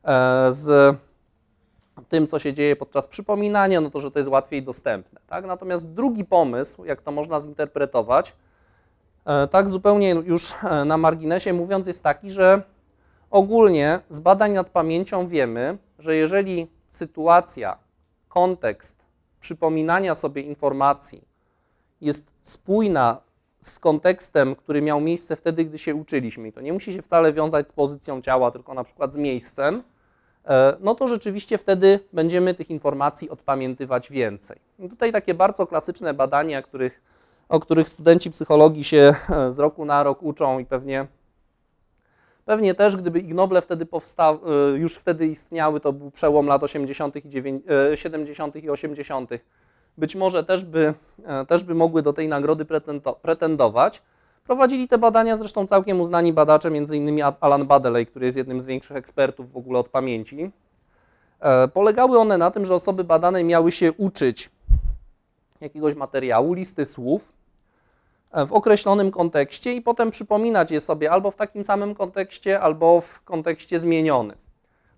e, 0.03 0.51
z 0.51 0.95
tym, 2.09 2.27
co 2.27 2.39
się 2.39 2.53
dzieje 2.53 2.75
podczas 2.75 3.07
przypominania, 3.07 3.81
no 3.81 3.89
to, 3.89 3.99
że 3.99 4.11
to 4.11 4.19
jest 4.19 4.29
łatwiej 4.29 4.63
dostępne. 4.63 5.19
Tak? 5.27 5.45
Natomiast 5.45 5.89
drugi 5.89 6.25
pomysł, 6.25 6.86
jak 6.86 7.01
to 7.01 7.11
można 7.11 7.39
zinterpretować, 7.39 8.34
e, 9.25 9.47
tak 9.47 9.69
zupełnie 9.69 10.09
już 10.09 10.53
na 10.86 10.97
marginesie 10.97 11.53
mówiąc, 11.53 11.88
jest 11.88 12.03
taki, 12.03 12.31
że 12.31 12.61
ogólnie 13.31 13.99
z 14.09 14.19
badań 14.19 14.51
nad 14.51 14.69
pamięcią 14.69 15.27
wiemy, 15.27 15.77
że 15.99 16.15
jeżeli 16.15 16.67
sytuacja, 16.93 17.77
kontekst 18.29 18.97
przypominania 19.39 20.15
sobie 20.15 20.41
informacji 20.41 21.21
jest 22.01 22.25
spójna 22.41 23.21
z 23.61 23.79
kontekstem, 23.79 24.55
który 24.55 24.81
miał 24.81 25.01
miejsce 25.01 25.35
wtedy, 25.35 25.65
gdy 25.65 25.77
się 25.77 25.95
uczyliśmy, 25.95 26.47
i 26.47 26.51
to 26.51 26.61
nie 26.61 26.73
musi 26.73 26.93
się 26.93 27.01
wcale 27.01 27.33
wiązać 27.33 27.69
z 27.69 27.71
pozycją 27.71 28.21
ciała, 28.21 28.51
tylko 28.51 28.73
na 28.73 28.83
przykład 28.83 29.13
z 29.13 29.17
miejscem, 29.17 29.83
e, 30.45 30.77
no 30.79 30.95
to 30.95 31.07
rzeczywiście 31.07 31.57
wtedy 31.57 31.99
będziemy 32.13 32.53
tych 32.53 32.69
informacji 32.69 33.29
odpamiętywać 33.29 34.09
więcej. 34.09 34.59
I 34.79 34.89
tutaj 34.89 35.11
takie 35.11 35.33
bardzo 35.33 35.67
klasyczne 35.67 36.13
badania, 36.13 36.61
których, 36.61 37.01
o 37.49 37.59
których 37.59 37.89
studenci 37.89 38.31
psychologii 38.31 38.83
się 38.83 39.15
e, 39.29 39.51
z 39.51 39.59
roku 39.59 39.85
na 39.85 40.03
rok 40.03 40.23
uczą 40.23 40.59
i 40.59 40.65
pewnie 40.65 41.07
Pewnie 42.45 42.73
też, 42.73 42.97
gdyby 42.97 43.19
Ig 43.19 43.33
Nobel 43.33 43.61
wtedy 43.61 43.87
e, 44.19 44.77
już 44.77 44.95
wtedy 44.95 45.27
istniały, 45.27 45.79
to 45.79 45.93
był 45.93 46.11
przełom 46.11 46.47
lat 46.47 46.63
80. 46.63 47.15
i 47.15 47.21
70. 47.95 48.55
i 48.55 48.69
80. 48.69 49.29
Być 49.97 50.15
może 50.15 50.43
też 50.43 50.65
by, 50.65 50.93
też 51.47 51.63
by 51.63 51.75
mogły 51.75 52.01
do 52.01 52.13
tej 52.13 52.27
nagrody 52.27 52.65
pretendować. 53.21 54.01
Prowadzili 54.45 54.87
te 54.87 54.97
badania 54.97 55.37
zresztą 55.37 55.67
całkiem 55.67 56.01
uznani 56.01 56.33
badacze, 56.33 56.67
m.in. 56.67 57.23
Alan 57.39 57.65
Badeley, 57.65 58.05
który 58.05 58.25
jest 58.25 58.37
jednym 58.37 58.61
z 58.61 58.65
większych 58.65 58.97
ekspertów 58.97 59.51
w 59.51 59.57
ogóle 59.57 59.79
od 59.79 59.89
pamięci. 59.89 60.51
E, 61.39 61.67
polegały 61.67 62.19
one 62.19 62.37
na 62.37 62.51
tym, 62.51 62.65
że 62.65 62.75
osoby 62.75 63.03
badane 63.03 63.43
miały 63.43 63.71
się 63.71 63.93
uczyć 63.93 64.49
jakiegoś 65.61 65.95
materiału, 65.95 66.53
listy 66.53 66.85
słów 66.85 67.21
e, 67.31 67.42
w 68.34 68.53
określonym 68.53 69.11
kontekście 69.11 69.73
i 69.73 69.81
potem 69.81 70.11
przypominać 70.11 70.71
je 70.71 70.81
sobie 70.81 71.11
albo 71.11 71.31
w 71.31 71.36
takim 71.36 71.63
samym 71.63 71.95
kontekście, 71.95 72.59
albo 72.59 73.01
w 73.01 73.21
kontekście 73.21 73.79
zmienionym. 73.79 74.38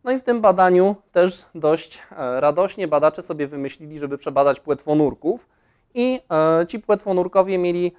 No 0.04 0.12
i 0.12 0.20
w 0.20 0.24
tym 0.24 0.42
badaniu 0.42 0.96
też 1.12 1.46
dość 1.56 2.02
e, 2.12 2.42
radośnie 2.42 2.88
badacze 2.88 3.22
sobie 3.22 3.48
wymyślili, 3.48 4.00
żeby 4.00 4.18
przebadać 4.18 4.60
płetwonurków 4.60 5.48
i 5.94 6.20
ci 6.68 6.80
płetwonurkowie 6.80 7.58
mieli 7.58 7.92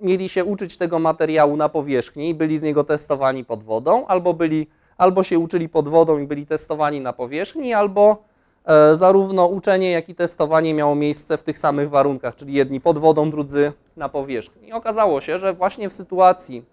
mieli 0.00 0.28
się 0.28 0.44
uczyć 0.44 0.76
tego 0.76 0.98
materiału 0.98 1.56
na 1.56 1.68
powierzchni 1.68 2.28
i 2.28 2.34
byli 2.34 2.58
z 2.58 2.62
niego 2.62 2.84
testowani 2.84 3.44
pod 3.44 3.62
wodą, 3.62 4.06
albo, 4.06 4.34
byli, 4.34 4.66
albo 4.96 5.22
się 5.22 5.38
uczyli 5.38 5.68
pod 5.68 5.88
wodą 5.88 6.18
i 6.18 6.26
byli 6.26 6.46
testowani 6.46 7.00
na 7.00 7.12
powierzchni, 7.12 7.74
albo 7.74 8.10
e, 8.10 8.35
zarówno 8.94 9.46
uczenie, 9.46 9.90
jak 9.90 10.08
i 10.08 10.14
testowanie 10.14 10.74
miało 10.74 10.94
miejsce 10.94 11.36
w 11.36 11.42
tych 11.42 11.58
samych 11.58 11.90
warunkach, 11.90 12.36
czyli 12.36 12.54
jedni 12.54 12.80
pod 12.80 12.98
wodą, 12.98 13.30
drudzy 13.30 13.72
na 13.96 14.08
powierzchni. 14.08 14.68
I 14.68 14.72
okazało 14.72 15.20
się, 15.20 15.38
że 15.38 15.54
właśnie 15.54 15.90
w 15.90 15.92
sytuacji, 15.92 16.64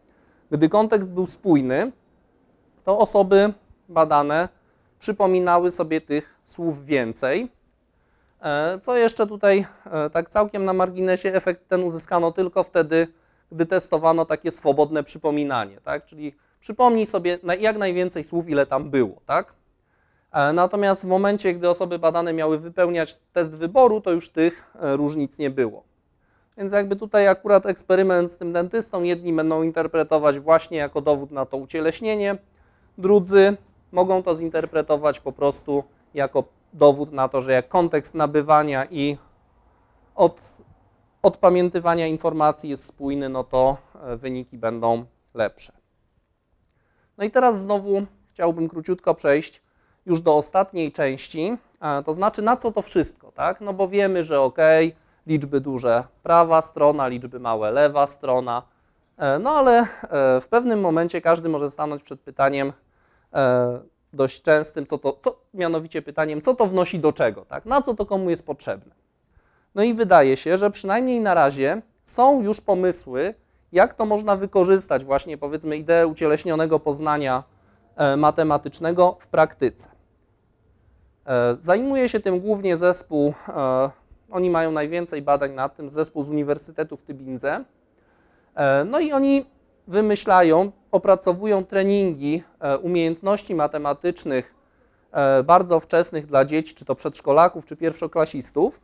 gdy 0.51 0.69
kontekst 0.69 1.09
był 1.09 1.27
spójny, 1.27 1.91
to 2.85 2.99
osoby 2.99 3.53
badane 3.89 4.49
przypominały 4.99 5.71
sobie 5.71 6.01
tych 6.01 6.39
słów 6.45 6.85
więcej, 6.85 7.49
E, 8.43 8.79
co 8.79 8.97
jeszcze 8.97 9.27
tutaj, 9.27 9.65
e, 9.85 10.09
tak 10.09 10.29
całkiem 10.29 10.65
na 10.65 10.73
marginesie, 10.73 11.33
efekt 11.33 11.67
ten 11.67 11.83
uzyskano 11.83 12.31
tylko 12.31 12.63
wtedy, 12.63 13.07
gdy 13.51 13.65
testowano 13.65 14.25
takie 14.25 14.51
swobodne 14.51 15.03
przypominanie, 15.03 15.81
tak? 15.81 16.05
Czyli 16.05 16.35
przypomnij 16.59 17.05
sobie 17.05 17.39
jak 17.59 17.77
najwięcej 17.77 18.23
słów, 18.23 18.49
ile 18.49 18.65
tam 18.65 18.89
było, 18.89 19.21
tak? 19.25 19.53
E, 20.33 20.53
natomiast 20.53 21.01
w 21.01 21.07
momencie, 21.07 21.53
gdy 21.53 21.69
osoby 21.69 21.99
badane 21.99 22.33
miały 22.33 22.59
wypełniać 22.59 23.17
test 23.33 23.55
wyboru, 23.55 24.01
to 24.01 24.11
już 24.11 24.29
tych 24.29 24.71
różnic 24.75 25.37
nie 25.37 25.49
było. 25.49 25.83
Więc 26.57 26.73
jakby 26.73 26.95
tutaj 26.95 27.27
akurat 27.27 27.65
eksperyment 27.65 28.31
z 28.31 28.37
tym 28.37 28.53
dentystą, 28.53 29.03
jedni 29.03 29.33
będą 29.33 29.63
interpretować 29.63 30.39
właśnie 30.39 30.77
jako 30.77 31.01
dowód 31.01 31.31
na 31.31 31.45
to 31.45 31.57
ucieleśnienie, 31.57 32.37
drudzy 32.97 33.57
mogą 33.91 34.23
to 34.23 34.35
zinterpretować 34.35 35.19
po 35.19 35.31
prostu 35.31 35.83
jako 36.13 36.43
dowód 36.73 37.11
na 37.11 37.27
to, 37.27 37.41
że 37.41 37.51
jak 37.51 37.67
kontekst 37.69 38.13
nabywania 38.13 38.85
i 38.85 39.17
od, 40.15 40.41
odpamiętywania 41.21 42.07
informacji 42.07 42.69
jest 42.69 42.85
spójny, 42.85 43.29
no 43.29 43.43
to 43.43 43.77
e, 44.01 44.17
wyniki 44.17 44.57
będą 44.57 45.05
lepsze. 45.33 45.73
No 47.17 47.23
i 47.23 47.31
teraz 47.31 47.61
znowu 47.61 48.05
chciałbym 48.33 48.69
króciutko 48.69 49.15
przejść 49.15 49.61
już 50.05 50.21
do 50.21 50.37
ostatniej 50.37 50.91
części, 50.91 51.57
to 52.05 52.13
znaczy 52.13 52.41
na 52.41 52.57
co 52.57 52.71
to 52.71 52.81
wszystko, 52.81 53.31
tak? 53.31 53.61
No 53.61 53.73
bo 53.73 53.87
wiemy, 53.87 54.23
że 54.23 54.41
ok, 54.41 54.57
liczby 55.27 55.61
duże 55.61 56.03
prawa 56.23 56.61
strona, 56.61 57.07
liczby 57.07 57.39
małe 57.39 57.71
lewa 57.71 58.07
strona, 58.07 58.63
e, 59.17 59.39
no 59.39 59.49
ale 59.49 59.79
e, 59.79 59.85
w 60.41 60.47
pewnym 60.49 60.79
momencie 60.79 61.21
każdy 61.21 61.49
może 61.49 61.71
stanąć 61.71 62.03
przed 62.03 62.19
pytaniem, 62.19 62.73
dość 64.13 64.41
częstym, 64.41 64.85
co 64.85 64.97
to, 64.97 65.19
co, 65.21 65.35
mianowicie 65.53 66.01
pytaniem, 66.01 66.41
co 66.41 66.53
to 66.53 66.65
wnosi 66.65 66.99
do 66.99 67.13
czego, 67.13 67.45
tak? 67.45 67.65
na 67.65 67.81
co 67.81 67.93
to 67.93 68.05
komu 68.05 68.29
jest 68.29 68.45
potrzebne. 68.45 68.95
No 69.75 69.83
i 69.83 69.93
wydaje 69.93 70.37
się, 70.37 70.57
że 70.57 70.71
przynajmniej 70.71 71.19
na 71.19 71.33
razie 71.33 71.81
są 72.05 72.41
już 72.41 72.61
pomysły, 72.61 73.33
jak 73.71 73.93
to 73.93 74.05
można 74.05 74.35
wykorzystać, 74.35 75.03
właśnie 75.03 75.37
powiedzmy 75.37 75.77
ideę 75.77 76.07
ucieleśnionego 76.07 76.79
poznania 76.79 77.37
e, 77.37 77.52
matematycznego 78.17 79.17
w 79.19 79.27
praktyce. 79.27 79.89
E, 81.25 81.55
zajmuje 81.59 82.09
się 82.09 82.19
tym 82.19 82.39
głównie 82.39 82.77
zespół, 82.77 83.33
e, 83.47 83.89
oni 84.31 84.49
mają 84.49 84.71
najwięcej 84.71 85.21
badań 85.21 85.53
nad 85.53 85.75
tym, 85.75 85.89
zespół 85.89 86.23
z 86.23 86.29
Uniwersytetu 86.29 86.97
w 86.97 87.01
Tybindze. 87.01 87.63
No 88.85 88.99
i 88.99 89.13
oni 89.13 89.45
wymyślają, 89.87 90.71
opracowują 90.91 91.65
treningi 91.65 92.43
e, 92.59 92.77
umiejętności 92.77 93.55
matematycznych 93.55 94.55
e, 95.11 95.43
bardzo 95.43 95.79
wczesnych 95.79 96.25
dla 96.25 96.45
dzieci, 96.45 96.75
czy 96.75 96.85
to 96.85 96.95
przedszkolaków, 96.95 97.65
czy 97.65 97.75
pierwszoklasistów, 97.75 98.81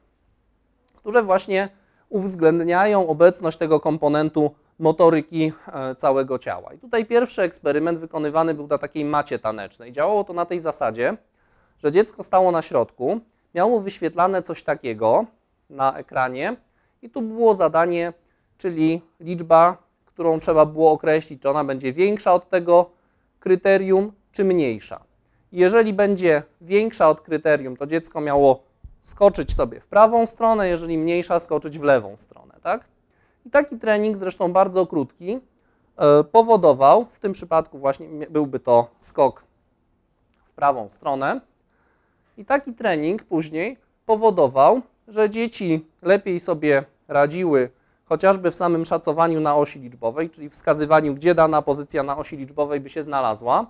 które 0.96 1.24
właśnie 1.24 1.70
uwzględniają 2.10 3.08
obecność 3.08 3.58
tego 3.58 3.80
komponentu 3.80 4.52
motoryki 4.80 5.54
e, 5.74 5.96
całego 5.96 6.40
ciała. 6.40 6.74
I 6.74 6.78
tutaj 6.78 7.06
pierwszy 7.06 7.42
eksperyment 7.42 8.00
wykonywany 8.00 8.54
był 8.54 8.68
na 8.68 8.78
takiej 8.78 9.06
macie 9.06 9.40
tanecznej. 9.40 9.92
Działało 9.92 10.24
to 10.24 10.34
na 10.34 10.46
tej 10.46 10.60
zasadzie, 10.60 11.18
że 11.84 11.92
dziecko 11.92 12.24
stało 12.24 12.52
na 12.52 12.62
środku, 12.62 13.20
miało 13.56 13.82
wyświetlane 13.82 14.42
coś 14.42 14.64
takiego 14.64 15.26
na 15.70 15.94
ekranie 15.94 16.56
i 17.02 17.10
tu 17.10 17.22
było 17.22 17.56
zadanie, 17.56 18.14
czyli 18.58 19.02
liczba 19.20 19.90
którą 20.20 20.40
trzeba 20.40 20.66
było 20.66 20.92
określić, 20.92 21.42
czy 21.42 21.50
ona 21.50 21.64
będzie 21.64 21.94
większa 21.94 22.34
od 22.34 22.50
tego 22.50 22.90
kryterium, 23.40 24.12
czy 24.32 24.44
mniejsza. 24.44 25.00
Jeżeli 25.52 25.94
będzie 25.94 26.44
większa 26.62 27.10
od 27.10 27.22
kryterium, 27.22 27.78
to 27.78 27.88
dziecko 27.88 28.22
miało 28.22 28.64
skoczyć 29.02 29.56
sobie 29.56 29.80
w 29.80 29.88
prawą 29.88 30.26
stronę, 30.26 30.70
jeżeli 30.70 30.98
mniejsza, 30.98 31.40
skoczyć 31.40 31.80
w 31.80 31.84
lewą 31.84 32.18
stronę. 32.18 32.54
Tak? 32.64 32.86
I 33.50 33.52
taki 33.52 33.78
trening, 33.78 34.18
zresztą 34.18 34.54
bardzo 34.54 34.88
krótki, 34.88 35.40
e, 35.98 36.24
powodował, 36.24 37.06
w 37.06 37.20
tym 37.20 37.34
przypadku 37.34 37.80
właśnie 37.80 38.08
byłby 38.30 38.60
to 38.60 38.88
skok 38.98 39.44
w 40.46 40.52
prawą 40.52 40.90
stronę, 40.90 41.42
i 42.38 42.46
taki 42.46 42.74
trening 42.74 43.24
później 43.24 43.78
powodował, 44.06 44.82
że 45.08 45.30
dzieci 45.30 45.86
lepiej 46.02 46.40
sobie 46.40 46.84
radziły 47.08 47.70
chociażby 48.06 48.52
w 48.52 48.56
samym 48.56 48.86
szacowaniu 48.86 49.40
na 49.40 49.56
osi 49.56 49.80
liczbowej, 49.80 50.30
czyli 50.30 50.50
wskazywaniu, 50.50 51.16
gdzie 51.16 51.36
dana 51.36 51.62
pozycja 51.62 52.04
na 52.04 52.18
osi 52.18 52.38
liczbowej 52.38 52.80
by 52.80 52.90
się 52.90 53.04
znalazła, 53.04 53.66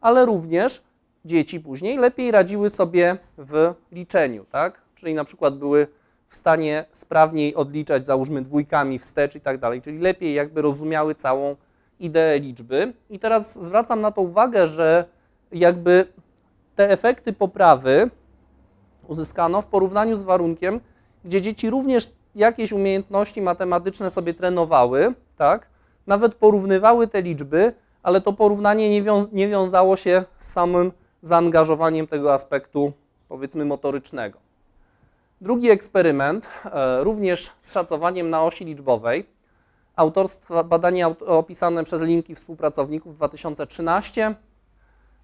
ale 0.00 0.26
również 0.26 0.82
dzieci 1.24 1.60
później 1.60 1.98
lepiej 1.98 2.30
radziły 2.30 2.70
sobie 2.70 3.18
w 3.38 3.74
liczeniu, 3.92 4.44
tak? 4.50 4.80
Czyli 4.94 5.14
na 5.14 5.24
przykład 5.24 5.58
były 5.58 5.86
w 6.34 6.36
stanie 6.36 6.84
sprawniej 6.92 7.54
odliczać, 7.54 8.06
załóżmy 8.06 8.42
dwójkami 8.42 8.98
wstecz 8.98 9.34
i 9.34 9.40
tak 9.40 9.58
dalej, 9.58 9.82
czyli 9.82 9.98
lepiej 9.98 10.34
jakby 10.34 10.62
rozumiały 10.62 11.14
całą 11.14 11.56
ideę 12.00 12.38
liczby. 12.38 12.92
I 13.10 13.18
teraz 13.18 13.54
zwracam 13.62 14.00
na 14.00 14.10
to 14.10 14.20
uwagę, 14.20 14.68
że 14.68 15.04
jakby 15.52 16.06
te 16.76 16.90
efekty 16.90 17.32
poprawy 17.32 18.10
uzyskano 19.08 19.62
w 19.62 19.66
porównaniu 19.66 20.16
z 20.16 20.22
warunkiem, 20.22 20.80
gdzie 21.24 21.40
dzieci 21.40 21.70
również 21.70 22.12
jakieś 22.34 22.72
umiejętności 22.72 23.42
matematyczne 23.42 24.10
sobie 24.10 24.34
trenowały, 24.34 25.14
tak? 25.36 25.66
Nawet 26.06 26.34
porównywały 26.34 27.06
te 27.06 27.22
liczby, 27.22 27.72
ale 28.02 28.20
to 28.20 28.32
porównanie 28.32 28.90
nie, 28.90 29.02
wią 29.02 29.26
nie 29.32 29.48
wiązało 29.48 29.96
się 29.96 30.24
z 30.38 30.52
samym 30.52 30.92
zaangażowaniem 31.22 32.06
tego 32.06 32.34
aspektu, 32.34 32.92
powiedzmy, 33.28 33.64
motorycznego. 33.64 34.38
Drugi 35.40 35.70
eksperyment, 35.70 36.48
e, 36.64 37.04
również 37.04 37.52
z 37.60 37.72
szacowaniem 37.72 38.30
na 38.30 38.44
osi 38.44 38.64
liczbowej, 38.64 39.26
autorstwa, 39.96 40.64
badanie 40.64 41.06
opisane 41.08 41.84
przez 41.84 42.02
linki 42.02 42.34
współpracowników 42.34 43.16
2013. 43.16 44.34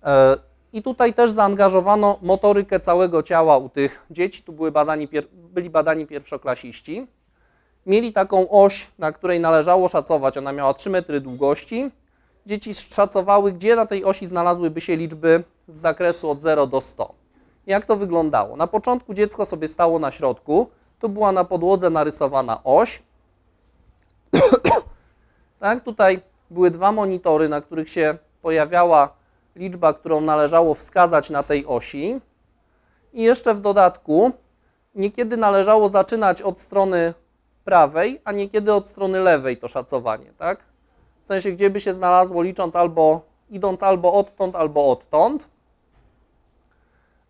E, 0.02 0.36
I 0.72 0.82
tutaj 0.82 1.14
też 1.14 1.30
zaangażowano 1.30 2.18
motorykę 2.22 2.80
całego 2.80 3.22
ciała 3.22 3.58
u 3.58 3.68
tych 3.68 4.06
dzieci. 4.10 4.42
Tu 4.42 4.52
były 4.52 4.72
badani, 4.72 5.08
byli 5.32 5.70
badani 5.70 6.06
pierwszoklasiści. 6.06 7.06
Mieli 7.86 8.12
taką 8.12 8.48
oś, 8.48 8.90
na 8.98 9.12
której 9.12 9.40
należało 9.40 9.88
szacować. 9.88 10.38
Ona 10.38 10.52
miała 10.52 10.74
3 10.74 10.90
metry 10.90 11.20
długości. 11.20 11.90
Dzieci 12.46 12.74
szacowały, 12.74 13.52
gdzie 13.52 13.76
na 13.76 13.86
tej 13.86 14.04
osi 14.04 14.26
znalazłyby 14.26 14.80
się 14.80 14.96
liczby 14.96 15.44
z 15.68 15.78
zakresu 15.78 16.30
od 16.30 16.42
0 16.42 16.66
do 16.66 16.80
100. 16.80 17.19
Jak 17.66 17.86
to 17.86 17.96
wyglądało? 17.96 18.56
Na 18.56 18.66
początku 18.66 19.14
dziecko 19.14 19.46
sobie 19.46 19.68
stało 19.68 19.98
na 19.98 20.10
środku. 20.10 20.70
Tu 21.00 21.08
była 21.08 21.32
na 21.32 21.44
podłodze 21.44 21.90
narysowana 21.90 22.64
oś. 22.64 23.02
Tak, 25.60 25.84
tutaj 25.84 26.20
były 26.50 26.70
dwa 26.70 26.92
monitory, 26.92 27.48
na 27.48 27.60
których 27.60 27.88
się 27.88 28.18
pojawiała 28.42 29.08
liczba, 29.56 29.92
którą 29.92 30.20
należało 30.20 30.74
wskazać 30.74 31.30
na 31.30 31.42
tej 31.42 31.66
osi. 31.66 32.20
I 33.12 33.22
jeszcze 33.22 33.54
w 33.54 33.60
dodatku 33.60 34.32
niekiedy 34.94 35.36
należało 35.36 35.88
zaczynać 35.88 36.42
od 36.42 36.60
strony 36.60 37.14
prawej, 37.64 38.20
a 38.24 38.32
niekiedy 38.32 38.74
od 38.74 38.86
strony 38.86 39.20
lewej 39.20 39.56
to 39.56 39.68
szacowanie, 39.68 40.32
tak? 40.38 40.64
W 41.22 41.26
sensie, 41.26 41.52
gdzie 41.52 41.70
by 41.70 41.80
się 41.80 41.94
znalazło 41.94 42.42
licząc 42.42 42.76
albo, 42.76 43.20
idąc 43.50 43.82
albo 43.82 44.12
odtąd, 44.12 44.56
albo 44.56 44.90
odtąd. 44.90 45.48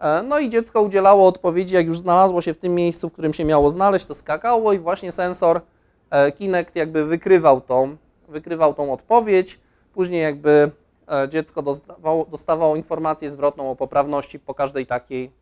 E, 0.00 0.22
No 0.22 0.38
i 0.38 0.48
dziecko 0.48 0.82
udzielało 0.82 1.26
odpowiedzi, 1.26 1.74
jak 1.74 1.86
już 1.86 1.98
znalazło 1.98 2.42
się 2.42 2.54
w 2.54 2.58
tym 2.58 2.74
miejscu, 2.74 3.08
w 3.08 3.12
którym 3.12 3.34
się 3.34 3.44
miało 3.44 3.70
znaleźć, 3.70 4.06
to 4.06 4.14
skakało 4.14 4.72
i 4.72 4.78
właśnie 4.78 5.12
sensor 5.12 5.60
e, 6.10 6.32
Kinect 6.32 6.76
jakby 6.76 7.04
wykrywał 7.04 7.60
tą, 7.60 7.96
wykrywał 8.28 8.74
tą 8.74 8.92
odpowiedź. 8.92 9.60
Później 9.94 10.22
jakby 10.22 10.70
e, 11.10 11.28
dziecko 11.28 11.62
dostawało, 11.62 12.24
dostawało 12.24 12.76
informację 12.76 13.30
zwrotną 13.30 13.70
o 13.70 13.76
poprawności 13.76 14.38
po 14.38 14.54
każdej 14.54 14.86
takiej, 14.86 15.40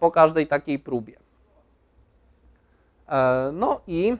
po 0.00 0.10
każdej 0.10 0.46
takiej 0.46 0.78
próbie. 0.78 1.16
No 3.52 3.80
i 3.86 4.16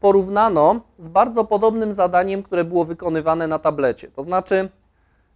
porównano 0.00 0.80
z 0.98 1.08
bardzo 1.08 1.44
podobnym 1.44 1.92
zadaniem, 1.92 2.42
które 2.42 2.64
było 2.64 2.84
wykonywane 2.84 3.46
na 3.46 3.58
tablecie. 3.58 4.10
To 4.10 4.22
znaczy, 4.22 4.68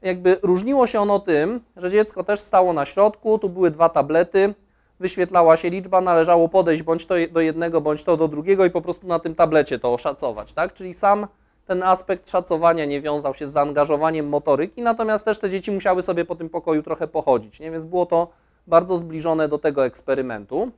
jakby 0.02 0.36
różniło 0.42 0.86
się 0.86 1.00
ono 1.00 1.18
tym, 1.18 1.60
że 1.76 1.90
dziecko 1.90 2.24
też 2.24 2.40
stało 2.40 2.72
na 2.72 2.86
środku, 2.86 3.38
tu 3.38 3.48
były 3.48 3.70
dwa 3.70 3.88
tablety, 3.88 4.54
wyświetlała 5.00 5.56
się 5.56 5.70
liczba, 5.70 6.00
należało 6.00 6.48
podejść 6.48 6.82
bądź 6.82 7.06
to 7.06 7.14
do 7.30 7.40
jednego, 7.40 7.80
bądź 7.80 8.04
to 8.04 8.16
do 8.16 8.28
drugiego 8.28 8.64
i 8.64 8.70
po 8.70 8.80
prostu 8.80 9.06
na 9.06 9.18
tym 9.18 9.34
tablecie 9.34 9.78
to 9.78 9.94
oszacować, 9.94 10.52
tak? 10.52 10.74
Czyli 10.74 10.94
sam 10.94 11.26
ten 11.66 11.82
aspekt 11.82 12.30
szacowania 12.30 12.84
nie 12.84 13.00
wiązał 13.00 13.34
się 13.34 13.48
z 13.48 13.52
zaangażowaniem 13.52 14.28
motoryki, 14.28 14.82
natomiast 14.82 15.24
też 15.24 15.38
te 15.38 15.50
dzieci 15.50 15.70
musiały 15.70 16.02
sobie 16.02 16.24
po 16.24 16.36
tym 16.36 16.48
pokoju 16.48 16.82
trochę 16.82 17.08
pochodzić, 17.08 17.60
nie? 17.60 17.70
Więc 17.70 17.84
było 17.84 18.06
to 18.06 18.28
bardzo 18.66 18.98
zbliżone 18.98 19.48
do 19.48 19.58
tego 19.58 19.84
eksperymentu. 19.84 20.70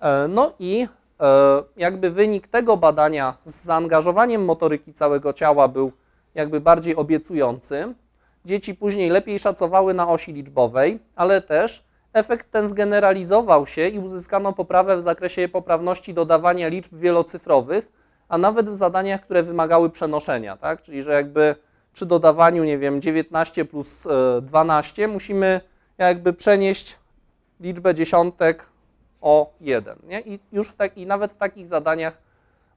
E, 0.00 0.28
No 0.28 0.52
i 0.58 0.88
e, 1.20 1.62
jakby 1.76 2.10
wynik 2.10 2.48
tego 2.48 2.76
badania 2.76 3.34
z 3.44 3.64
zaangażowaniem 3.64 4.44
motoryki 4.44 4.94
całego 4.94 5.32
ciała 5.32 5.68
był 5.68 5.92
jakby 6.34 6.60
bardziej 6.60 6.96
obiecujący. 6.96 7.94
Dzieci 8.44 8.74
później 8.74 9.10
lepiej 9.10 9.38
szacowały 9.38 9.94
na 9.94 10.08
osi 10.08 10.32
liczbowej, 10.32 10.98
ale 11.16 11.42
też 11.42 11.84
efekt 12.12 12.50
ten 12.50 12.68
zgeneralizował 12.68 13.66
się 13.66 13.88
i 13.88 13.98
uzyskano 13.98 14.52
poprawę 14.52 14.96
w 14.96 15.02
zakresie 15.02 15.48
poprawności 15.48 16.14
dodawania 16.14 16.68
liczb 16.68 16.94
wielocyfrowych, 16.94 17.92
a 18.28 18.38
nawet 18.38 18.70
w 18.70 18.74
zadaniach, 18.74 19.20
które 19.20 19.42
wymagały 19.42 19.90
przenoszenia, 19.90 20.56
tak? 20.56 20.82
Czyli 20.82 21.02
że 21.02 21.12
jakby 21.12 21.56
przy 21.92 22.06
dodawaniu, 22.06 22.64
nie 22.64 22.78
wiem, 22.78 23.02
19 23.02 23.64
plus 23.64 24.06
e, 24.06 24.40
12 24.42 25.08
musimy 25.08 25.60
jakby 25.98 26.32
przenieść 26.32 26.98
liczbę 27.60 27.94
dziesiątek 27.94 28.66
o 29.20 29.52
1. 29.60 29.98
Nie? 30.02 30.20
I 30.20 30.38
już 30.52 30.68
w 30.68 30.76
tak, 30.76 30.96
i 30.96 31.06
nawet 31.06 31.32
w 31.32 31.36
takich 31.36 31.66
zadaniach 31.66 32.18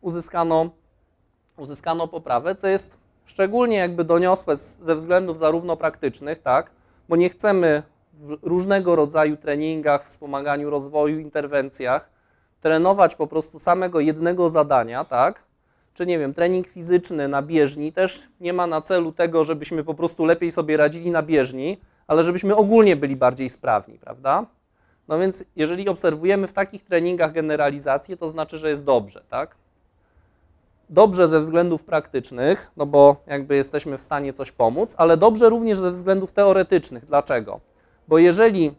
uzyskano, 0.01 0.69
uzyskano 1.57 2.07
poprawę, 2.07 2.55
co 2.55 2.67
jest 2.67 2.97
szczególnie 3.25 3.77
jakby 3.77 4.03
doniosłe 4.03 4.57
ze 4.57 4.95
względów 4.95 5.39
zarówno 5.39 5.77
praktycznych, 5.77 6.39
tak, 6.39 6.71
bo 7.09 7.15
nie 7.15 7.29
chcemy 7.29 7.83
w 8.13 8.37
różnego 8.41 8.95
rodzaju 8.95 9.37
treningach, 9.37 10.05
wspomaganiu 10.05 10.69
rozwoju, 10.69 11.19
interwencjach 11.19 12.09
trenować 12.61 13.15
po 13.15 13.27
prostu 13.27 13.59
samego 13.59 13.99
jednego 13.99 14.49
zadania, 14.49 15.05
tak, 15.05 15.43
czy 15.93 16.05
nie 16.05 16.19
wiem, 16.19 16.33
trening 16.33 16.67
fizyczny 16.67 17.27
na 17.27 17.41
bieżni 17.41 17.93
też 17.93 18.27
nie 18.39 18.53
ma 18.53 18.67
na 18.67 18.81
celu 18.81 19.11
tego, 19.11 19.43
żebyśmy 19.43 19.83
po 19.83 19.93
prostu 19.93 20.25
lepiej 20.25 20.51
sobie 20.51 20.77
radzili 20.77 21.11
na 21.11 21.23
bieżni, 21.23 21.77
ale 22.07 22.23
żebyśmy 22.23 22.55
ogólnie 22.55 22.95
byli 22.95 23.15
bardziej 23.15 23.49
sprawni, 23.49 23.99
prawda? 23.99 24.45
No 25.07 25.19
więc 25.19 25.43
jeżeli 25.55 25.89
obserwujemy 25.89 26.47
w 26.47 26.53
takich 26.53 26.83
treningach 26.83 27.31
generalizację, 27.31 28.17
to 28.17 28.29
znaczy, 28.29 28.57
że 28.57 28.69
jest 28.69 28.83
dobrze, 28.83 29.23
tak? 29.29 29.55
Dobrze 30.93 31.29
ze 31.29 31.41
względów 31.41 31.83
praktycznych, 31.83 32.71
no 32.77 32.85
bo 32.85 33.15
jakby 33.27 33.55
jesteśmy 33.55 33.97
w 33.97 34.03
stanie 34.03 34.33
coś 34.33 34.51
pomóc, 34.51 34.95
ale 34.97 35.17
dobrze 35.17 35.49
również 35.49 35.77
ze 35.77 35.91
względów 35.91 36.31
teoretycznych. 36.31 37.05
Dlaczego? 37.05 37.59
Bo 38.07 38.17
jeżeli 38.17 38.75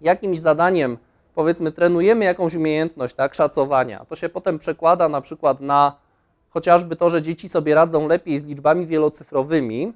jakimś 0.00 0.38
zadaniem, 0.38 0.98
powiedzmy, 1.34 1.72
trenujemy 1.72 2.24
jakąś 2.24 2.54
umiejętność, 2.54 3.14
tak, 3.14 3.34
szacowania, 3.34 4.04
to 4.04 4.16
się 4.16 4.28
potem 4.28 4.58
przekłada 4.58 5.08
na 5.08 5.20
przykład 5.20 5.60
na 5.60 5.96
chociażby 6.50 6.96
to, 6.96 7.10
że 7.10 7.22
dzieci 7.22 7.48
sobie 7.48 7.74
radzą 7.74 8.08
lepiej 8.08 8.38
z 8.38 8.44
liczbami 8.44 8.86
wielocyfrowymi, 8.86 9.92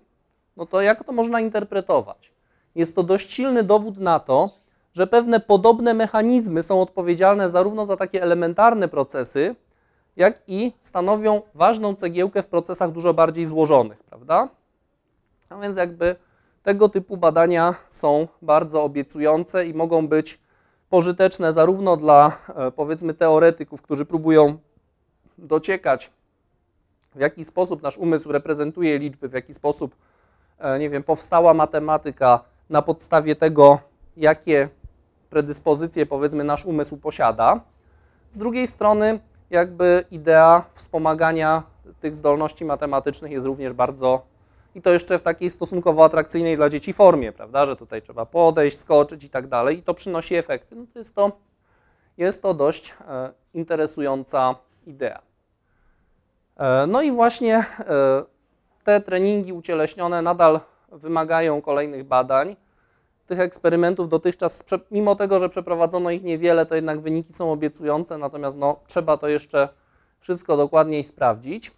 no 0.57 0.67
to 0.67 0.81
jak 0.81 1.05
to 1.05 1.13
można 1.13 1.41
interpretować? 1.41 2.33
Jest 2.75 2.97
to 2.97 3.03
dość 3.03 3.33
silny 3.33 3.63
dowód 3.63 3.99
na 3.99 4.19
to, 4.19 4.51
że 4.95 5.07
pewne 5.07 5.41
podobne 5.41 5.95
mechanizmy 5.95 6.63
są 6.63 6.83
odpowiedzialne 6.83 7.51
zarówno 7.51 7.87
za 7.87 7.97
takie 7.97 8.23
elementarne 8.23 8.89
procesy, 8.89 9.57
jak 10.21 10.43
i 10.47 10.73
stanowią 10.81 11.43
ważną 11.55 11.95
cegiełkę 11.95 12.43
w 12.43 12.47
procesach 12.47 12.91
dużo 12.93 13.15
bardziej 13.15 13.47
złożonych, 13.47 14.03
prawda? 14.03 14.49
A 15.49 15.61
więc 15.61 15.77
jakby 15.77 16.17
tego 16.63 16.89
typu 16.89 17.17
badania 17.17 17.75
są 17.89 18.29
bardzo 18.43 18.83
obiecujące 18.83 19.67
i 19.67 19.75
mogą 19.75 20.09
być 20.09 20.39
pożyteczne 20.91 21.53
zarówno 21.53 21.97
dla 21.97 22.33
e, 22.49 22.71
powiedzmy 22.71 23.15
teoretyków, 23.15 23.83
którzy 23.83 24.07
próbują 24.07 24.59
dociekać 25.39 26.11
w 27.15 27.21
jaki 27.21 27.45
sposób 27.45 27.83
nasz 27.83 27.99
umysł 27.99 28.33
reprezentuje 28.33 28.99
liczby, 28.99 29.29
w 29.29 29.33
jaki 29.33 29.55
sposób 29.55 29.97
e, 30.59 30.79
nie 30.79 30.91
wiem, 30.91 31.03
powstała 31.03 31.55
matematyka 31.55 32.41
na 32.71 32.83
podstawie 32.83 33.37
tego, 33.37 33.79
jakie 34.17 34.69
predyspozycje 35.31 36.07
powiedzmy 36.07 36.45
nasz 36.45 36.65
umysł 36.65 36.97
posiada. 36.97 37.61
Z 38.31 38.39
drugiej 38.39 38.67
strony 38.67 39.21
jakby 39.51 40.05
idea 40.11 40.65
wspomagania 40.75 41.63
tych 42.01 42.15
zdolności 42.15 42.65
matematycznych 42.65 43.33
jest 43.33 43.47
również 43.47 43.73
bardzo 43.73 44.23
i 44.75 44.83
to 44.83 44.91
jeszcze 44.91 45.19
w 45.19 45.23
takiej 45.23 45.51
stosunkowo 45.51 46.05
atrakcyjnej 46.05 46.57
dla 46.57 46.69
dzieci 46.69 46.93
formie, 46.93 47.33
prawda, 47.33 47.67
że 47.67 47.77
tutaj 47.77 48.03
trzeba 48.03 48.27
podejść, 48.27 48.79
skoczyć 48.79 49.25
i 49.25 49.31
tak 49.31 49.47
dalej 49.47 49.79
i 49.79 49.83
to 49.83 49.95
przynosi 49.95 50.35
efekty. 50.35 50.77
No 50.77 50.85
to 50.93 50.99
jest 50.99 51.15
to, 51.15 51.33
jest 52.19 52.43
to 52.43 52.55
dość 52.55 52.95
e, 53.09 53.33
interesująca 53.55 54.55
idea. 54.87 55.23
E, 56.57 56.87
no 56.87 57.03
i 57.03 57.13
właśnie 57.13 57.57
e, 57.57 57.65
te 58.85 59.01
treningi 59.01 59.53
ucieleśnione 59.53 60.23
nadal 60.23 60.61
wymagają 60.93 61.63
kolejnych 61.63 62.05
badań. 62.05 62.57
Tych 63.31 63.41
eksperymentów 63.41 64.09
dotychczas, 64.09 64.65
mimo 64.91 65.17
tego, 65.17 65.39
że 65.39 65.49
przeprowadzono 65.49 66.11
ich 66.11 66.23
niewiele, 66.23 66.67
to 66.67 66.75
jednak 66.75 67.01
wyniki 67.01 67.33
są 67.33 67.53
obiecujące, 67.53 68.19
natomiast 68.19 68.57
no, 68.57 68.81
trzeba 68.87 69.17
to 69.17 69.29
jeszcze 69.29 69.69
wszystko 70.21 70.57
dokładniej 70.57 71.05
sprawdzić. 71.05 71.73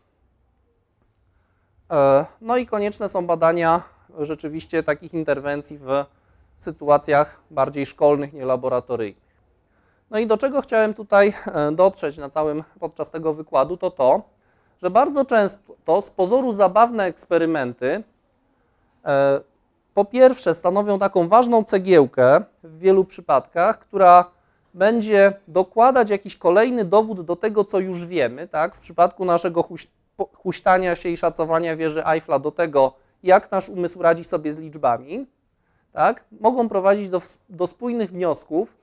E, 1.91 2.27
No 2.41 2.57
i 2.57 2.67
konieczne 2.67 3.09
są 3.09 3.27
badania 3.27 3.83
rzeczywiście 4.19 4.83
takich 4.83 5.15
interwencji 5.15 5.79
w 5.79 6.05
sytuacjach 6.57 7.41
bardziej 7.51 7.87
szkolnych, 7.87 8.33
nie 8.33 8.45
laboratoryjnych. 8.45 9.25
No 10.11 10.19
i 10.19 10.27
do 10.27 10.37
czego 10.37 10.61
chciałem 10.61 10.95
tutaj 10.95 11.35
e, 11.47 11.73
dotrzeć 11.73 12.17
na 12.17 12.31
całym, 12.31 12.65
podczas 12.81 13.11
tego 13.11 13.35
wykładu, 13.35 13.77
to 13.77 13.91
to, 13.91 14.23
że 14.83 14.91
bardzo 14.91 15.25
często 15.25 16.03
z 16.03 16.11
pozoru 16.11 16.53
zabawne 16.53 17.05
eksperymenty 17.05 18.03
e, 19.05 19.52
po 19.95 20.05
pierwsze 20.05 20.55
stanowią 20.55 20.99
taką 20.99 21.29
ważną 21.29 21.65
cegiełkę 21.65 22.43
w 22.63 22.79
wielu 22.79 23.05
przypadkach, 23.05 23.79
która 23.79 24.25
będzie 24.75 25.33
dokładać 25.49 26.11
jakiś 26.11 26.37
kolejny 26.37 26.85
dowód 26.85 27.21
do 27.21 27.37
tego, 27.37 27.65
co 27.65 27.79
już 27.79 28.07
wiemy, 28.07 28.49
tak? 28.49 28.75
W 28.75 28.81
przypadku 28.81 29.25
naszego 29.25 29.65
huśtania 30.35 30.97
się 30.97 31.09
i 31.09 31.17
szacowania 31.17 31.77
wieży 31.77 32.07
Eiffla 32.07 32.39
do 32.39 32.51
tego, 32.51 32.93
jak 33.23 33.51
nasz 33.51 33.69
umysł 33.69 34.03
radzi 34.03 34.25
sobie 34.25 34.53
z 34.53 34.59
liczbami, 34.59 35.27
tak? 35.93 36.25
Mogą 36.41 36.69
prowadzić 36.69 37.09
do, 37.09 37.23
do 37.49 37.67
spójnych 37.67 38.11
wniosków, 38.11 38.77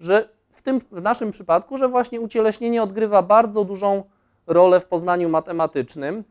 że 0.00 0.28
w 0.50 0.62
tym 0.62 0.80
w 0.92 1.02
naszym 1.02 1.32
przypadku, 1.32 1.78
że 1.78 1.88
właśnie 1.88 2.20
ucieleśnienie 2.20 2.82
odgrywa 2.82 3.22
bardzo 3.22 3.64
dużą 3.64 4.04
rolę 4.46 4.80
w 4.80 4.86
poznaniu 4.86 5.28
matematycznym, 5.28 6.24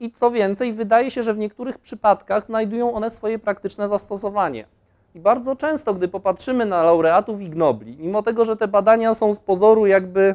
i 0.00 0.10
co 0.10 0.30
więcej, 0.30 0.72
wydaje 0.72 1.10
się, 1.10 1.22
że 1.22 1.34
w 1.34 1.38
niektórych 1.38 1.78
przypadkach 1.78 2.44
znajdują 2.44 2.92
one 2.92 3.10
swoje 3.10 3.38
praktyczne 3.38 3.88
zastosowanie. 3.88 4.66
I 5.14 5.20
bardzo 5.20 5.56
często, 5.56 5.94
gdy 5.94 6.08
popatrzymy 6.08 6.66
na 6.66 6.82
laureatów 6.82 7.40
Ig 7.40 7.54
Nobli, 7.54 7.96
mimo 7.98 8.22
tego, 8.22 8.44
że 8.44 8.56
te 8.56 8.68
badania 8.68 9.14
są 9.14 9.34
z 9.34 9.40
pozoru 9.40 9.86
jakby 9.86 10.34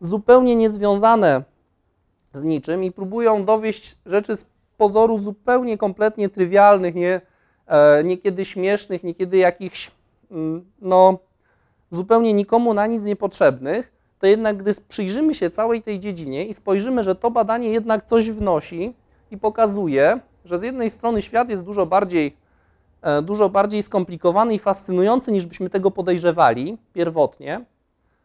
zupełnie 0.00 0.56
niezwiązane 0.56 1.42
z 2.32 2.42
niczym 2.42 2.84
i 2.84 2.92
próbują 2.92 3.44
dowieść 3.44 3.98
rzeczy 4.06 4.36
z 4.36 4.44
pozoru 4.76 5.18
zupełnie 5.18 5.78
kompletnie 5.78 6.28
trywialnych, 6.28 6.94
nie, 6.94 7.20
e, 7.66 8.04
niekiedy 8.04 8.44
śmiesznych, 8.44 9.04
niekiedy 9.04 9.36
jakichś, 9.36 9.90
mm, 10.30 10.64
no, 10.80 11.18
zupełnie 11.90 12.32
nikomu 12.32 12.74
na 12.74 12.86
nic 12.86 13.02
niepotrzebnych, 13.02 13.92
to 14.18 14.26
jednak 14.26 14.56
gdy 14.56 14.74
przyjrzymy 14.88 15.34
się 15.34 15.50
całej 15.50 15.82
tej 15.82 16.00
dziedzinie 16.00 16.44
i 16.46 16.54
spojrzymy, 16.54 17.04
że 17.04 17.14
to 17.14 17.30
badanie 17.30 17.68
jednak 17.68 18.06
coś 18.06 18.30
wnosi 18.30 18.94
i 19.30 19.38
pokazuje, 19.38 20.20
że 20.44 20.58
z 20.58 20.62
jednej 20.62 20.90
strony 20.90 21.22
świat 21.22 21.50
jest 21.50 21.64
dużo 21.64 21.86
bardziej, 21.86 22.36
e, 23.02 23.22
dużo 23.22 23.48
bardziej 23.48 23.82
skomplikowany 23.82 24.54
i 24.54 24.58
fascynujący, 24.58 25.32
niż 25.32 25.46
byśmy 25.46 25.70
tego 25.70 25.90
podejrzewali 25.90 26.78
pierwotnie, 26.92 27.64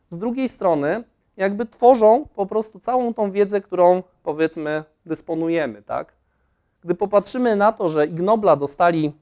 z 0.09 0.17
drugiej 0.17 0.49
strony 0.49 1.03
jakby 1.37 1.65
tworzą 1.65 2.27
po 2.35 2.45
prostu 2.45 2.79
całą 2.79 3.13
tą 3.13 3.31
wiedzę, 3.31 3.61
którą 3.61 4.03
powiedzmy 4.23 4.83
dysponujemy, 5.05 5.81
tak? 5.81 6.13
Gdy 6.81 6.95
popatrzymy 6.95 7.55
na 7.55 7.71
to, 7.71 7.89
że 7.89 8.05
Ig 8.05 8.19
Nobla 8.19 8.55
dostali 8.55 9.13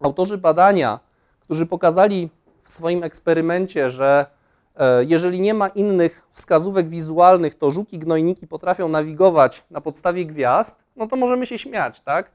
autorzy 0.00 0.38
badania, 0.38 1.00
którzy 1.40 1.66
pokazali 1.66 2.30
w 2.62 2.70
swoim 2.70 3.04
eksperymencie, 3.04 3.90
że 3.90 4.26
jeżeli 5.06 5.40
nie 5.40 5.54
ma 5.54 5.68
innych 5.68 6.22
wskazówek 6.32 6.88
wizualnych, 6.88 7.54
to 7.54 7.70
żuki 7.70 7.98
gnojniki 7.98 8.46
potrafią 8.46 8.88
nawigować 8.88 9.64
na 9.70 9.80
podstawie 9.80 10.26
gwiazd, 10.26 10.76
no 10.96 11.06
to 11.06 11.16
możemy 11.16 11.46
się 11.46 11.58
śmiać, 11.58 12.00
tak? 12.00 12.30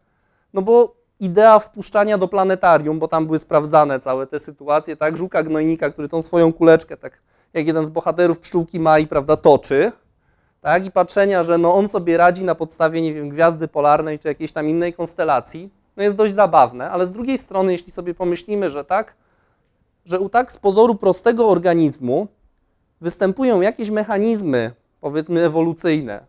No 0.54 0.62
bo 0.62 0.96
idea 1.20 1.60
wpuszczania 1.60 2.18
do 2.18 2.28
planetarium, 2.28 3.00
bo 3.00 3.08
tam 3.08 3.26
były 3.26 3.40
sprawdzane 3.40 4.00
całe 4.00 4.28
te 4.28 4.40
sytuacje, 4.40 4.96
tak? 4.98 5.18
Żuka 5.18 5.44
gnojnika, 5.44 5.90
który 5.90 6.10
tą 6.10 6.22
swoją 6.22 6.54
kuleczkę, 6.54 6.98
tak 6.98 7.22
jak 7.54 7.68
jeden 7.68 7.86
z 7.86 7.90
bohaterów 7.90 8.40
pszczółki 8.40 8.80
Mai, 8.80 9.08
prawda, 9.08 9.38
toczy, 9.38 9.92
tak? 10.62 10.86
I 10.86 10.92
patrzenia, 10.92 11.44
że 11.44 11.58
no 11.58 11.76
on 11.76 11.90
sobie 11.90 12.18
radzi 12.18 12.44
na 12.44 12.56
podstawie, 12.56 13.02
nie 13.02 13.14
wiem, 13.14 13.30
gwiazdy 13.30 13.68
polarnej 13.68 14.20
czy 14.20 14.28
jakiejś 14.28 14.52
tam 14.52 14.70
innej 14.70 14.94
konstelacji, 14.94 15.70
no 15.98 16.04
jest 16.04 16.16
dość 16.16 16.34
zabawne, 16.34 16.92
ale 16.92 17.08
z 17.08 17.12
drugiej 17.12 17.38
strony, 17.38 17.72
jeśli 17.72 17.92
sobie 17.92 18.14
pomyślimy, 18.14 18.70
że 18.70 18.86
tak, 18.86 19.16
że 20.06 20.20
u 20.20 20.30
tak 20.30 20.52
z 20.52 20.58
pozoru 20.58 20.96
prostego 20.96 21.50
organizmu 21.50 22.28
występują 23.02 23.62
jakieś 23.62 23.90
mechanizmy, 23.90 24.72
powiedzmy 25.02 25.46
ewolucyjne, 25.46 26.26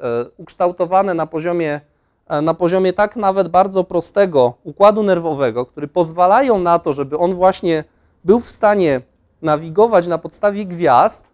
e, 0.00 0.24
ukształtowane 0.36 1.14
na 1.14 1.26
poziomie, 1.26 1.80
e, 2.26 2.42
na 2.42 2.54
poziomie 2.54 2.92
tak 2.92 3.16
nawet 3.16 3.48
bardzo 3.48 3.84
prostego 3.84 4.54
układu 4.64 5.02
nerwowego, 5.02 5.66
który 5.66 5.88
pozwalają 5.88 6.58
na 6.58 6.78
to, 6.78 6.92
żeby 6.92 7.18
on 7.18 7.34
właśnie 7.34 7.84
był 8.24 8.40
w 8.40 8.50
stanie 8.50 9.00
nawigować 9.42 10.06
na 10.06 10.18
podstawie 10.18 10.66
gwiazd, 10.66 11.32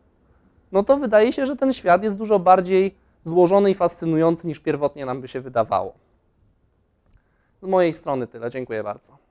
no 0.73 0.83
to 0.83 0.97
wydaje 0.97 1.33
się, 1.33 1.47
że 1.47 1.57
ten 1.57 1.73
świat 1.73 2.03
jest 2.03 2.17
dużo 2.17 2.39
bardziej 2.39 2.95
złożony 3.25 3.71
i 3.71 3.75
fascynujący 3.75 4.47
niż 4.47 4.61
pierwotnie 4.61 5.07
nam 5.07 5.21
by 5.21 5.29
się 5.29 5.41
wydawało. 5.41 5.93
Z 7.63 7.67
mojej 7.67 7.93
strony 7.93 8.27
tyle. 8.27 8.51
Dziękuję 8.51 8.83
bardzo. 8.83 9.28